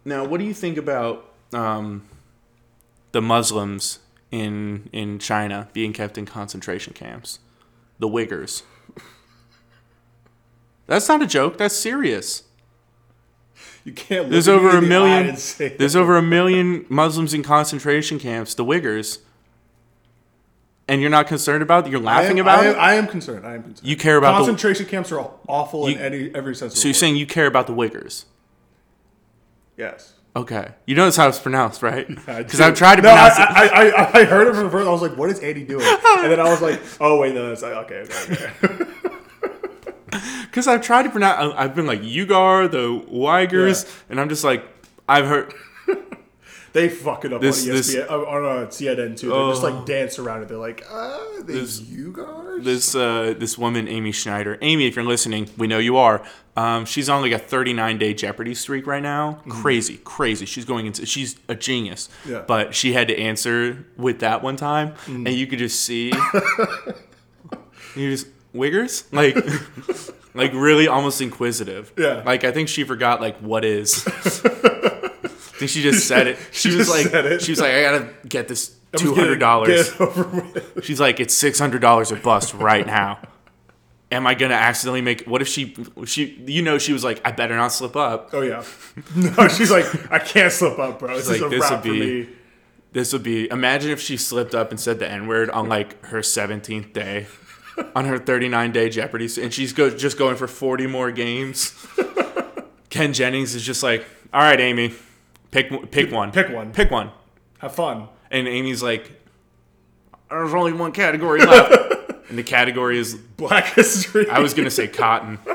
Now, 0.07 0.25
what 0.25 0.39
do 0.41 0.47
you 0.47 0.55
think 0.55 0.79
about 0.79 1.29
um, 1.53 2.05
the 3.13 3.21
Muslims 3.21 3.99
in 4.41 4.89
in 4.93 5.19
China 5.19 5.69
being 5.73 5.93
kept 5.93 6.17
in 6.19 6.27
concentration 6.27 6.93
camps. 6.93 7.39
The 7.99 8.09
Uyghurs. 8.09 8.63
That's 10.87 11.09
not 11.09 11.23
a 11.23 11.27
joke. 11.27 11.59
That's 11.59 11.75
serious. 11.75 12.45
You 13.85 13.93
can't. 13.93 14.25
Look 14.25 14.33
There's 14.33 14.49
over 14.49 14.69
a 14.77 14.81
the 14.81 14.87
million. 14.87 15.37
There's 15.79 15.97
over 15.97 16.17
a 16.17 16.23
million 16.23 16.87
Muslims 16.89 17.33
in 17.35 17.43
concentration 17.43 18.19
camps. 18.19 18.55
The 18.55 18.65
Uyghurs. 18.65 19.19
And 20.89 21.01
you're 21.01 21.11
not 21.11 21.27
concerned 21.27 21.65
about 21.65 21.87
it? 21.87 21.91
You're 21.91 22.01
I 22.01 22.05
laughing 22.05 22.39
am, 22.39 22.45
about 22.45 22.61
I 22.61 22.65
am, 22.67 22.75
it. 22.75 22.79
I 22.79 22.95
am 22.95 23.07
concerned. 23.09 23.45
I 23.45 23.55
am 23.55 23.63
concerned. 23.65 23.89
You 23.89 23.97
care 23.97 24.17
about 24.19 24.33
the. 24.33 24.47
concentration 24.47 24.87
camps 24.87 25.11
are 25.11 25.29
awful 25.49 25.89
You- 25.91 25.97
in 25.97 26.03
any 26.03 26.31
every 26.35 26.55
sense. 26.55 26.75
Of 26.75 26.79
So 26.79 26.87
you're 26.89 26.95
saying 26.95 27.17
you 27.17 27.27
care 27.27 27.47
about 27.47 27.67
the 27.67 27.73
Uyghurs? 27.73 28.25
yes? 29.77 30.13
Okay. 30.37 30.69
You 30.87 30.95
know 30.95 31.05
that's 31.05 31.17
how 31.17 31.29
it's 31.29 31.39
pronounced, 31.41 31.83
right? 31.83 32.07
Because. 32.27 32.61
I've 32.61 32.75
tried 32.75 32.97
to 32.97 33.03
no, 33.03 33.09
pronounce 33.09 33.35
I, 33.39 33.65
it. 33.65 33.73
I, 33.73 33.89
I, 33.89 34.21
I 34.21 34.25
heard 34.25 34.47
it 34.49 34.55
from 34.55 34.65
the 34.65 34.71
first. 34.71 34.87
I 34.87 34.91
was 34.91 35.01
like, 35.01 35.17
"What 35.17 35.31
is 35.31 35.41
Andy 35.41 35.65
doing?" 35.65 35.85
And 36.19 36.31
then 36.31 36.39
I 36.39 36.45
was 36.51 36.61
like, 36.61 36.81
"Oh 37.01 37.19
wait, 37.19 37.35
no, 37.35 37.49
that's 37.49 37.63
like, 37.63 37.73
okay, 37.91 38.01
okay, 38.03 38.53
okay." 38.63 38.85
Because 40.45 40.67
I've 40.69 40.81
tried 40.81 41.03
to 41.03 41.11
pronounce. 41.11 41.55
I've 41.57 41.75
been 41.75 41.87
like 41.87 42.01
Ugar, 42.01 42.71
the 42.71 43.01
Uyghurs, 43.11 43.85
Yeah. 43.85 43.91
and 44.09 44.21
I'm 44.21 44.29
just 44.31 44.45
like, 44.45 44.65
I've 45.09 45.27
heard. 45.27 45.53
They 46.77 46.91
fuck 46.91 47.25
it 47.25 47.33
up 47.33 47.41
This- 47.41 47.67
on 47.67 47.75
this- 47.75 47.95
ESPN, 47.95 48.11
uh, 48.11 48.19
on 48.21 48.45
uh, 48.45 48.67
CNN 48.69 49.17
too. 49.19 49.31
They 49.31 49.49
just 49.49 49.63
Oh. 49.65 49.71
like 49.71 49.87
dance 49.87 50.19
around 50.19 50.43
it. 50.43 50.49
They're 50.49 50.59
like, 50.59 50.85
"Uh, 50.91 51.19
they 51.43 51.55
This- 51.55 51.81
you 51.81 52.13
guys." 52.13 52.63
This 52.65 52.95
uh, 52.95 53.33
this 53.39 53.57
woman, 53.57 53.89
Amy 53.89 54.13
Schneider. 54.13 54.59
Amy, 54.61 54.87
if 54.87 54.95
you're 54.95 55.05
listening, 55.05 55.49
we 55.57 55.67
know 55.67 55.79
you 55.79 55.97
are. 55.97 56.23
Um, 56.55 56.85
she's 56.85 57.09
on 57.09 57.23
like 57.23 57.33
a 57.33 57.39
39 57.39 57.97
day 57.99 58.13
Jeopardy 58.15 58.55
streak 58.55 58.87
right 58.87 59.03
now. 59.03 59.41
Crazy, 59.49 60.01
crazy. 60.05 60.45
She's 60.47 60.65
going 60.67 60.85
into. 60.87 61.07
She's 61.07 61.37
a 61.49 61.55
genius. 61.55 62.09
Yeah. 62.27 62.43
But 62.47 62.75
she 62.75 62.93
had 62.93 63.09
to 63.09 63.19
answer 63.19 63.87
with 63.97 64.19
that 64.21 64.43
one 64.43 64.57
time, 64.57 64.93
and 65.07 65.29
you 65.29 65.47
could 65.47 65.59
just 65.59 65.81
see. 65.81 66.13
you 67.97 68.11
just 68.11 68.27
Wiggers 68.55 69.05
like. 69.13 69.37
Like 70.37 70.53
really, 70.53 70.87
almost 70.87 71.23
inquisitive. 71.23 71.95
Yeah. 71.97 72.23
Like 72.27 72.45
I 72.45 72.53
think 72.53 72.69
she 72.69 72.85
forgot 72.85 73.23
like 73.23 73.39
what 73.39 73.65
is. 73.65 74.05
I 75.57 75.59
think 75.59 75.71
she 75.71 75.83
just 75.83 76.07
said 76.07 76.27
it. 76.27 76.39
She, 76.53 76.71
She 76.71 76.77
was 76.77 76.89
like, 76.89 77.41
she 77.41 77.53
was 77.53 77.61
like, 77.61 77.73
I 77.73 77.83
gotta 77.83 78.11
get 78.29 78.47
this 78.49 78.77
two 78.97 79.15
hundred 79.15 79.39
dollars. 79.39 79.91
get 79.91 79.95
it 79.95 80.01
over 80.01 80.25
with. 80.25 80.81
She's 80.85 81.01
like, 81.01 81.19
it's 81.19 81.35
six 81.35 81.59
hundred 81.59 81.81
dollars 81.81 82.13
a 82.13 82.17
bust 82.17 82.55
right 82.55 82.87
now. 82.87 83.19
Am 84.13 84.27
I 84.27 84.35
gonna 84.35 84.55
accidentally 84.55 85.01
make? 85.01 85.25
What 85.25 85.43
if 85.43 85.49
she, 85.49 85.75
she, 86.05 86.43
you 86.47 86.63
know, 86.63 86.79
she 86.79 86.93
was 86.93 87.03
like, 87.03 87.21
I 87.25 87.33
better 87.33 87.57
not 87.57 87.73
slip 87.73 87.97
up. 87.97 88.31
Oh 88.33 88.43
yeah. 88.43 88.63
No, 89.17 89.49
she's 89.49 89.71
like, 89.71 89.87
I 90.13 90.19
can't 90.21 90.53
slip 90.53 90.79
up, 90.79 90.99
bro. 91.01 91.17
This 91.17 91.27
like, 91.29 91.37
is 91.39 91.43
a 91.43 91.49
this 91.49 91.61
wrap 91.63 91.71
would 91.73 91.79
for 91.83 91.93
be- 91.93 92.23
me. 92.23 92.29
This 92.93 93.13
would 93.13 93.23
be. 93.25 93.51
Imagine 93.51 93.91
if 93.91 94.01
she 94.01 94.17
slipped 94.17 94.55
up 94.55 94.71
and 94.71 94.79
said 94.79 94.99
the 95.01 95.11
n 95.11 95.27
word 95.27 95.51
on 95.51 95.69
like 95.69 96.03
her 96.07 96.23
seventeenth 96.23 96.93
day, 96.93 97.27
on 97.97 98.05
her 98.05 98.19
thirty 98.19 98.49
nine 98.49 98.73
day 98.73 98.89
Jeopardy, 98.91 99.29
and 99.43 99.53
she's 99.53 99.73
go, 99.73 99.91
just 99.91 100.17
going 100.19 100.37
for 100.37 100.47
forty 100.47 100.87
more 100.87 101.11
games. 101.11 101.75
Ken 102.91 103.13
Jennings 103.13 103.55
is 103.55 103.65
just 103.65 103.83
like, 103.83 104.07
all 104.33 104.41
right, 104.41 104.61
Amy, 104.61 104.95
pick 105.51 105.71
one- 105.71 105.87
pick 105.87 106.11
one, 106.13 106.33
Pick 106.33 106.49
one. 106.51 106.73
pick 106.73 106.91
one, 106.91 107.11
Have 107.59 107.75
fun. 107.75 108.09
and 108.31 108.47
Amy's 108.49 108.83
like, 108.83 109.11
there's 110.31 110.55
only 110.55 110.73
one 110.73 110.93
category 110.93 111.41
left, 111.45 111.73
and 112.29 112.39
the 112.39 112.43
category 112.43 112.99
is 112.99 113.15
Black 113.15 113.67
history. 113.75 114.29
I 114.29 114.41
was 114.41 114.55
gonna 114.55 114.71
say 114.71 114.89
cotton. 114.89 115.39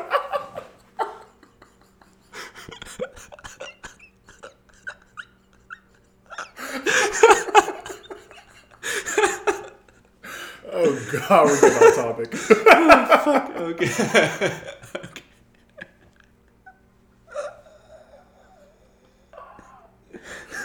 oh 10.73 11.09
god, 11.27 11.45
we're 11.45 11.61
getting 11.61 11.87
off 11.87 11.95
topic. 11.95 12.33
Okay. 13.61 14.59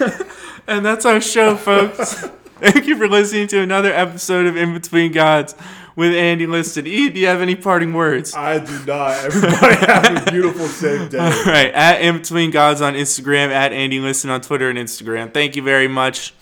and 0.66 0.84
that's 0.84 1.04
our 1.04 1.20
show, 1.20 1.56
folks. 1.56 2.14
Thank 2.58 2.86
you 2.86 2.96
for 2.96 3.08
listening 3.08 3.48
to 3.48 3.60
another 3.60 3.92
episode 3.92 4.46
of 4.46 4.56
In 4.56 4.72
Between 4.72 5.12
Gods 5.12 5.54
with 5.94 6.14
Andy 6.14 6.46
Liston. 6.46 6.86
E, 6.86 7.08
do 7.10 7.20
you 7.20 7.26
have 7.26 7.40
any 7.40 7.54
parting 7.54 7.92
words? 7.92 8.34
I 8.34 8.58
do 8.58 8.84
not. 8.84 9.24
Everybody 9.24 9.74
have 9.74 10.26
a 10.28 10.30
beautiful 10.30 10.66
safe 10.66 11.10
day. 11.10 11.18
All 11.20 11.44
right, 11.44 11.72
at 11.72 12.00
In 12.00 12.18
Between 12.18 12.50
Gods 12.50 12.80
on 12.80 12.94
Instagram, 12.94 13.48
at 13.48 13.72
Andy 13.72 14.00
Liston 14.00 14.30
on 14.30 14.40
Twitter 14.40 14.70
and 14.70 14.78
Instagram. 14.78 15.32
Thank 15.34 15.56
you 15.56 15.62
very 15.62 15.88
much. 15.88 16.32